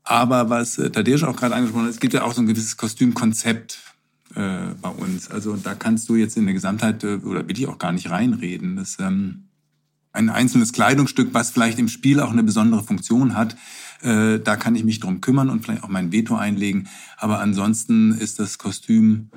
Aber 0.03 0.49
was 0.49 0.77
äh, 0.77 0.89
Tadeusz 0.89 1.23
auch 1.23 1.37
gerade 1.37 1.55
angesprochen 1.55 1.85
hat, 1.85 1.91
es 1.91 1.99
gibt 2.01 2.13
ja 2.13 2.23
auch 2.23 2.33
so 2.33 2.41
ein 2.41 2.47
gewisses 2.47 2.75
Kostümkonzept 2.75 3.90
äh, 4.35 4.73
bei 4.81 4.89
uns. 4.89 5.29
Also 5.29 5.55
da 5.55 5.73
kannst 5.75 6.09
du 6.09 6.15
jetzt 6.15 6.37
in 6.37 6.45
der 6.45 6.53
Gesamtheit, 6.53 7.03
äh, 7.03 7.15
oder 7.15 7.47
will 7.47 7.57
ich 7.57 7.67
auch 7.67 7.77
gar 7.77 7.91
nicht 7.91 8.09
reinreden, 8.09 8.75
dass 8.75 8.97
ähm, 8.99 9.47
ein 10.13 10.29
einzelnes 10.29 10.73
Kleidungsstück, 10.73 11.33
was 11.33 11.51
vielleicht 11.51 11.79
im 11.79 11.87
Spiel 11.87 12.19
auch 12.19 12.31
eine 12.31 12.43
besondere 12.43 12.83
Funktion 12.83 13.35
hat, 13.35 13.55
äh, 14.01 14.39
da 14.39 14.55
kann 14.55 14.75
ich 14.75 14.83
mich 14.83 14.99
drum 14.99 15.21
kümmern 15.21 15.49
und 15.49 15.63
vielleicht 15.63 15.83
auch 15.83 15.89
mein 15.89 16.11
Veto 16.11 16.35
einlegen. 16.35 16.87
Aber 17.17 17.39
ansonsten 17.39 18.11
ist 18.11 18.39
das 18.39 18.57
Kostüm 18.57 19.29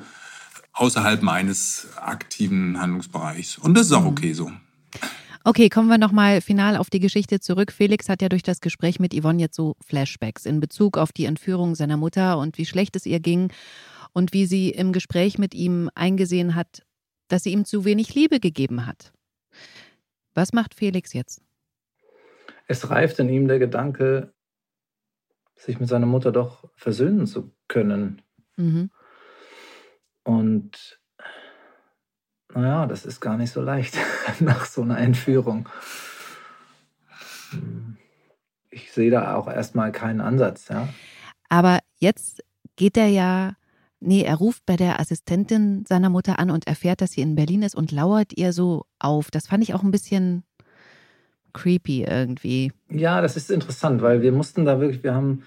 außerhalb 0.72 1.22
meines 1.22 1.88
aktiven 1.96 2.80
Handlungsbereichs. 2.80 3.58
Und 3.58 3.74
das 3.74 3.86
ist 3.86 3.92
auch 3.92 4.02
mhm. 4.02 4.08
okay 4.08 4.32
so. 4.32 4.50
Okay, 5.46 5.68
kommen 5.68 5.88
wir 5.88 5.98
nochmal 5.98 6.40
final 6.40 6.76
auf 6.76 6.88
die 6.88 7.00
Geschichte 7.00 7.38
zurück. 7.38 7.70
Felix 7.70 8.08
hat 8.08 8.22
ja 8.22 8.30
durch 8.30 8.42
das 8.42 8.60
Gespräch 8.60 8.98
mit 8.98 9.14
Yvonne 9.14 9.40
jetzt 9.40 9.56
so 9.56 9.76
Flashbacks 9.86 10.46
in 10.46 10.58
Bezug 10.58 10.96
auf 10.96 11.12
die 11.12 11.26
Entführung 11.26 11.74
seiner 11.74 11.98
Mutter 11.98 12.38
und 12.38 12.56
wie 12.56 12.64
schlecht 12.64 12.96
es 12.96 13.04
ihr 13.04 13.20
ging 13.20 13.52
und 14.14 14.32
wie 14.32 14.46
sie 14.46 14.70
im 14.70 14.92
Gespräch 14.92 15.36
mit 15.36 15.54
ihm 15.54 15.90
eingesehen 15.94 16.54
hat, 16.54 16.86
dass 17.28 17.42
sie 17.42 17.52
ihm 17.52 17.66
zu 17.66 17.84
wenig 17.84 18.14
Liebe 18.14 18.40
gegeben 18.40 18.86
hat. 18.86 19.12
Was 20.34 20.52
macht 20.52 20.74
Felix 20.74 21.12
jetzt? 21.12 21.42
Es 22.66 22.88
reift 22.88 23.18
in 23.18 23.28
ihm 23.28 23.46
der 23.46 23.58
Gedanke, 23.58 24.32
sich 25.56 25.78
mit 25.78 25.88
seiner 25.88 26.06
Mutter 26.06 26.32
doch 26.32 26.70
versöhnen 26.76 27.26
zu 27.26 27.52
können. 27.68 28.22
Mhm. 28.56 28.90
Und 30.22 31.00
naja, 32.54 32.86
das 32.86 33.04
ist 33.04 33.20
gar 33.20 33.36
nicht 33.36 33.50
so 33.50 33.60
leicht 33.60 33.98
nach 34.40 34.64
so 34.64 34.82
einer 34.82 34.98
Entführung. 34.98 35.68
Ich 38.70 38.92
sehe 38.92 39.10
da 39.10 39.34
auch 39.34 39.48
erstmal 39.48 39.92
keinen 39.92 40.20
Ansatz, 40.20 40.68
ja. 40.68 40.88
Aber 41.48 41.80
jetzt 41.98 42.42
geht 42.76 42.96
er 42.96 43.06
ja, 43.06 43.56
nee, 44.04 44.22
er 44.22 44.36
ruft 44.36 44.64
bei 44.66 44.76
der 44.76 45.00
Assistentin 45.00 45.84
seiner 45.86 46.10
Mutter 46.10 46.38
an 46.38 46.50
und 46.50 46.66
erfährt, 46.66 47.00
dass 47.00 47.12
sie 47.12 47.22
in 47.22 47.34
Berlin 47.34 47.62
ist 47.62 47.74
und 47.74 47.92
lauert 47.92 48.36
ihr 48.36 48.52
so 48.52 48.84
auf. 48.98 49.30
Das 49.30 49.48
fand 49.48 49.62
ich 49.62 49.74
auch 49.74 49.82
ein 49.82 49.90
bisschen 49.90 50.44
creepy 51.52 52.04
irgendwie. 52.04 52.72
Ja, 52.90 53.20
das 53.20 53.36
ist 53.36 53.50
interessant, 53.50 54.02
weil 54.02 54.22
wir 54.22 54.32
mussten 54.32 54.64
da 54.64 54.80
wirklich, 54.80 55.02
wir 55.02 55.14
haben 55.14 55.44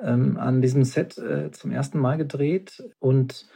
ähm, 0.00 0.36
an 0.36 0.62
diesem 0.62 0.84
Set 0.84 1.18
äh, 1.18 1.50
zum 1.50 1.72
ersten 1.72 1.98
Mal 1.98 2.16
gedreht 2.16 2.82
und, 3.00 3.46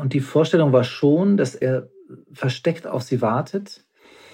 und 0.00 0.12
die 0.12 0.20
Vorstellung 0.20 0.72
war 0.72 0.84
schon, 0.84 1.36
dass 1.36 1.54
er 1.54 1.88
versteckt 2.32 2.86
auf 2.86 3.02
sie 3.02 3.22
wartet 3.22 3.84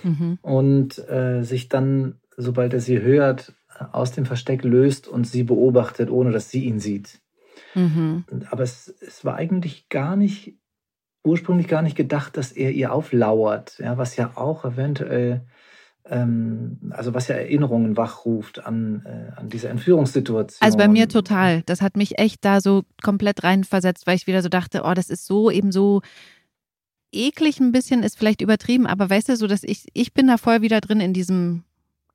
mhm. 0.02 0.38
und 0.42 0.98
äh, 1.08 1.42
sich 1.42 1.68
dann, 1.68 2.16
sobald 2.36 2.72
er 2.74 2.80
sie 2.80 3.00
hört, 3.00 3.52
aus 3.92 4.12
dem 4.12 4.26
Versteck 4.26 4.64
löst 4.64 5.06
und 5.06 5.26
sie 5.26 5.44
beobachtet, 5.44 6.10
ohne 6.10 6.32
dass 6.32 6.50
sie 6.50 6.64
ihn 6.64 6.80
sieht. 6.80 7.20
Mhm. 7.74 8.24
Aber 8.50 8.62
es, 8.62 8.88
es 8.88 9.24
war 9.24 9.36
eigentlich 9.36 9.88
gar 9.88 10.16
nicht, 10.16 10.58
ursprünglich 11.24 11.68
gar 11.68 11.82
nicht 11.82 11.96
gedacht, 11.96 12.36
dass 12.36 12.52
er 12.52 12.72
ihr 12.72 12.92
auflauert, 12.92 13.78
ja, 13.78 13.98
was 13.98 14.16
ja 14.16 14.32
auch 14.36 14.64
eventuell 14.64 15.46
ähm, 16.10 16.78
also 16.90 17.14
was 17.14 17.28
ja 17.28 17.36
Erinnerungen 17.36 17.96
wachruft 17.96 18.64
an, 18.64 19.02
äh, 19.04 19.38
an 19.38 19.48
diese 19.48 19.68
Entführungssituation. 19.68 20.64
Also 20.64 20.78
bei 20.78 20.88
mir 20.88 21.08
total. 21.08 21.62
Das 21.62 21.82
hat 21.82 21.96
mich 21.96 22.18
echt 22.18 22.44
da 22.44 22.60
so 22.60 22.84
komplett 23.02 23.44
reinversetzt, 23.44 24.06
weil 24.06 24.16
ich 24.16 24.26
wieder 24.26 24.42
so 24.42 24.48
dachte, 24.48 24.82
oh, 24.84 24.94
das 24.94 25.10
ist 25.10 25.26
so 25.26 25.50
eben 25.50 25.72
so 25.72 26.00
eklig 27.12 27.60
ein 27.60 27.72
bisschen, 27.72 28.02
ist 28.02 28.18
vielleicht 28.18 28.42
übertrieben, 28.42 28.86
aber 28.86 29.08
weißt 29.08 29.30
du, 29.30 29.36
so 29.36 29.46
dass 29.46 29.64
ich, 29.64 29.86
ich 29.94 30.12
bin 30.12 30.26
da 30.26 30.36
voll 30.36 30.60
wieder 30.60 30.80
drin 30.80 31.00
in 31.00 31.12
diesem 31.12 31.64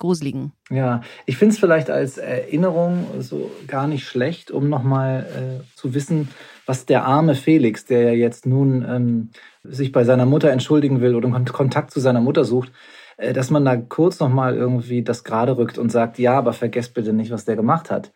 Gruseligen. 0.03 0.51
Ja, 0.69 0.99
ich 1.25 1.37
finde 1.37 1.53
es 1.53 1.59
vielleicht 1.59 1.89
als 1.89 2.17
Erinnerung 2.17 3.07
so 3.19 3.49
gar 3.67 3.87
nicht 3.87 4.05
schlecht, 4.05 4.51
um 4.51 4.67
nochmal 4.67 5.25
äh, 5.63 5.77
zu 5.77 5.93
wissen, 5.93 6.27
was 6.65 6.85
der 6.85 7.05
arme 7.05 7.35
Felix, 7.35 7.85
der 7.85 8.01
ja 8.01 8.11
jetzt 8.11 8.45
nun 8.45 8.85
ähm, 8.85 9.29
sich 9.63 9.93
bei 9.93 10.03
seiner 10.03 10.25
Mutter 10.25 10.51
entschuldigen 10.51 10.99
will 10.99 11.15
oder 11.15 11.29
Kontakt 11.45 11.91
zu 11.91 12.01
seiner 12.01 12.19
Mutter 12.19 12.43
sucht, 12.43 12.73
äh, 13.15 13.31
dass 13.31 13.49
man 13.49 13.63
da 13.63 13.77
kurz 13.77 14.19
nochmal 14.19 14.57
irgendwie 14.57 15.03
das 15.03 15.23
gerade 15.23 15.55
rückt 15.55 15.77
und 15.77 15.89
sagt, 15.89 16.19
ja, 16.19 16.37
aber 16.37 16.51
vergesst 16.51 16.93
bitte 16.93 17.13
nicht, 17.13 17.31
was 17.31 17.45
der 17.45 17.55
gemacht 17.55 17.89
hat. 17.89 18.11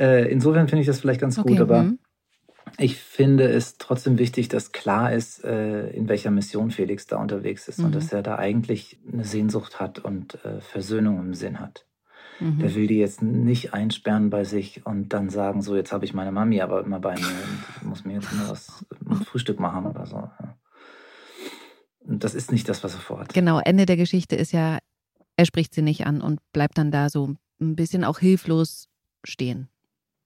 Äh, 0.00 0.28
insofern 0.28 0.66
finde 0.66 0.80
ich 0.80 0.88
das 0.88 0.98
vielleicht 0.98 1.20
ganz 1.20 1.38
okay, 1.38 1.50
gut, 1.50 1.60
aber 1.60 1.84
mh. 1.84 1.92
Ich 2.78 2.96
finde 2.96 3.48
es 3.48 3.78
trotzdem 3.78 4.18
wichtig, 4.18 4.48
dass 4.48 4.72
klar 4.72 5.12
ist, 5.12 5.44
äh, 5.44 5.88
in 5.90 6.08
welcher 6.08 6.30
Mission 6.30 6.70
Felix 6.70 7.06
da 7.06 7.16
unterwegs 7.16 7.68
ist 7.68 7.78
mhm. 7.78 7.86
und 7.86 7.94
dass 7.94 8.12
er 8.12 8.22
da 8.22 8.36
eigentlich 8.36 8.98
eine 9.10 9.24
Sehnsucht 9.24 9.80
hat 9.80 9.98
und 9.98 10.38
Versöhnung 10.60 11.18
im 11.20 11.34
Sinn 11.34 11.60
hat. 11.60 11.86
Mhm. 12.40 12.58
Der 12.58 12.74
will 12.74 12.86
die 12.86 12.98
jetzt 12.98 13.22
nicht 13.22 13.72
einsperren 13.72 14.30
bei 14.30 14.44
sich 14.44 14.84
und 14.84 15.10
dann 15.10 15.30
sagen, 15.30 15.62
so, 15.62 15.76
jetzt 15.76 15.92
habe 15.92 16.04
ich 16.04 16.14
meine 16.14 16.32
Mami 16.32 16.60
aber 16.60 16.84
immer 16.84 16.98
bei 16.98 17.14
mir 17.14 17.26
und 17.80 17.88
muss 17.88 18.04
mir 18.04 18.14
jetzt 18.14 18.32
nur 18.32 18.48
was 18.48 18.84
Frühstück 19.26 19.60
machen 19.60 19.86
oder 19.86 20.06
so. 20.06 20.28
Und 22.00 22.24
das 22.24 22.34
ist 22.34 22.50
nicht 22.50 22.68
das, 22.68 22.82
was 22.82 22.94
er 22.94 23.00
vorhat. 23.00 23.32
Genau, 23.32 23.60
Ende 23.60 23.86
der 23.86 23.96
Geschichte 23.96 24.34
ist 24.34 24.52
ja, 24.52 24.78
er 25.36 25.46
spricht 25.46 25.72
sie 25.72 25.82
nicht 25.82 26.06
an 26.06 26.20
und 26.20 26.40
bleibt 26.52 26.78
dann 26.78 26.90
da 26.90 27.10
so 27.10 27.36
ein 27.60 27.76
bisschen 27.76 28.02
auch 28.02 28.18
hilflos 28.18 28.88
stehen. 29.24 29.68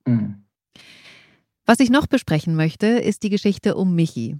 Mhm. 0.05 0.43
Was 1.69 1.81
ich 1.81 1.89
noch 1.89 2.07
besprechen 2.07 2.55
möchte, 2.55 2.87
ist 2.87 3.23
die 3.23 3.29
Geschichte 3.29 3.75
um 3.75 3.93
Michi. 3.93 4.37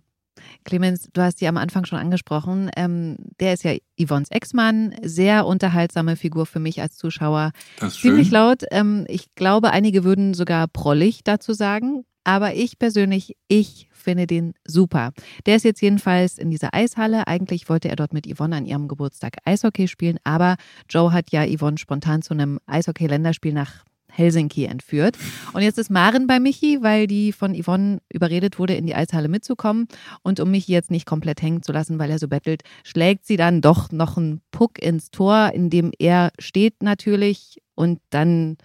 Clemens, 0.64 1.10
du 1.12 1.22
hast 1.22 1.40
sie 1.40 1.48
am 1.50 1.58
Anfang 1.58 1.84
schon 1.84 2.00
angesprochen. 2.00 2.72
Ähm, 2.78 3.18
der 3.42 3.54
ist 3.54 3.66
ja 3.66 3.76
Yvonnes 4.02 4.32
Ex-Mann, 4.32 4.96
sehr 5.02 5.46
unterhaltsame 5.46 6.16
Figur 6.16 6.46
für 6.46 6.60
mich 6.60 6.80
als 6.82 6.96
Zuschauer. 6.96 7.52
Das 7.82 7.96
ist 7.96 8.02
Ziemlich 8.02 8.28
schön. 8.28 8.34
laut. 8.36 8.64
Ähm, 8.72 9.04
ich 9.10 9.36
glaube, 9.36 9.72
einige 9.72 10.06
würden 10.06 10.34
sogar 10.36 10.70
prollig 10.70 11.26
dazu 11.26 11.52
sagen. 11.52 12.06
Aber 12.24 12.54
ich 12.54 12.80
persönlich, 12.80 13.36
ich 13.50 13.90
finde 13.92 14.26
den 14.26 14.54
super. 14.66 15.12
Der 15.46 15.58
ist 15.58 15.66
jetzt 15.66 15.82
jedenfalls 15.82 16.38
in 16.38 16.50
dieser 16.50 16.74
Eishalle. 16.74 17.28
Eigentlich 17.28 17.68
wollte 17.68 17.90
er 17.90 17.98
dort 17.98 18.14
mit 18.14 18.26
Yvonne 18.26 18.56
an 18.56 18.66
ihrem 18.66 18.88
Geburtstag 18.88 19.38
Eishockey 19.44 19.90
spielen, 19.90 20.18
aber 20.24 20.56
Joe 20.90 21.12
hat 21.12 21.32
ja 21.32 21.46
Yvonne 21.46 21.78
spontan 21.78 22.22
zu 22.22 22.34
einem 22.34 22.60
Eishockey-Länderspiel 22.68 23.54
nach 23.54 23.84
Helsinki 24.18 24.66
entführt. 24.66 25.18
Und 25.54 25.62
jetzt 25.62 25.78
ist 25.78 25.92
Maren 25.92 26.26
bei 26.26 26.40
Michi, 26.40 26.80
weil 26.82 27.06
die 27.06 27.32
von 27.32 27.54
Yvonne 27.54 28.00
überredet 28.12 28.58
wurde, 28.58 28.74
in 28.74 28.88
die 28.88 28.96
Eishalle 28.96 29.28
mitzukommen. 29.28 29.88
Und 30.24 30.40
um 30.40 30.50
Michi 30.50 30.72
jetzt 30.72 30.90
nicht 30.90 31.06
komplett 31.06 31.42
hängen 31.42 31.62
zu 31.62 31.72
lassen, 31.72 32.00
weil 32.00 32.10
er 32.10 32.18
so 32.18 32.28
bettelt, 32.28 32.64
schlägt 32.84 33.28
sie 33.28 33.38
dann 33.38 33.62
doch 33.62 33.92
noch 33.92 34.18
einen 34.18 34.42
Puck 34.52 34.82
ins 34.82 35.12
Tor, 35.12 35.52
in 35.54 35.70
dem 35.70 35.92
er 36.00 36.32
steht 36.40 36.82
natürlich. 36.82 37.62
Und 37.76 38.00
dann 38.10 38.58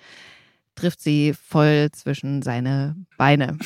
trifft 0.74 1.02
sie 1.02 1.34
voll 1.34 1.90
zwischen 1.92 2.40
seine 2.40 2.96
Beine. 3.18 3.58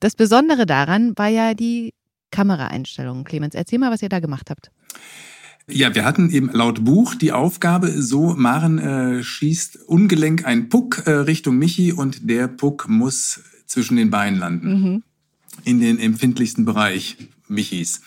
Das 0.00 0.16
Besondere 0.16 0.66
daran 0.66 1.16
war 1.16 1.28
ja 1.28 1.54
die 1.54 1.94
Kameraeinstellung. 2.30 3.24
Clemens, 3.24 3.54
erzähl 3.54 3.78
mal, 3.78 3.92
was 3.92 4.02
ihr 4.02 4.08
da 4.08 4.18
gemacht 4.18 4.50
habt. 4.50 4.70
Ja, 5.72 5.94
wir 5.94 6.04
hatten 6.04 6.30
eben 6.30 6.50
laut 6.52 6.84
Buch 6.84 7.14
die 7.14 7.32
Aufgabe, 7.32 8.02
so 8.02 8.34
Maren 8.34 8.78
äh, 8.78 9.22
schießt 9.22 9.80
ungelenk 9.86 10.44
ein 10.44 10.68
Puck 10.68 11.02
äh, 11.06 11.10
Richtung 11.10 11.58
Michi 11.58 11.92
und 11.92 12.28
der 12.28 12.48
Puck 12.48 12.88
muss 12.88 13.40
zwischen 13.66 13.96
den 13.96 14.10
Beinen 14.10 14.38
landen. 14.38 14.68
Mhm. 14.68 15.02
In 15.64 15.80
den 15.80 15.98
empfindlichsten 15.98 16.64
Bereich 16.64 17.16
Michis. 17.48 18.00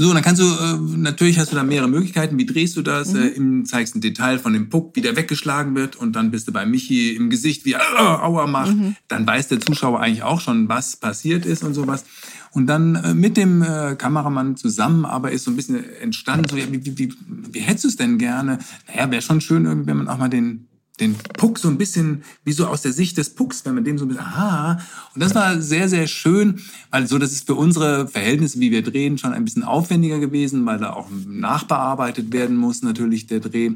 So, 0.00 0.08
und 0.08 0.14
dann 0.14 0.24
kannst 0.24 0.40
du, 0.40 0.46
äh, 0.46 0.78
natürlich 0.96 1.38
hast 1.38 1.52
du 1.52 1.56
da 1.56 1.62
mehrere 1.62 1.86
Möglichkeiten. 1.86 2.38
Wie 2.38 2.46
drehst 2.46 2.74
du 2.74 2.80
das? 2.80 3.12
Mhm. 3.12 3.20
Äh, 3.20 3.28
im, 3.28 3.66
zeigst 3.66 3.94
ein 3.94 4.00
Detail 4.00 4.38
von 4.38 4.54
dem 4.54 4.70
Puck, 4.70 4.96
wie 4.96 5.02
der 5.02 5.14
weggeschlagen 5.14 5.74
wird 5.74 5.94
und 5.94 6.16
dann 6.16 6.30
bist 6.30 6.48
du 6.48 6.52
bei 6.52 6.64
Michi 6.64 7.14
im 7.14 7.28
Gesicht, 7.28 7.66
wie 7.66 7.72
er 7.74 7.80
äh, 7.80 7.98
Aua 7.98 8.46
macht. 8.46 8.74
Mhm. 8.74 8.96
Dann 9.08 9.26
weiß 9.26 9.48
der 9.48 9.60
Zuschauer 9.60 10.00
eigentlich 10.00 10.22
auch 10.22 10.40
schon, 10.40 10.70
was 10.70 10.96
passiert 10.96 11.44
ist 11.44 11.64
und 11.64 11.74
sowas. 11.74 12.06
Und 12.52 12.66
dann 12.66 12.94
äh, 12.94 13.12
mit 13.12 13.36
dem 13.36 13.60
äh, 13.60 13.94
Kameramann 13.94 14.56
zusammen, 14.56 15.04
aber 15.04 15.32
ist 15.32 15.44
so 15.44 15.50
ein 15.50 15.56
bisschen 15.56 15.84
entstanden, 16.00 16.48
so, 16.48 16.56
ja, 16.56 16.64
wie, 16.72 16.82
wie, 16.82 16.96
wie, 16.96 17.14
wie 17.52 17.60
hättest 17.60 17.84
du 17.84 17.88
es 17.88 17.96
denn 17.96 18.16
gerne? 18.16 18.58
Naja, 18.88 19.10
wäre 19.10 19.20
schon 19.20 19.42
schön, 19.42 19.86
wenn 19.86 19.96
man 19.98 20.08
auch 20.08 20.16
mal 20.16 20.30
den 20.30 20.69
den 21.00 21.16
Puck 21.36 21.58
so 21.58 21.68
ein 21.68 21.78
bisschen 21.78 22.22
wie 22.44 22.52
so 22.52 22.66
aus 22.66 22.82
der 22.82 22.92
Sicht 22.92 23.16
des 23.16 23.30
Pucks, 23.34 23.64
wenn 23.64 23.74
man 23.74 23.84
dem 23.84 23.98
so 23.98 24.04
ein 24.04 24.08
bisschen, 24.08 24.24
aha. 24.24 24.78
Und 25.14 25.22
das 25.22 25.34
war 25.34 25.60
sehr, 25.60 25.88
sehr 25.88 26.06
schön, 26.06 26.60
weil 26.90 27.06
so, 27.06 27.18
das 27.18 27.32
ist 27.32 27.46
für 27.46 27.54
unsere 27.54 28.08
Verhältnisse, 28.08 28.60
wie 28.60 28.70
wir 28.70 28.82
drehen, 28.82 29.18
schon 29.18 29.32
ein 29.32 29.44
bisschen 29.44 29.64
aufwendiger 29.64 30.18
gewesen, 30.18 30.64
weil 30.66 30.78
da 30.78 30.92
auch 30.92 31.08
nachbearbeitet 31.26 32.32
werden 32.32 32.56
muss, 32.56 32.82
natürlich 32.82 33.26
der 33.26 33.40
Dreh. 33.40 33.72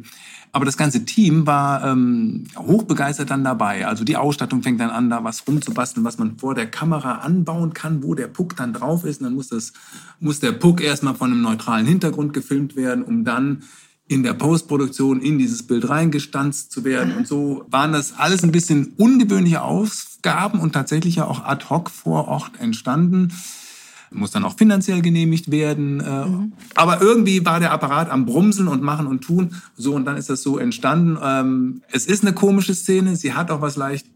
Aber 0.54 0.64
das 0.64 0.76
ganze 0.76 1.04
Team 1.04 1.48
war 1.48 1.84
ähm, 1.84 2.44
hochbegeistert 2.56 3.28
dann 3.28 3.42
dabei. 3.42 3.88
Also 3.88 4.04
die 4.04 4.16
Ausstattung 4.16 4.62
fängt 4.62 4.80
dann 4.80 4.90
an, 4.90 5.10
da 5.10 5.24
was 5.24 5.48
rumzubasteln, 5.48 6.04
was 6.04 6.16
man 6.16 6.38
vor 6.38 6.54
der 6.54 6.70
Kamera 6.70 7.16
anbauen 7.16 7.74
kann, 7.74 8.04
wo 8.04 8.14
der 8.14 8.28
Puck 8.28 8.54
dann 8.54 8.72
drauf 8.72 9.04
ist. 9.04 9.20
Und 9.20 9.24
dann 9.24 9.34
muss, 9.34 9.48
das, 9.48 9.72
muss 10.20 10.38
der 10.38 10.52
Puck 10.52 10.80
erstmal 10.80 11.16
von 11.16 11.32
einem 11.32 11.42
neutralen 11.42 11.86
Hintergrund 11.86 12.34
gefilmt 12.34 12.76
werden, 12.76 13.02
um 13.02 13.24
dann 13.24 13.64
in 14.06 14.22
der 14.22 14.34
Postproduktion 14.34 15.20
in 15.20 15.38
dieses 15.38 15.66
Bild 15.66 15.88
reingestanzt 15.88 16.70
zu 16.70 16.84
werden. 16.84 17.16
Und 17.16 17.26
so 17.26 17.64
waren 17.70 17.92
das 17.92 18.14
alles 18.18 18.42
ein 18.44 18.52
bisschen 18.52 18.92
ungewöhnliche 18.96 19.62
Aufgaben 19.62 20.60
und 20.60 20.72
tatsächlich 20.72 21.16
ja 21.16 21.26
auch 21.26 21.44
ad 21.44 21.66
hoc 21.70 21.90
vor 21.90 22.28
Ort 22.28 22.52
entstanden. 22.60 23.32
Muss 24.10 24.30
dann 24.30 24.44
auch 24.44 24.56
finanziell 24.56 25.02
genehmigt 25.02 25.50
werden. 25.50 26.00
Äh, 26.00 26.26
mhm. 26.26 26.52
Aber 26.76 27.00
irgendwie 27.00 27.44
war 27.44 27.58
der 27.58 27.72
Apparat 27.72 28.10
am 28.10 28.26
Brumseln 28.26 28.68
und 28.68 28.80
Machen 28.80 29.08
und 29.08 29.22
Tun. 29.22 29.56
So, 29.76 29.94
und 29.94 30.04
dann 30.04 30.16
ist 30.16 30.30
das 30.30 30.42
so 30.42 30.58
entstanden. 30.58 31.18
Ähm, 31.20 31.82
es 31.90 32.06
ist 32.06 32.22
eine 32.22 32.32
komische 32.32 32.74
Szene. 32.74 33.16
Sie 33.16 33.32
hat 33.32 33.50
auch 33.50 33.60
was 33.60 33.74
leicht 33.74 34.06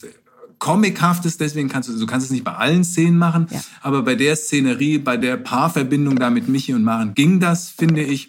Comichaftes, 0.59 1.37
deswegen 1.39 1.69
kannst 1.69 1.89
du, 1.89 1.99
du 1.99 2.07
kannst 2.07 2.27
es 2.27 2.33
nicht 2.33 2.45
bei 2.45 2.55
allen 2.55 2.83
Szenen 2.85 3.17
machen, 3.17 3.47
ja. 3.51 3.61
aber 3.81 4.03
bei 4.03 4.17
der 4.17 4.35
Szenerie, 4.35 4.99
bei 4.99 5.17
der 5.17 5.37
Paarverbindung 5.37 6.17
da 6.17 6.31
mit 6.31 6.49
Michi 6.49 6.75
und 6.75 6.83
Maren 6.83 7.15
ging 7.15 7.39
das, 7.39 7.71
finde 7.71 8.03
ich 8.03 8.29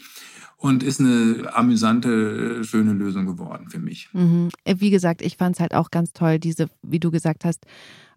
und 0.60 0.84
ist 0.84 1.00
eine 1.00 1.50
amüsante, 1.54 2.64
schöne 2.66 2.92
Lösung 2.92 3.26
geworden 3.26 3.70
für 3.70 3.80
mich. 3.80 4.10
Mhm. 4.12 4.50
Äh, 4.66 4.76
wie 4.80 4.90
gesagt, 4.90 5.22
ich 5.22 5.38
fand 5.38 5.56
es 5.56 5.62
halt 5.62 5.74
auch 5.74 5.90
ganz 5.90 6.12
toll, 6.12 6.38
diese, 6.38 6.68
wie 6.82 7.00
du 7.00 7.12
gesagt 7.12 7.46
hast, 7.46 7.66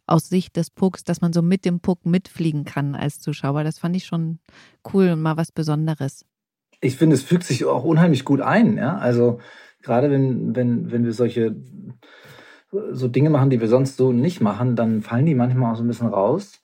aus 0.07 0.29
Sicht 0.29 0.57
des 0.57 0.69
Pucks, 0.69 1.05
dass 1.05 1.21
man 1.21 1.33
so 1.33 1.41
mit 1.41 1.65
dem 1.65 1.79
Puck 1.79 2.05
mitfliegen 2.05 2.65
kann 2.65 2.97
als 2.97 3.21
Zuschauer. 3.21 3.63
Das 3.63 3.79
fand 3.79 3.95
ich 3.95 4.07
schon 4.07 4.41
cool 4.93 5.11
und 5.11 5.23
mal 5.23 5.37
was 5.37 5.53
Besonderes. 5.53 6.27
Ich 6.81 6.97
finde, 6.97 7.15
es 7.15 7.23
fügt 7.23 7.45
sich 7.45 7.65
auch 7.65 7.85
unheimlich 7.85 8.25
gut 8.25 8.41
ein. 8.41 8.77
Ja? 8.77 8.97
Also 8.97 9.39
gerade 9.81 10.11
wenn, 10.11 10.57
wenn, 10.57 10.91
wenn 10.91 11.05
wir 11.05 11.13
solche 11.13 11.55
so 12.91 13.07
Dinge 13.07 13.31
machen, 13.31 13.51
die 13.51 13.61
wir 13.61 13.69
sonst 13.69 13.97
so 13.97 14.13
nicht 14.13 14.41
machen, 14.41 14.75
dann 14.75 15.03
fallen 15.03 15.27
die 15.27 15.37
manchmal 15.37 15.73
auch 15.73 15.77
so 15.77 15.85
ein 15.85 15.89
bisschen 15.89 16.09
raus. 16.09 16.61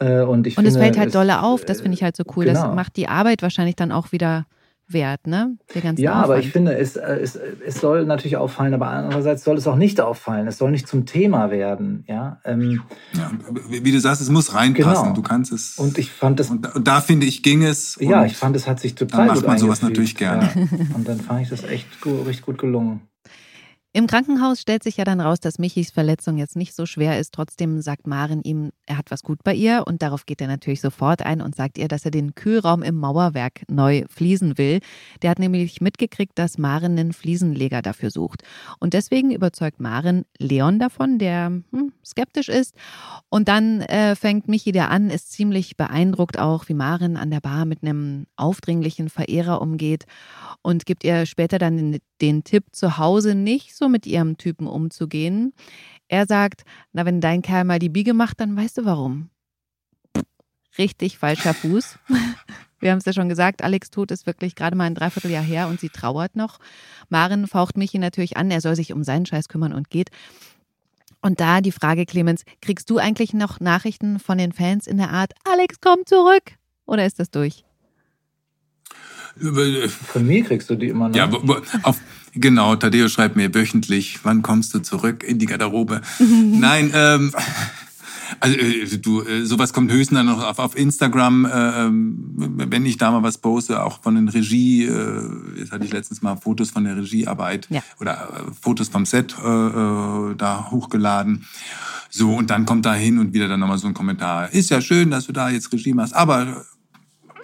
Äh, 0.00 0.20
und 0.20 0.46
ich 0.46 0.58
und 0.58 0.64
finde, 0.64 0.78
es 0.78 0.84
fällt 0.84 0.98
halt 0.98 1.14
dolle 1.14 1.42
auf, 1.42 1.64
das 1.64 1.80
finde 1.80 1.94
ich 1.94 2.02
halt 2.02 2.14
so 2.14 2.24
cool. 2.36 2.44
Genau. 2.44 2.60
Das 2.60 2.74
macht 2.74 2.96
die 2.98 3.08
Arbeit 3.08 3.40
wahrscheinlich 3.40 3.76
dann 3.76 3.90
auch 3.90 4.12
wieder 4.12 4.44
wert, 4.88 5.26
ne? 5.26 5.56
Der 5.74 5.82
ganze 5.82 6.02
ja, 6.02 6.12
Aufwand. 6.12 6.24
aber 6.24 6.38
ich 6.38 6.50
finde, 6.50 6.76
es, 6.76 6.96
äh, 6.96 7.16
es, 7.16 7.36
es 7.36 7.80
soll 7.80 8.04
natürlich 8.04 8.36
auffallen, 8.36 8.74
aber 8.74 8.88
andererseits 8.88 9.44
soll 9.44 9.56
es 9.56 9.66
auch 9.66 9.76
nicht 9.76 10.00
auffallen. 10.00 10.46
Es 10.46 10.58
soll 10.58 10.70
nicht 10.70 10.86
zum 10.86 11.06
Thema 11.06 11.50
werden, 11.50 12.04
ja. 12.06 12.40
Ähm, 12.44 12.82
ja 13.12 13.30
wie 13.68 13.92
du 13.92 14.00
sagst, 14.00 14.20
es 14.20 14.30
muss 14.30 14.54
reinpassen. 14.54 15.04
Genau. 15.04 15.14
Du 15.14 15.22
kannst 15.22 15.52
es. 15.52 15.78
Und 15.78 15.98
ich 15.98 16.10
fand 16.10 16.40
es. 16.40 16.50
Und, 16.50 16.74
und 16.74 16.86
da 16.86 17.00
finde 17.00 17.26
ich, 17.26 17.42
ging 17.42 17.62
es. 17.62 17.96
Ja, 18.00 18.24
ich 18.24 18.36
fand, 18.36 18.56
es 18.56 18.66
hat 18.66 18.80
sich 18.80 18.94
total 18.94 19.26
dann 19.26 19.36
macht 19.36 19.46
man 19.46 19.58
sowas 19.58 19.82
natürlich 19.82 20.16
gerne. 20.16 20.50
Ja. 20.54 20.94
Und 20.94 21.08
dann 21.08 21.20
fand 21.20 21.42
ich 21.42 21.48
das 21.48 21.64
echt 21.64 22.00
gut, 22.00 22.26
richtig 22.26 22.44
gut 22.44 22.58
gelungen. 22.58 23.02
Im 23.96 24.08
Krankenhaus 24.08 24.60
stellt 24.60 24.82
sich 24.82 24.96
ja 24.96 25.04
dann 25.04 25.20
raus, 25.20 25.38
dass 25.38 25.60
Michis 25.60 25.92
Verletzung 25.92 26.36
jetzt 26.36 26.56
nicht 26.56 26.74
so 26.74 26.84
schwer 26.84 27.20
ist. 27.20 27.32
Trotzdem 27.32 27.80
sagt 27.80 28.08
Maren 28.08 28.42
ihm, 28.42 28.72
er 28.86 28.98
hat 28.98 29.12
was 29.12 29.22
gut 29.22 29.44
bei 29.44 29.54
ihr 29.54 29.84
und 29.86 30.02
darauf 30.02 30.26
geht 30.26 30.40
er 30.40 30.48
natürlich 30.48 30.80
sofort 30.80 31.24
ein 31.24 31.40
und 31.40 31.54
sagt 31.54 31.78
ihr, 31.78 31.86
dass 31.86 32.04
er 32.04 32.10
den 32.10 32.34
Kühlraum 32.34 32.82
im 32.82 32.96
Mauerwerk 32.96 33.62
neu 33.68 34.04
fließen 34.08 34.58
will. 34.58 34.80
Der 35.22 35.30
hat 35.30 35.38
nämlich 35.38 35.80
mitgekriegt, 35.80 36.36
dass 36.36 36.58
Maren 36.58 36.98
einen 36.98 37.12
Fliesenleger 37.12 37.82
dafür 37.82 38.10
sucht. 38.10 38.42
Und 38.80 38.94
deswegen 38.94 39.30
überzeugt 39.30 39.78
Maren 39.78 40.24
Leon 40.40 40.80
davon, 40.80 41.20
der 41.20 41.62
hm, 41.70 41.92
skeptisch 42.04 42.48
ist. 42.48 42.74
Und 43.28 43.46
dann 43.46 43.80
äh, 43.82 44.16
fängt 44.16 44.48
Michi 44.48 44.72
der 44.72 44.90
an, 44.90 45.08
ist 45.08 45.30
ziemlich 45.30 45.76
beeindruckt 45.76 46.36
auch, 46.36 46.68
wie 46.68 46.74
Maren 46.74 47.16
an 47.16 47.30
der 47.30 47.40
Bar 47.40 47.64
mit 47.64 47.84
einem 47.84 48.26
aufdringlichen 48.34 49.08
Verehrer 49.08 49.62
umgeht 49.62 50.06
und 50.62 50.84
gibt 50.84 51.04
ihr 51.04 51.26
später 51.26 51.58
dann 51.60 51.76
den, 51.76 51.98
den 52.20 52.42
Tipp, 52.42 52.64
zu 52.72 52.98
Hause 52.98 53.36
nicht 53.36 53.76
so 53.76 53.83
mit 53.88 54.06
ihrem 54.06 54.36
Typen 54.36 54.66
umzugehen. 54.66 55.52
Er 56.08 56.26
sagt, 56.26 56.64
na, 56.92 57.04
wenn 57.04 57.20
dein 57.20 57.42
Kerl 57.42 57.64
mal 57.64 57.78
die 57.78 57.88
Biege 57.88 58.14
macht, 58.14 58.40
dann 58.40 58.56
weißt 58.56 58.78
du 58.78 58.84
warum. 58.84 59.30
Richtig 60.78 61.18
falscher 61.18 61.54
Fuß. 61.54 61.98
Wir 62.80 62.90
haben 62.90 62.98
es 62.98 63.06
ja 63.06 63.14
schon 63.14 63.30
gesagt, 63.30 63.62
Alex 63.62 63.90
Tod 63.90 64.10
ist 64.10 64.26
wirklich 64.26 64.56
gerade 64.56 64.76
mal 64.76 64.84
ein 64.84 64.94
Dreivierteljahr 64.94 65.42
her 65.42 65.68
und 65.68 65.80
sie 65.80 65.88
trauert 65.88 66.36
noch. 66.36 66.58
Maren 67.08 67.46
faucht 67.46 67.78
Michi 67.78 67.98
natürlich 67.98 68.36
an, 68.36 68.50
er 68.50 68.60
soll 68.60 68.76
sich 68.76 68.92
um 68.92 69.04
seinen 69.04 69.24
Scheiß 69.24 69.48
kümmern 69.48 69.72
und 69.72 69.88
geht. 69.88 70.10
Und 71.22 71.40
da 71.40 71.62
die 71.62 71.72
Frage, 71.72 72.04
Clemens, 72.04 72.44
kriegst 72.60 72.90
du 72.90 72.98
eigentlich 72.98 73.32
noch 73.32 73.58
Nachrichten 73.58 74.18
von 74.18 74.36
den 74.36 74.52
Fans 74.52 74.86
in 74.86 74.98
der 74.98 75.10
Art, 75.10 75.32
Alex, 75.44 75.76
komm 75.80 76.04
zurück? 76.04 76.52
Oder 76.84 77.06
ist 77.06 77.18
das 77.18 77.30
durch? 77.30 77.64
Von 79.36 80.26
mir 80.26 80.44
kriegst 80.44 80.70
du 80.70 80.76
die 80.76 80.88
immer 80.88 81.08
noch. 81.08 81.16
Ja, 81.16 81.30
auf, 81.82 81.98
genau, 82.34 82.76
Tadeo 82.76 83.08
schreibt 83.08 83.36
mir 83.36 83.54
wöchentlich, 83.54 84.20
wann 84.22 84.42
kommst 84.42 84.74
du 84.74 84.80
zurück 84.80 85.24
in 85.24 85.38
die 85.38 85.46
Garderobe? 85.46 86.02
Nein, 86.18 86.92
ähm, 86.94 87.32
also 88.40 88.56
äh, 88.56 88.98
du, 88.98 89.22
äh, 89.22 89.44
sowas 89.44 89.72
kommt 89.72 89.90
höchstens 89.90 90.18
dann 90.18 90.26
noch 90.26 90.42
auf, 90.42 90.58
auf 90.58 90.76
Instagram, 90.76 91.46
äh, 91.46 91.86
ähm, 91.86 92.34
wenn 92.36 92.86
ich 92.86 92.96
da 92.96 93.10
mal 93.10 93.22
was 93.22 93.38
poste, 93.38 93.82
auch 93.82 94.02
von 94.02 94.14
den 94.14 94.28
Regie, 94.28 94.84
äh, 94.84 95.30
jetzt 95.56 95.72
hatte 95.72 95.84
ich 95.84 95.92
letztens 95.92 96.22
mal 96.22 96.36
Fotos 96.36 96.70
von 96.70 96.84
der 96.84 96.96
Regiearbeit 96.96 97.66
ja. 97.70 97.82
oder 98.00 98.12
äh, 98.12 98.52
Fotos 98.60 98.88
vom 98.88 99.06
Set 99.06 99.34
äh, 99.42 99.46
äh, 99.46 100.34
da 100.36 100.68
hochgeladen. 100.70 101.46
So, 102.10 102.34
und 102.34 102.50
dann 102.50 102.64
kommt 102.64 102.86
da 102.86 102.94
hin 102.94 103.18
und 103.18 103.32
wieder 103.34 103.48
dann 103.48 103.60
nochmal 103.60 103.78
so 103.78 103.88
ein 103.88 103.94
Kommentar. 103.94 104.52
Ist 104.52 104.70
ja 104.70 104.80
schön, 104.80 105.10
dass 105.10 105.26
du 105.26 105.32
da 105.32 105.50
jetzt 105.50 105.72
Regie 105.72 105.94
machst, 105.94 106.14
aber 106.14 106.64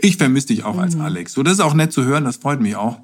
ich 0.02 0.16
vermisse 0.16 0.48
dich 0.48 0.64
auch 0.64 0.74
mhm. 0.74 0.80
als 0.80 0.98
Alex. 0.98 1.32
So, 1.32 1.42
das 1.42 1.54
ist 1.54 1.60
auch 1.60 1.74
nett 1.74 1.92
zu 1.92 2.04
hören, 2.04 2.24
das 2.24 2.36
freut 2.36 2.60
mich 2.60 2.76
auch. 2.76 3.00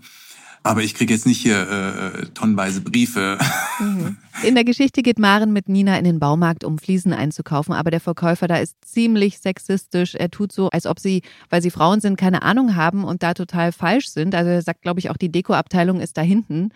Aber 0.62 0.82
ich 0.82 0.94
kriege 0.94 1.14
jetzt 1.14 1.26
nicht 1.26 1.40
hier 1.40 1.60
äh, 1.60 2.26
tonnenweise 2.34 2.80
Briefe. 2.80 3.38
Mhm. 3.78 4.16
In 4.42 4.56
der 4.56 4.64
Geschichte 4.64 5.02
geht 5.02 5.18
Maren 5.18 5.52
mit 5.52 5.68
Nina 5.68 5.96
in 5.96 6.04
den 6.04 6.18
Baumarkt, 6.18 6.62
um 6.62 6.76
Fliesen 6.76 7.14
einzukaufen, 7.14 7.72
aber 7.72 7.90
der 7.90 8.00
Verkäufer 8.00 8.48
da 8.48 8.56
ist 8.56 8.76
ziemlich 8.84 9.38
sexistisch. 9.38 10.14
Er 10.14 10.30
tut 10.30 10.52
so, 10.52 10.68
als 10.68 10.84
ob 10.84 11.00
sie, 11.00 11.22
weil 11.48 11.62
sie 11.62 11.70
Frauen 11.70 12.00
sind, 12.00 12.16
keine 12.16 12.42
Ahnung 12.42 12.76
haben 12.76 13.04
und 13.04 13.22
da 13.22 13.32
total 13.32 13.72
falsch 13.72 14.08
sind. 14.08 14.34
Also 14.34 14.50
er 14.50 14.60
sagt, 14.60 14.82
glaube 14.82 15.00
ich, 15.00 15.08
auch 15.08 15.16
die 15.16 15.32
Dekoabteilung 15.32 16.00
ist 16.00 16.18
da 16.18 16.22
hinten. 16.22 16.70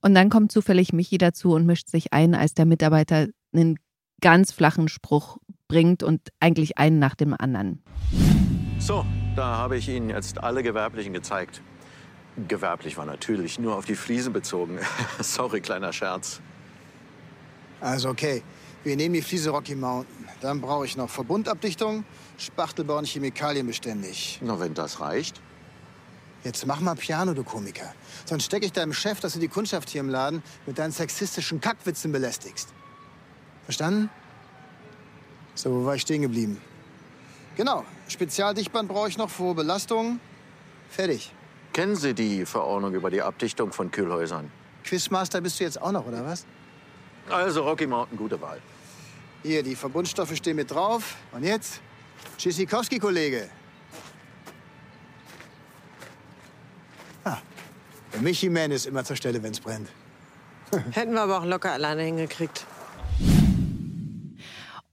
Und 0.00 0.14
dann 0.14 0.30
kommt 0.30 0.50
zufällig 0.50 0.92
Michi 0.92 1.18
dazu 1.18 1.52
und 1.52 1.64
mischt 1.64 1.88
sich 1.88 2.12
ein, 2.12 2.34
als 2.34 2.54
der 2.54 2.64
Mitarbeiter 2.64 3.28
einen 3.54 3.76
ganz 4.20 4.50
flachen 4.50 4.88
Spruch 4.88 5.38
bringt 5.68 6.02
und 6.02 6.22
eigentlich 6.40 6.78
einen 6.78 6.98
nach 6.98 7.14
dem 7.14 7.34
anderen. 7.38 7.82
So, 8.78 9.04
da 9.36 9.56
habe 9.56 9.76
ich 9.76 9.88
Ihnen 9.88 10.10
jetzt 10.10 10.42
alle 10.42 10.62
Gewerblichen 10.62 11.12
gezeigt. 11.12 11.60
Gewerblich 12.48 12.96
war 12.96 13.06
natürlich 13.06 13.58
nur 13.58 13.76
auf 13.76 13.84
die 13.84 13.94
Fliesen 13.94 14.32
bezogen. 14.32 14.78
Sorry, 15.20 15.60
kleiner 15.60 15.92
Scherz. 15.92 16.40
Also 17.80 18.08
okay, 18.08 18.42
wir 18.82 18.96
nehmen 18.96 19.14
die 19.14 19.22
Fliese 19.22 19.50
Rocky 19.50 19.74
Mountain. 19.74 20.28
Dann 20.40 20.60
brauche 20.60 20.86
ich 20.86 20.96
noch 20.96 21.10
Verbundabdichtung, 21.10 22.04
Spachtelbau 22.38 22.98
und 22.98 23.06
Chemikalien 23.06 23.66
beständig. 23.66 24.38
Na, 24.42 24.58
wenn 24.58 24.74
das 24.74 25.00
reicht. 25.00 25.40
Jetzt 26.44 26.66
mach 26.66 26.80
mal 26.80 26.94
Piano, 26.94 27.34
du 27.34 27.42
Komiker. 27.42 27.92
Sonst 28.24 28.44
stecke 28.44 28.66
ich 28.66 28.72
deinem 28.72 28.92
Chef, 28.92 29.20
dass 29.20 29.32
du 29.32 29.38
die 29.38 29.48
Kundschaft 29.48 29.90
hier 29.90 30.00
im 30.00 30.08
Laden 30.08 30.42
mit 30.66 30.78
deinen 30.78 30.92
sexistischen 30.92 31.60
Kackwitzen 31.60 32.12
belästigst. 32.12 32.68
Verstanden? 33.64 34.10
So, 35.54 35.72
wo 35.72 35.86
war 35.86 35.96
ich 35.96 36.02
stehen 36.02 36.22
geblieben? 36.22 36.60
Genau. 37.56 37.84
Spezialdichtband 38.08 38.88
brauche 38.88 39.08
ich 39.08 39.18
noch 39.18 39.30
vor 39.30 39.54
Belastung. 39.54 40.20
Fertig. 40.90 41.32
Kennen 41.72 41.96
Sie 41.96 42.14
die 42.14 42.46
Verordnung 42.46 42.94
über 42.94 43.10
die 43.10 43.22
Abdichtung 43.22 43.72
von 43.72 43.90
Kühlhäusern? 43.90 44.50
Quizmaster 44.84 45.40
bist 45.40 45.58
du 45.58 45.64
jetzt 45.64 45.80
auch 45.80 45.92
noch, 45.92 46.06
oder 46.06 46.24
was? 46.24 46.46
Also 47.28 47.64
Rocky 47.64 47.86
Mountain, 47.86 48.16
gute 48.16 48.40
Wahl. 48.40 48.60
Hier, 49.42 49.62
die 49.62 49.74
Verbundstoffe 49.74 50.34
stehen 50.36 50.56
mit 50.56 50.70
drauf. 50.70 51.16
Und 51.32 51.42
jetzt? 51.42 51.80
Tschüssikowski, 52.38 52.98
Kollege. 52.98 53.48
Ah, 57.24 57.38
der 58.12 58.20
Michi 58.20 58.48
Man 58.48 58.70
ist 58.70 58.86
immer 58.86 59.04
zur 59.04 59.16
Stelle, 59.16 59.42
wenn's 59.42 59.60
brennt. 59.60 59.88
Hätten 60.92 61.14
wir 61.14 61.22
aber 61.22 61.38
auch 61.38 61.44
locker 61.44 61.72
alleine 61.72 62.02
hingekriegt. 62.02 62.64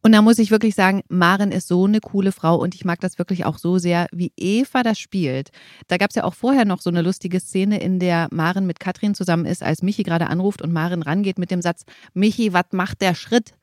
Und 0.06 0.12
da 0.12 0.22
muss 0.22 0.38
ich 0.38 0.52
wirklich 0.52 0.76
sagen, 0.76 1.02
Maren 1.08 1.54
ist 1.54 1.70
so 1.70 1.86
eine 1.86 2.02
coole 2.02 2.34
Frau 2.34 2.58
und 2.58 2.76
ich 2.76 2.84
mag 2.84 3.00
das 3.00 3.18
wirklich 3.18 3.46
auch 3.46 3.58
so 3.58 3.78
sehr, 3.78 4.08
wie 4.12 4.34
Eva 4.36 4.84
das 4.84 5.00
spielt. 5.00 5.52
Da 5.88 5.96
gab 5.96 6.10
es 6.10 6.18
ja 6.18 6.26
auch 6.26 6.34
vorher 6.34 6.66
noch 6.66 6.82
so 6.82 6.90
eine 6.90 7.02
lustige 7.02 7.40
Szene, 7.40 7.80
in 7.80 8.00
der 8.00 8.28
Maren 8.30 8.66
mit 8.68 8.82
Katrin 8.82 9.16
zusammen 9.16 9.46
ist, 9.46 9.64
als 9.64 9.82
Michi 9.82 10.04
gerade 10.04 10.28
anruft 10.28 10.62
und 10.62 10.74
Maren 10.74 11.04
rangeht 11.04 11.40
mit 11.40 11.52
dem 11.52 11.62
Satz, 11.62 11.84
Michi, 12.14 12.52
was 12.52 12.66
macht 12.74 13.00
der 13.00 13.16
Schritt? 13.16 13.54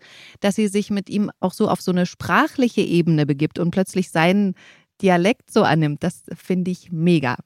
Dass 0.41 0.55
sie 0.55 0.69
sich 0.69 0.89
mit 0.89 1.11
ihm 1.11 1.31
auch 1.41 1.53
so 1.53 1.69
auf 1.69 1.83
so 1.83 1.93
eine 1.93 2.07
sprachliche 2.07 2.81
Ebene 2.81 3.27
begibt 3.27 3.59
und 3.59 3.71
plötzlich 3.71 4.11
seinen 4.11 4.55
Dialekt 5.03 5.53
so 5.53 5.63
annimmt. 5.63 6.03
Das 6.03 6.23
finde 6.35 6.71
ich 6.71 6.91
mega. 6.91 7.37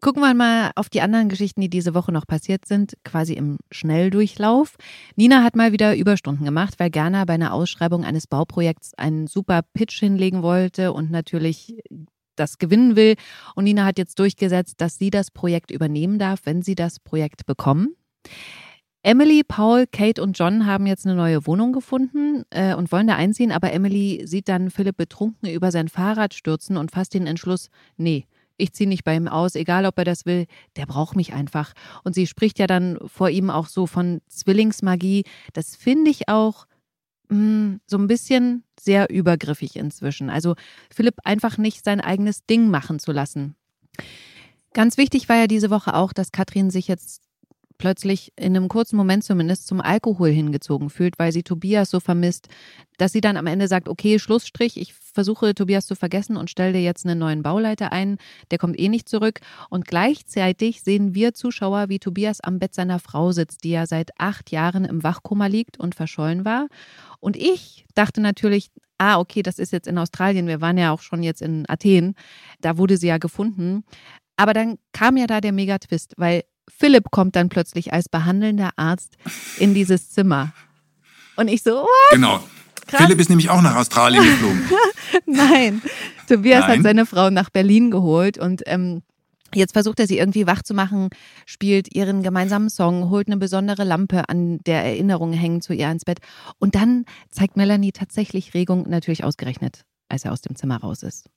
Gucken 0.00 0.22
wir 0.22 0.32
mal 0.32 0.70
auf 0.76 0.88
die 0.88 1.02
anderen 1.02 1.28
Geschichten, 1.28 1.60
die 1.60 1.68
diese 1.68 1.92
Woche 1.92 2.10
noch 2.10 2.26
passiert 2.26 2.64
sind, 2.66 2.94
quasi 3.04 3.34
im 3.34 3.58
Schnelldurchlauf. 3.70 4.76
Nina 5.14 5.42
hat 5.42 5.56
mal 5.56 5.72
wieder 5.72 5.94
Überstunden 5.94 6.46
gemacht, 6.46 6.74
weil 6.78 6.88
Gerner 6.88 7.26
bei 7.26 7.34
einer 7.34 7.52
Ausschreibung 7.52 8.04
eines 8.04 8.26
Bauprojekts 8.26 8.94
einen 8.94 9.26
super 9.26 9.60
Pitch 9.74 10.00
hinlegen 10.00 10.42
wollte 10.42 10.94
und 10.94 11.10
natürlich 11.10 11.74
das 12.34 12.56
gewinnen 12.56 12.96
will. 12.96 13.16
Und 13.54 13.64
Nina 13.64 13.84
hat 13.84 13.98
jetzt 13.98 14.18
durchgesetzt, 14.18 14.80
dass 14.80 14.96
sie 14.96 15.10
das 15.10 15.30
Projekt 15.30 15.70
übernehmen 15.70 16.18
darf, 16.18 16.40
wenn 16.44 16.62
sie 16.62 16.74
das 16.74 16.98
Projekt 16.98 17.44
bekommen. 17.44 17.94
Emily, 19.02 19.42
Paul, 19.46 19.86
Kate 19.86 20.22
und 20.22 20.38
John 20.38 20.64
haben 20.64 20.86
jetzt 20.86 21.06
eine 21.06 21.14
neue 21.14 21.46
Wohnung 21.46 21.72
gefunden 21.72 22.44
äh, 22.50 22.74
und 22.74 22.90
wollen 22.90 23.06
da 23.06 23.16
einziehen, 23.16 23.52
aber 23.52 23.72
Emily 23.72 24.22
sieht 24.26 24.48
dann 24.48 24.70
Philipp 24.70 24.96
betrunken 24.96 25.50
über 25.50 25.70
sein 25.70 25.88
Fahrrad 25.88 26.32
stürzen 26.32 26.78
und 26.78 26.90
fasst 26.90 27.14
den 27.14 27.26
Entschluss, 27.26 27.70
nee, 27.96 28.26
ich 28.60 28.72
ziehe 28.72 28.88
nicht 28.88 29.04
bei 29.04 29.14
ihm 29.16 29.28
aus, 29.28 29.54
egal 29.54 29.86
ob 29.86 29.98
er 29.98 30.04
das 30.04 30.26
will, 30.26 30.46
der 30.76 30.86
braucht 30.86 31.16
mich 31.16 31.32
einfach. 31.32 31.72
Und 32.04 32.14
sie 32.14 32.26
spricht 32.26 32.58
ja 32.58 32.66
dann 32.66 32.98
vor 33.06 33.30
ihm 33.30 33.50
auch 33.50 33.66
so 33.66 33.86
von 33.86 34.20
Zwillingsmagie. 34.28 35.24
Das 35.52 35.76
finde 35.76 36.10
ich 36.10 36.28
auch 36.28 36.66
mh, 37.28 37.36
hm, 37.36 37.80
so 37.86 37.98
ein 37.98 38.06
bisschen 38.06 38.64
sehr 38.78 39.10
übergriffig 39.10 39.76
inzwischen. 39.76 40.30
Also 40.30 40.54
Philipp 40.90 41.16
einfach 41.24 41.58
nicht 41.58 41.84
sein 41.84 42.00
eigenes 42.00 42.44
Ding 42.46 42.70
machen 42.70 42.98
zu 42.98 43.12
lassen. 43.12 43.54
Ganz 44.72 44.96
wichtig 44.96 45.28
war 45.28 45.36
ja 45.36 45.46
diese 45.46 45.70
Woche 45.70 45.94
auch, 45.94 46.12
dass 46.12 46.32
Katrin 46.32 46.70
sich 46.70 46.86
jetzt 46.86 47.22
plötzlich 47.80 48.30
in 48.36 48.54
einem 48.54 48.68
kurzen 48.68 48.96
Moment 48.96 49.24
zumindest 49.24 49.66
zum 49.66 49.80
Alkohol 49.80 50.28
hingezogen 50.28 50.90
fühlt, 50.90 51.18
weil 51.18 51.32
sie 51.32 51.42
Tobias 51.42 51.88
so 51.88 51.98
vermisst, 51.98 52.48
dass 52.98 53.12
sie 53.12 53.22
dann 53.22 53.38
am 53.38 53.46
Ende 53.46 53.68
sagt, 53.68 53.88
okay, 53.88 54.18
Schlussstrich, 54.18 54.76
ich 54.76 54.92
versuche 54.92 55.54
Tobias 55.54 55.86
zu 55.86 55.94
vergessen 55.94 56.36
und 56.36 56.50
stelle 56.50 56.74
dir 56.74 56.82
jetzt 56.82 57.06
einen 57.06 57.18
neuen 57.18 57.42
Bauleiter 57.42 57.90
ein, 57.90 58.18
der 58.50 58.58
kommt 58.58 58.78
eh 58.78 58.90
nicht 58.90 59.08
zurück. 59.08 59.40
Und 59.70 59.86
gleichzeitig 59.86 60.82
sehen 60.82 61.14
wir 61.14 61.32
Zuschauer, 61.32 61.88
wie 61.88 61.98
Tobias 61.98 62.42
am 62.42 62.58
Bett 62.58 62.74
seiner 62.74 62.98
Frau 62.98 63.32
sitzt, 63.32 63.64
die 63.64 63.70
ja 63.70 63.86
seit 63.86 64.10
acht 64.18 64.50
Jahren 64.50 64.84
im 64.84 65.02
Wachkoma 65.02 65.46
liegt 65.46 65.80
und 65.80 65.94
verschollen 65.94 66.44
war. 66.44 66.68
Und 67.18 67.34
ich 67.34 67.86
dachte 67.94 68.20
natürlich, 68.20 68.70
ah, 68.98 69.18
okay, 69.18 69.42
das 69.42 69.58
ist 69.58 69.72
jetzt 69.72 69.88
in 69.88 69.96
Australien, 69.96 70.46
wir 70.46 70.60
waren 70.60 70.76
ja 70.76 70.92
auch 70.92 71.00
schon 71.00 71.22
jetzt 71.22 71.40
in 71.40 71.64
Athen, 71.66 72.14
da 72.60 72.76
wurde 72.76 72.98
sie 72.98 73.06
ja 73.06 73.16
gefunden. 73.16 73.84
Aber 74.36 74.52
dann 74.52 74.76
kam 74.92 75.16
ja 75.16 75.26
da 75.26 75.40
der 75.40 75.52
Megatwist, 75.52 76.12
weil 76.18 76.44
Philipp 76.76 77.10
kommt 77.10 77.36
dann 77.36 77.48
plötzlich 77.48 77.92
als 77.92 78.08
behandelnder 78.08 78.70
Arzt 78.76 79.16
in 79.58 79.74
dieses 79.74 80.10
Zimmer. 80.10 80.52
Und 81.36 81.48
ich 81.48 81.62
so, 81.62 81.70
what? 81.82 81.88
Genau. 82.10 82.42
Krass. 82.86 83.02
Philipp 83.02 83.20
ist 83.20 83.30
nämlich 83.30 83.50
auch 83.50 83.62
nach 83.62 83.76
Australien 83.76 84.24
geflogen. 84.24 84.62
Nein, 85.26 85.82
Tobias 86.28 86.66
Nein. 86.66 86.78
hat 86.78 86.82
seine 86.82 87.06
Frau 87.06 87.30
nach 87.30 87.50
Berlin 87.50 87.90
geholt 87.90 88.36
und 88.38 88.62
ähm, 88.66 89.02
Jetzt 89.54 89.72
versucht 89.72 89.98
er 89.98 90.06
sie 90.06 90.18
irgendwie 90.18 90.46
wach 90.46 90.62
zu 90.62 90.74
machen, 90.74 91.08
spielt 91.44 91.92
ihren 91.94 92.22
gemeinsamen 92.22 92.70
Song, 92.70 93.10
holt 93.10 93.26
eine 93.26 93.36
besondere 93.36 93.82
Lampe 93.82 94.28
an 94.28 94.58
der 94.58 94.84
Erinnerung 94.84 95.32
hängen 95.32 95.60
zu 95.60 95.72
ihr 95.72 95.90
ins 95.90 96.04
Bett. 96.04 96.20
Und 96.58 96.76
dann 96.76 97.04
zeigt 97.30 97.56
Melanie 97.56 97.90
tatsächlich 97.90 98.54
Regung, 98.54 98.88
natürlich 98.88 99.24
ausgerechnet, 99.24 99.84
als 100.08 100.24
er 100.24 100.32
aus 100.32 100.40
dem 100.40 100.54
Zimmer 100.54 100.76
raus 100.76 101.02
ist. 101.02 101.28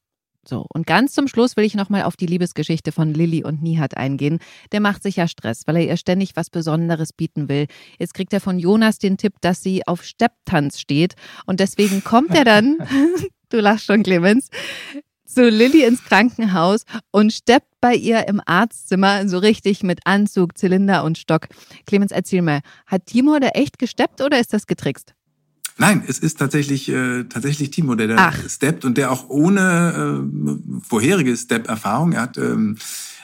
So, 0.45 0.65
und 0.73 0.85
ganz 0.85 1.13
zum 1.13 1.27
Schluss 1.27 1.55
will 1.55 1.63
ich 1.63 1.73
nochmal 1.73 2.03
auf 2.03 2.17
die 2.17 2.25
Liebesgeschichte 2.25 2.91
von 2.91 3.13
Lilly 3.13 3.43
und 3.43 3.61
Nihat 3.61 3.95
eingehen. 3.95 4.39
Der 4.73 4.81
macht 4.81 5.01
sich 5.01 5.15
ja 5.15 5.27
Stress, 5.27 5.63
weil 5.65 5.77
er 5.77 5.85
ihr 5.85 5.97
ständig 5.97 6.35
was 6.35 6.49
Besonderes 6.49 7.13
bieten 7.13 7.47
will. 7.47 7.67
Jetzt 7.97 8.13
kriegt 8.13 8.33
er 8.33 8.41
von 8.41 8.59
Jonas 8.59 8.97
den 8.97 9.17
Tipp, 9.17 9.35
dass 9.39 9.63
sie 9.63 9.87
auf 9.87 10.03
Stepptanz 10.03 10.79
steht. 10.79 11.15
Und 11.45 11.61
deswegen 11.61 12.03
kommt 12.03 12.35
er 12.35 12.43
dann, 12.43 12.77
du 13.49 13.59
lachst 13.61 13.85
schon, 13.85 14.03
Clemens, 14.03 14.49
zu 15.25 15.49
Lilly 15.49 15.85
ins 15.85 16.03
Krankenhaus 16.03 16.83
und 17.11 17.31
steppt 17.31 17.79
bei 17.79 17.95
ihr 17.95 18.27
im 18.27 18.41
Arztzimmer 18.45 19.27
so 19.27 19.37
richtig 19.37 19.81
mit 19.81 20.01
Anzug, 20.05 20.57
Zylinder 20.57 21.05
und 21.05 21.17
Stock. 21.17 21.47
Clemens, 21.87 22.11
erzähl 22.11 22.41
mal, 22.41 22.59
hat 22.85 23.05
Timo 23.05 23.39
da 23.39 23.47
echt 23.49 23.79
gesteppt 23.79 24.21
oder 24.21 24.39
ist 24.39 24.53
das 24.53 24.67
getrickst? 24.67 25.15
Nein, 25.77 26.03
es 26.07 26.19
ist 26.19 26.37
tatsächlich, 26.37 26.89
äh, 26.89 27.23
tatsächlich 27.23 27.71
Timo, 27.71 27.95
der 27.95 28.07
da 28.07 28.31
steppt 28.47 28.85
und 28.85 28.97
der 28.97 29.11
auch 29.11 29.29
ohne 29.29 30.21
äh, 30.23 30.81
vorherige 30.87 31.35
Step-Erfahrung, 31.35 32.13
er 32.13 32.21
hat 32.21 32.37
ähm, 32.37 32.77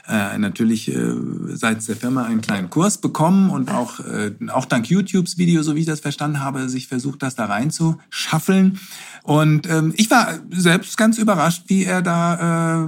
äh, 0.10 0.39
natürlich 0.39 0.91
äh, 0.91 1.14
seitens 1.50 1.86
der 1.86 1.95
Firma 1.95 2.24
einen 2.24 2.41
kleinen 2.41 2.72
Kurs 2.72 2.97
bekommen 2.97 3.52
und 3.52 3.70
auch, 3.70 4.00
äh, 4.00 4.32
auch 4.47 4.66
dank 4.66 4.89
YouTubes 4.89 5.38
Video, 5.38 5.62
so 5.62 5.76
wie 5.76 5.82
ich 5.82 5.86
das 5.86 6.00
verstanden 6.00 6.39
habe, 6.39 6.68
sich 6.68 6.88
versucht, 6.88 7.22
das 7.22 7.36
da 7.36 7.45
rein 7.45 7.70
zu 7.70 8.00
schaffeln. 8.10 8.80
Und 9.22 9.70
ähm, 9.70 9.93
ich 9.95 10.10
war 10.10 10.39
selbst 10.50 10.97
ganz 10.97 11.20
überrascht, 11.20 11.66
wie 11.68 11.84
er 11.84 12.02
da, 12.02 12.84
äh, 12.84 12.88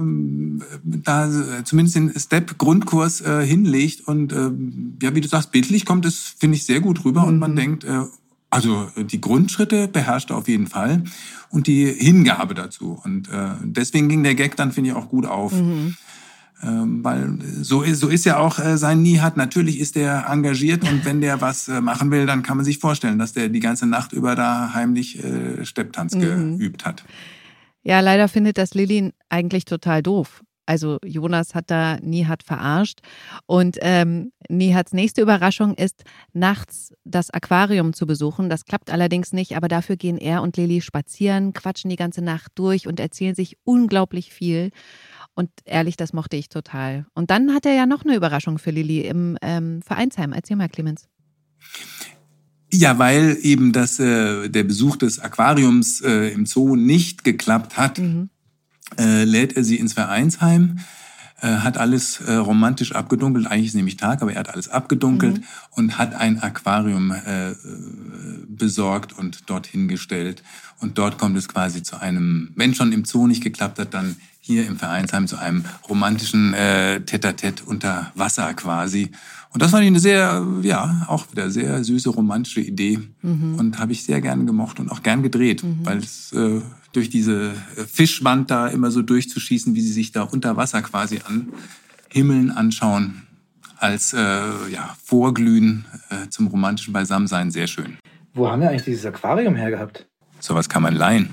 da 0.82 1.30
zumindest 1.64 1.94
den 1.94 2.12
Step-Grundkurs 2.18 3.20
äh, 3.20 3.46
hinlegt. 3.46 4.08
Und 4.08 4.32
äh, 4.32 4.50
ja, 5.00 5.14
wie 5.14 5.20
du 5.20 5.28
sagst, 5.28 5.52
bildlich 5.52 5.86
kommt 5.86 6.04
es, 6.04 6.34
finde 6.36 6.56
ich, 6.56 6.64
sehr 6.64 6.80
gut 6.80 7.04
rüber. 7.04 7.22
Mhm. 7.22 7.28
Und 7.28 7.38
man 7.38 7.52
mhm. 7.52 7.56
denkt, 7.56 7.84
äh, 7.84 8.00
also 8.52 8.88
die 8.96 9.20
Grundschritte 9.20 9.88
beherrscht 9.88 10.30
er 10.30 10.36
auf 10.36 10.46
jeden 10.46 10.66
Fall 10.66 11.04
und 11.48 11.66
die 11.66 11.86
Hingabe 11.86 12.54
dazu. 12.54 13.00
Und 13.02 13.28
äh, 13.28 13.52
deswegen 13.62 14.08
ging 14.10 14.22
der 14.22 14.34
Gag 14.34 14.56
dann, 14.56 14.72
finde 14.72 14.90
ich, 14.90 14.96
auch 14.96 15.08
gut 15.08 15.26
auf. 15.26 15.52
Mhm. 15.52 15.96
Ähm, 16.62 17.02
weil 17.02 17.38
so 17.62 17.82
ist, 17.82 18.00
so 18.00 18.08
ist 18.08 18.24
ja 18.24 18.38
auch 18.38 18.58
äh, 18.58 18.76
sein 18.76 19.02
Nihat. 19.02 19.36
Natürlich 19.36 19.80
ist 19.80 19.96
der 19.96 20.26
engagiert 20.28 20.88
und 20.88 21.04
wenn 21.04 21.20
der 21.20 21.40
was 21.40 21.66
äh, 21.66 21.80
machen 21.80 22.10
will, 22.10 22.26
dann 22.26 22.42
kann 22.42 22.58
man 22.58 22.64
sich 22.64 22.78
vorstellen, 22.78 23.18
dass 23.18 23.32
der 23.32 23.48
die 23.48 23.58
ganze 23.58 23.86
Nacht 23.86 24.12
über 24.12 24.36
da 24.36 24.72
heimlich 24.74 25.24
äh, 25.24 25.64
Stepptanz 25.64 26.14
mhm. 26.14 26.58
geübt 26.58 26.84
hat. 26.84 27.04
Ja, 27.82 28.00
leider 28.00 28.28
findet 28.28 28.58
das 28.58 28.74
Lilly 28.74 29.12
eigentlich 29.28 29.64
total 29.64 30.02
doof. 30.02 30.44
Also 30.66 30.98
Jonas 31.04 31.54
hat 31.54 31.70
da 31.70 31.98
Nihat 32.00 32.42
verarscht. 32.42 33.00
Und 33.46 33.78
ähm, 33.80 34.32
Nihats 34.48 34.92
nächste 34.92 35.20
Überraschung 35.20 35.74
ist, 35.74 36.04
nachts 36.32 36.92
das 37.04 37.30
Aquarium 37.30 37.92
zu 37.92 38.06
besuchen. 38.06 38.48
Das 38.48 38.64
klappt 38.64 38.90
allerdings 38.90 39.32
nicht, 39.32 39.56
aber 39.56 39.68
dafür 39.68 39.96
gehen 39.96 40.18
er 40.18 40.42
und 40.42 40.56
Lilly 40.56 40.80
spazieren, 40.80 41.52
quatschen 41.52 41.90
die 41.90 41.96
ganze 41.96 42.22
Nacht 42.22 42.52
durch 42.54 42.86
und 42.86 43.00
erzählen 43.00 43.34
sich 43.34 43.56
unglaublich 43.64 44.32
viel. 44.32 44.70
Und 45.34 45.50
ehrlich, 45.64 45.96
das 45.96 46.12
mochte 46.12 46.36
ich 46.36 46.48
total. 46.48 47.06
Und 47.14 47.30
dann 47.30 47.54
hat 47.54 47.66
er 47.66 47.74
ja 47.74 47.86
noch 47.86 48.04
eine 48.04 48.14
Überraschung 48.14 48.58
für 48.58 48.70
Lilly 48.70 49.00
im 49.00 49.38
ähm, 49.42 49.82
Vereinsheim. 49.82 50.32
Erzähl 50.32 50.56
mal, 50.56 50.68
Clemens. 50.68 51.08
Ja, 52.70 52.98
weil 52.98 53.36
eben 53.42 53.72
das, 53.72 53.98
äh, 53.98 54.48
der 54.48 54.64
Besuch 54.64 54.96
des 54.96 55.18
Aquariums 55.18 56.00
äh, 56.02 56.32
im 56.32 56.46
Zoo 56.46 56.76
nicht 56.76 57.24
geklappt 57.24 57.76
hat, 57.76 57.98
mhm 57.98 58.30
äh, 58.98 59.24
lädt 59.24 59.56
er 59.56 59.64
sie 59.64 59.76
ins 59.76 59.92
Vereinsheim, 59.92 60.78
äh, 61.40 61.48
hat 61.48 61.76
alles 61.76 62.20
äh, 62.20 62.34
romantisch 62.34 62.94
abgedunkelt. 62.94 63.46
Eigentlich 63.46 63.68
ist 63.68 63.74
nämlich 63.74 63.96
Tag, 63.96 64.22
aber 64.22 64.32
er 64.32 64.40
hat 64.40 64.50
alles 64.50 64.68
abgedunkelt 64.68 65.38
mhm. 65.38 65.44
und 65.70 65.98
hat 65.98 66.14
ein 66.14 66.40
Aquarium 66.40 67.12
äh, 67.12 67.54
besorgt 68.48 69.12
und 69.12 69.50
dorthin 69.50 69.88
gestellt. 69.88 70.42
Und 70.80 70.98
dort 70.98 71.18
kommt 71.18 71.36
es 71.36 71.48
quasi 71.48 71.82
zu 71.82 72.00
einem, 72.00 72.52
wenn 72.56 72.74
schon 72.74 72.92
im 72.92 73.04
Zoo 73.04 73.26
nicht 73.26 73.42
geklappt 73.42 73.78
hat, 73.78 73.94
dann 73.94 74.16
hier 74.40 74.66
im 74.66 74.76
Vereinsheim 74.76 75.26
zu 75.26 75.36
einem 75.36 75.64
romantischen 75.88 76.52
äh, 76.54 77.00
Tete-a-Tete 77.00 77.64
unter 77.64 78.12
Wasser 78.14 78.52
quasi. 78.54 79.10
Und 79.52 79.62
das 79.62 79.70
fand 79.70 79.82
ich 79.82 79.88
eine 79.88 80.00
sehr, 80.00 80.44
ja, 80.62 81.04
auch 81.08 81.30
wieder 81.30 81.50
sehr 81.50 81.84
süße 81.84 82.08
romantische 82.08 82.60
Idee 82.60 82.98
mhm. 83.22 83.56
und 83.56 83.78
habe 83.78 83.92
ich 83.92 84.02
sehr 84.02 84.20
gerne 84.20 84.44
gemocht 84.44 84.80
und 84.80 84.90
auch 84.90 85.02
gern 85.02 85.22
gedreht, 85.22 85.62
mhm. 85.62 85.80
weil 85.84 85.98
es 85.98 86.32
äh, 86.32 86.60
durch 86.92 87.10
diese 87.10 87.54
äh, 87.76 87.84
Fischwand 87.84 88.50
da 88.50 88.68
immer 88.68 88.90
so 88.90 89.02
durchzuschießen, 89.02 89.74
wie 89.74 89.80
sie 89.80 89.92
sich 89.92 90.12
da 90.12 90.22
unter 90.22 90.56
Wasser 90.56 90.82
quasi 90.82 91.20
an 91.26 91.52
Himmeln 92.08 92.50
anschauen, 92.50 93.22
als 93.78 94.12
äh, 94.12 94.18
ja, 94.18 94.96
Vorglühen 95.02 95.86
äh, 96.10 96.28
zum 96.28 96.46
romantischen 96.48 96.92
Beisammensein 96.92 97.50
sehr 97.50 97.66
schön. 97.66 97.98
Wo 98.34 98.48
haben 98.48 98.62
wir 98.62 98.70
eigentlich 98.70 98.84
dieses 98.84 99.04
Aquarium 99.06 99.56
hergehabt? 99.56 100.06
Sowas 100.40 100.68
kann 100.68 100.82
man 100.82 100.94
leihen. 100.94 101.30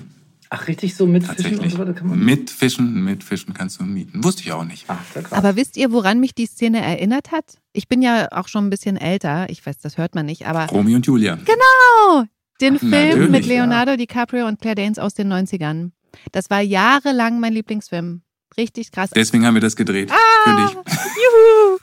Ach, 0.52 0.68
richtig 0.68 0.96
so 0.96 1.06
mit 1.06 1.24
Fischen 1.26 1.60
und 1.60 1.70
so 1.70 1.78
weiter 1.78 1.94
kann 1.94 2.08
man. 2.08 2.20
Mit 2.20 2.50
Fischen, 2.50 3.04
mit 3.04 3.24
Fischen 3.24 3.54
kannst 3.54 3.80
du 3.80 3.84
mieten. 3.84 4.24
Wusste 4.24 4.42
ich 4.42 4.52
auch 4.52 4.64
nicht. 4.64 4.86
Ach, 4.88 4.98
aber 5.30 5.56
wisst 5.56 5.78
ihr, 5.78 5.92
woran 5.92 6.20
mich 6.20 6.34
die 6.34 6.48
Szene 6.48 6.82
erinnert 6.82 7.32
hat? 7.32 7.60
Ich 7.72 7.88
bin 7.88 8.02
ja 8.02 8.28
auch 8.32 8.48
schon 8.48 8.66
ein 8.66 8.70
bisschen 8.72 8.98
älter. 8.98 9.48
Ich 9.50 9.64
weiß, 9.64 9.78
das 9.78 10.00
hört 10.00 10.16
man 10.16 10.26
nicht, 10.26 10.48
aber. 10.48 10.66
Romy 10.66 10.96
und 10.96 11.06
Julia. 11.06 11.36
Genau! 11.36 12.26
Den 12.62 12.78
Film 12.78 13.32
mit 13.32 13.46
Leonardo 13.46 13.92
ja. 13.92 13.98
DiCaprio 13.98 14.48
und 14.48 14.60
Claire 14.60 14.76
Danes 14.76 15.00
aus 15.00 15.14
den 15.14 15.32
90ern. 15.32 15.92
Das 16.32 16.50
war 16.50 16.62
jahrelang 16.62 17.40
mein 17.40 17.54
Lieblingsfilm. 17.54 18.22
Richtig 18.58 18.92
krass. 18.92 19.12
Deswegen 19.12 19.46
haben 19.46 19.54
wir 19.54 19.62
das 19.62 19.76
gedreht. 19.76 20.12
Ah, 20.12 20.16
für 20.44 20.56
dich. 20.56 20.94
Juhu! 20.96 21.78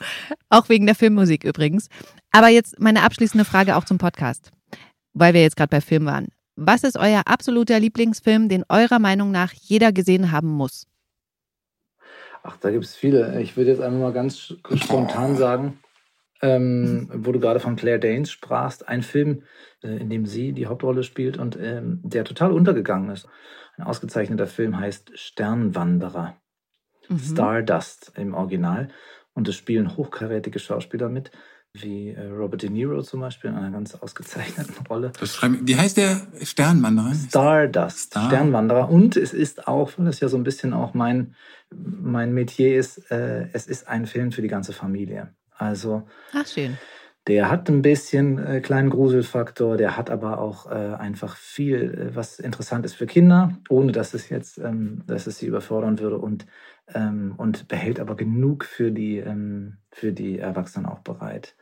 Auch 0.49 0.69
wegen 0.69 0.85
der 0.85 0.95
Filmmusik 0.95 1.43
übrigens. 1.43 1.87
Aber 2.31 2.49
jetzt 2.49 2.79
meine 2.79 3.03
abschließende 3.03 3.45
Frage 3.45 3.75
auch 3.75 3.85
zum 3.85 3.97
Podcast, 3.97 4.51
weil 5.13 5.33
wir 5.33 5.41
jetzt 5.41 5.55
gerade 5.55 5.69
bei 5.69 5.81
Film 5.81 6.05
waren. 6.05 6.27
Was 6.55 6.83
ist 6.83 6.97
euer 6.97 7.21
absoluter 7.25 7.79
Lieblingsfilm, 7.79 8.49
den 8.49 8.63
eurer 8.67 8.99
Meinung 8.99 9.31
nach 9.31 9.53
jeder 9.53 9.91
gesehen 9.91 10.31
haben 10.31 10.49
muss? 10.49 10.87
Ach, 12.43 12.57
da 12.57 12.71
gibt 12.71 12.85
es 12.85 12.95
viele. 12.95 13.41
Ich 13.41 13.57
würde 13.57 13.71
jetzt 13.71 13.81
einfach 13.81 13.99
mal 13.99 14.13
ganz 14.13 14.53
spontan 14.75 15.37
sagen, 15.37 15.79
ähm, 16.41 17.09
wo 17.13 17.31
du 17.31 17.39
gerade 17.39 17.59
von 17.59 17.75
Claire 17.75 17.99
Danes 17.99 18.31
sprachst, 18.31 18.87
ein 18.87 19.03
Film, 19.03 19.43
äh, 19.83 19.97
in 19.97 20.09
dem 20.09 20.25
sie 20.25 20.53
die 20.53 20.67
Hauptrolle 20.67 21.03
spielt 21.03 21.37
und 21.37 21.57
ähm, 21.59 22.01
der 22.03 22.23
total 22.23 22.51
untergegangen 22.51 23.09
ist. 23.09 23.27
Ein 23.77 23.83
ausgezeichneter 23.85 24.47
Film 24.47 24.79
heißt 24.79 25.17
Sternwanderer. 25.17 26.35
Mhm. 27.09 27.19
Stardust 27.19 28.11
im 28.15 28.33
Original. 28.33 28.89
Und 29.33 29.47
es 29.47 29.55
spielen 29.55 29.95
hochkarätige 29.95 30.57
Schauspieler 30.57 31.09
mit, 31.09 31.31
wie 31.73 32.09
äh, 32.09 32.25
Robert 32.27 32.63
De 32.63 32.69
Niro 32.69 33.01
zum 33.03 33.21
Beispiel 33.21 33.51
in 33.51 33.55
einer 33.55 33.71
ganz 33.71 33.93
ausgezeichneten 33.93 34.75
Rolle. 34.87 35.11
wie 35.61 35.75
heißt 35.75 35.97
der 35.97 36.27
Sternwanderer? 36.41 37.13
Stardust, 37.13 37.99
Star. 37.99 38.27
Sternwanderer. 38.27 38.89
Und 38.89 39.15
es 39.15 39.33
ist 39.33 39.67
auch, 39.67 39.91
weil 39.97 40.07
es 40.07 40.19
ja 40.19 40.27
so 40.27 40.37
ein 40.37 40.43
bisschen 40.43 40.73
auch 40.73 40.93
mein, 40.93 41.35
mein 41.69 42.33
Metier 42.33 42.77
ist, 42.77 43.11
äh, 43.11 43.47
es 43.53 43.67
ist 43.67 43.87
ein 43.87 44.07
Film 44.07 44.31
für 44.31 44.41
die 44.41 44.47
ganze 44.47 44.73
Familie. 44.73 45.35
Also. 45.57 46.03
Ach, 46.33 46.45
schön. 46.45 46.77
Der 47.27 47.51
hat 47.51 47.69
ein 47.69 47.81
bisschen 47.81 48.37
äh, 48.37 48.61
kleinen 48.61 48.89
Gruselfaktor, 48.89 49.75
der 49.75 49.97
hat 49.97 50.09
aber 50.09 50.39
auch 50.39 50.71
äh, 50.71 50.95
einfach 50.95 51.35
viel, 51.35 51.93
äh, 51.93 52.15
was 52.15 52.39
interessant 52.39 52.85
ist 52.85 52.95
für 52.95 53.05
Kinder, 53.05 53.57
ohne 53.67 53.91
dass 53.91 54.13
es 54.13 54.29
jetzt, 54.29 54.57
ähm, 54.59 55.03
dass 55.07 55.27
es 55.27 55.39
sie 55.39 55.45
überfordern 55.45 55.99
würde 55.99 56.19
und, 56.19 56.45
ähm, 56.93 57.33
und 57.35 57.67
behält 57.67 57.99
aber 57.99 58.15
genug 58.15 58.63
für 58.63 58.91
die, 58.91 59.17
ähm, 59.17 59.77
für 59.91 60.13
die 60.13 60.39
Erwachsenen 60.39 60.85
auch 60.85 60.99
bereit. 60.99 61.57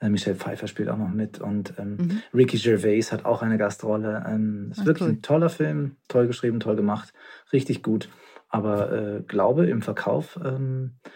Äh, 0.00 0.10
Michelle 0.10 0.36
Pfeiffer 0.36 0.66
spielt 0.66 0.90
auch 0.90 0.98
noch 0.98 1.08
mit 1.08 1.40
und 1.40 1.72
ähm, 1.78 1.96
mhm. 1.96 2.22
Ricky 2.34 2.58
Gervais 2.58 3.10
hat 3.10 3.24
auch 3.24 3.40
eine 3.40 3.56
Gastrolle. 3.56 4.22
Ähm, 4.28 4.68
ist 4.72 4.80
Ach, 4.80 4.86
wirklich 4.86 5.08
cool. 5.08 5.14
ein 5.14 5.22
toller 5.22 5.48
Film, 5.48 5.96
toll 6.08 6.26
geschrieben, 6.26 6.60
toll 6.60 6.76
gemacht, 6.76 7.14
richtig 7.54 7.82
gut. 7.82 8.10
Aber 8.50 8.92
äh, 8.92 9.22
glaube 9.26 9.66
im 9.66 9.80
Verkauf 9.80 10.38
ähm, 10.44 10.96
äh, 11.04 11.08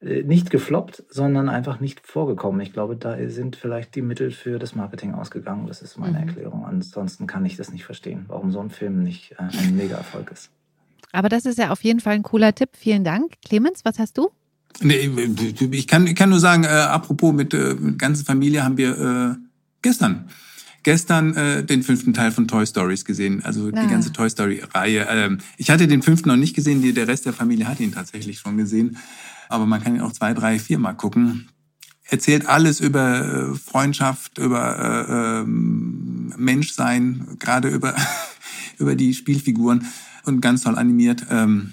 nicht 0.00 0.50
gefloppt, 0.50 1.02
sondern 1.10 1.48
einfach 1.48 1.80
nicht 1.80 2.06
vorgekommen. 2.06 2.60
Ich 2.60 2.72
glaube, 2.72 2.94
da 2.94 3.16
sind 3.28 3.56
vielleicht 3.56 3.96
die 3.96 4.02
Mittel 4.02 4.30
für 4.30 4.60
das 4.60 4.76
Marketing 4.76 5.14
ausgegangen. 5.14 5.66
Das 5.66 5.82
ist 5.82 5.98
meine 5.98 6.20
mhm. 6.20 6.28
Erklärung. 6.28 6.64
Ansonsten 6.64 7.26
kann 7.26 7.44
ich 7.44 7.56
das 7.56 7.72
nicht 7.72 7.84
verstehen, 7.84 8.24
warum 8.28 8.52
so 8.52 8.60
ein 8.60 8.70
Film 8.70 9.02
nicht 9.02 9.32
äh, 9.32 9.58
ein 9.58 9.76
Mega-Erfolg 9.76 10.30
ist. 10.30 10.50
Aber 11.10 11.28
das 11.28 11.46
ist 11.46 11.58
ja 11.58 11.70
auf 11.70 11.82
jeden 11.82 11.98
Fall 11.98 12.14
ein 12.14 12.22
cooler 12.22 12.54
Tipp. 12.54 12.70
Vielen 12.74 13.02
Dank. 13.02 13.32
Clemens, 13.44 13.84
was 13.84 13.98
hast 13.98 14.18
du? 14.18 14.30
Nee, 14.80 15.10
ich 15.70 15.88
kann, 15.88 16.06
ich 16.06 16.14
kann 16.14 16.30
nur 16.30 16.38
sagen, 16.38 16.62
äh, 16.62 16.68
apropos 16.68 17.32
mit, 17.32 17.52
äh, 17.52 17.74
mit 17.74 17.98
ganzer 17.98 18.24
Familie 18.24 18.62
haben 18.62 18.76
wir 18.76 18.98
äh, 18.98 19.36
gestern 19.82 20.28
gestern 20.84 21.34
äh, 21.34 21.64
den 21.64 21.82
fünften 21.82 22.14
Teil 22.14 22.30
von 22.30 22.46
Toy 22.46 22.64
Stories 22.64 23.04
gesehen, 23.04 23.44
also 23.44 23.68
ah. 23.74 23.82
die 23.82 23.90
ganze 23.90 24.12
Toy 24.12 24.30
Story 24.30 24.62
Reihe. 24.72 25.06
Ähm, 25.10 25.38
ich 25.56 25.70
hatte 25.70 25.88
den 25.88 26.02
fünften 26.02 26.28
noch 26.28 26.36
nicht 26.36 26.54
gesehen, 26.54 26.80
die, 26.80 26.94
der 26.94 27.08
Rest 27.08 27.26
der 27.26 27.32
Familie 27.32 27.66
hat 27.66 27.80
ihn 27.80 27.92
tatsächlich 27.92 28.38
schon 28.38 28.56
gesehen 28.56 28.96
aber 29.48 29.66
man 29.66 29.82
kann 29.82 29.94
ihn 29.94 30.00
auch 30.00 30.12
zwei, 30.12 30.34
drei, 30.34 30.58
viermal 30.58 30.96
gucken. 30.96 31.48
Erzählt 32.04 32.46
alles 32.46 32.80
über 32.80 33.52
äh, 33.52 33.54
Freundschaft, 33.54 34.38
über 34.38 34.78
äh, 34.78 35.40
ähm, 35.40 36.32
Menschsein, 36.36 37.36
gerade 37.38 37.68
über, 37.68 37.94
über 38.78 38.96
die 38.96 39.12
Spielfiguren 39.12 39.86
und 40.24 40.40
ganz 40.40 40.62
toll 40.62 40.78
animiert. 40.78 41.26
Ähm, 41.30 41.72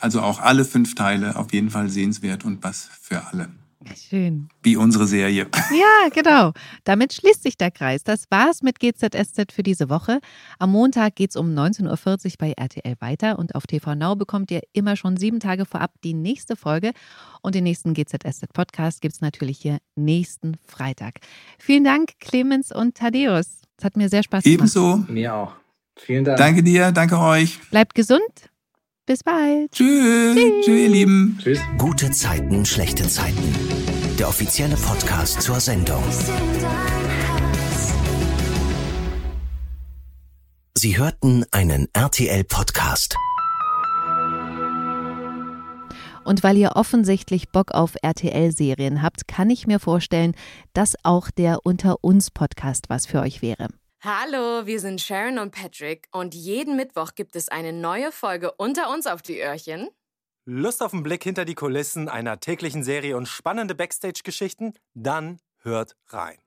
also 0.00 0.22
auch 0.22 0.40
alle 0.40 0.64
fünf 0.64 0.94
Teile 0.94 1.36
auf 1.36 1.52
jeden 1.52 1.70
Fall 1.70 1.88
sehenswert 1.88 2.44
und 2.44 2.62
was 2.62 2.88
für 3.00 3.26
alle. 3.26 3.48
Schön. 3.96 4.48
Wie 4.62 4.76
unsere 4.76 5.06
Serie. 5.06 5.46
Ja, 5.70 6.08
genau. 6.12 6.52
Damit 6.84 7.12
schließt 7.12 7.42
sich 7.42 7.56
der 7.56 7.70
Kreis. 7.70 8.04
Das 8.04 8.24
war's 8.30 8.62
mit 8.62 8.80
GZSZ 8.80 9.52
für 9.52 9.62
diese 9.62 9.88
Woche. 9.88 10.20
Am 10.58 10.72
Montag 10.72 11.16
geht's 11.16 11.36
um 11.36 11.54
19.40 11.54 12.26
Uhr 12.26 12.32
bei 12.38 12.52
RTL 12.52 12.94
weiter 13.00 13.38
und 13.38 13.54
auf 13.54 13.66
TV 13.66 13.94
Now 13.94 14.16
bekommt 14.16 14.50
ihr 14.50 14.62
immer 14.72 14.96
schon 14.96 15.16
sieben 15.16 15.40
Tage 15.40 15.64
vorab 15.64 15.92
die 16.04 16.14
nächste 16.14 16.56
Folge. 16.56 16.92
Und 17.42 17.54
den 17.54 17.64
nächsten 17.64 17.94
GZSZ 17.94 18.52
Podcast 18.52 19.00
gibt's 19.00 19.20
natürlich 19.20 19.58
hier 19.58 19.78
nächsten 19.96 20.56
Freitag. 20.66 21.20
Vielen 21.58 21.84
Dank, 21.84 22.12
Clemens 22.20 22.72
und 22.72 22.96
Thaddeus. 22.96 23.62
Es 23.78 23.84
hat 23.84 23.96
mir 23.96 24.08
sehr 24.08 24.22
Spaß 24.22 24.44
gemacht. 24.44 24.58
Ebenso. 24.58 25.04
Mir 25.08 25.34
auch. 25.34 25.52
Vielen 25.96 26.24
Dank. 26.24 26.38
Danke 26.38 26.62
dir, 26.62 26.92
danke 26.92 27.18
euch. 27.18 27.58
Bleibt 27.70 27.94
gesund. 27.94 28.22
Bis 29.08 29.24
bald. 29.24 29.72
Tschüss. 29.72 30.36
Tschüss, 30.36 30.68
ihr 30.68 30.88
Lieben. 30.90 31.38
Tschüss. 31.42 31.58
Gute 31.78 32.10
Zeiten, 32.10 32.66
schlechte 32.66 33.08
Zeiten. 33.08 33.54
Der 34.18 34.28
offizielle 34.28 34.76
Podcast 34.76 35.40
zur 35.40 35.60
Sendung. 35.60 36.04
Sie 40.76 40.98
hörten 40.98 41.46
einen 41.52 41.88
RTL-Podcast. 41.94 43.16
Und 46.24 46.42
weil 46.42 46.58
ihr 46.58 46.72
offensichtlich 46.76 47.48
Bock 47.48 47.70
auf 47.70 47.94
RTL-Serien 48.02 49.00
habt, 49.00 49.26
kann 49.26 49.48
ich 49.48 49.66
mir 49.66 49.80
vorstellen, 49.80 50.34
dass 50.74 50.96
auch 51.02 51.30
der 51.30 51.64
Unter 51.64 52.04
uns 52.04 52.30
Podcast 52.30 52.90
was 52.90 53.06
für 53.06 53.20
euch 53.22 53.40
wäre. 53.40 53.68
Hallo, 54.00 54.64
wir 54.64 54.78
sind 54.78 55.00
Sharon 55.00 55.40
und 55.40 55.50
Patrick 55.50 56.06
und 56.12 56.32
jeden 56.32 56.76
Mittwoch 56.76 57.16
gibt 57.16 57.34
es 57.34 57.48
eine 57.48 57.72
neue 57.72 58.12
Folge 58.12 58.52
unter 58.52 58.90
uns 58.90 59.08
auf 59.08 59.22
die 59.22 59.40
Öhrchen. 59.40 59.88
Lust 60.44 60.84
auf 60.84 60.92
einen 60.92 61.02
Blick 61.02 61.24
hinter 61.24 61.44
die 61.44 61.56
Kulissen 61.56 62.08
einer 62.08 62.38
täglichen 62.38 62.84
Serie 62.84 63.16
und 63.16 63.26
spannende 63.26 63.74
Backstage-Geschichten? 63.74 64.74
Dann 64.94 65.40
hört 65.62 65.96
rein. 66.10 66.38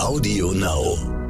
Audio 0.00 0.52
Now. 0.52 1.21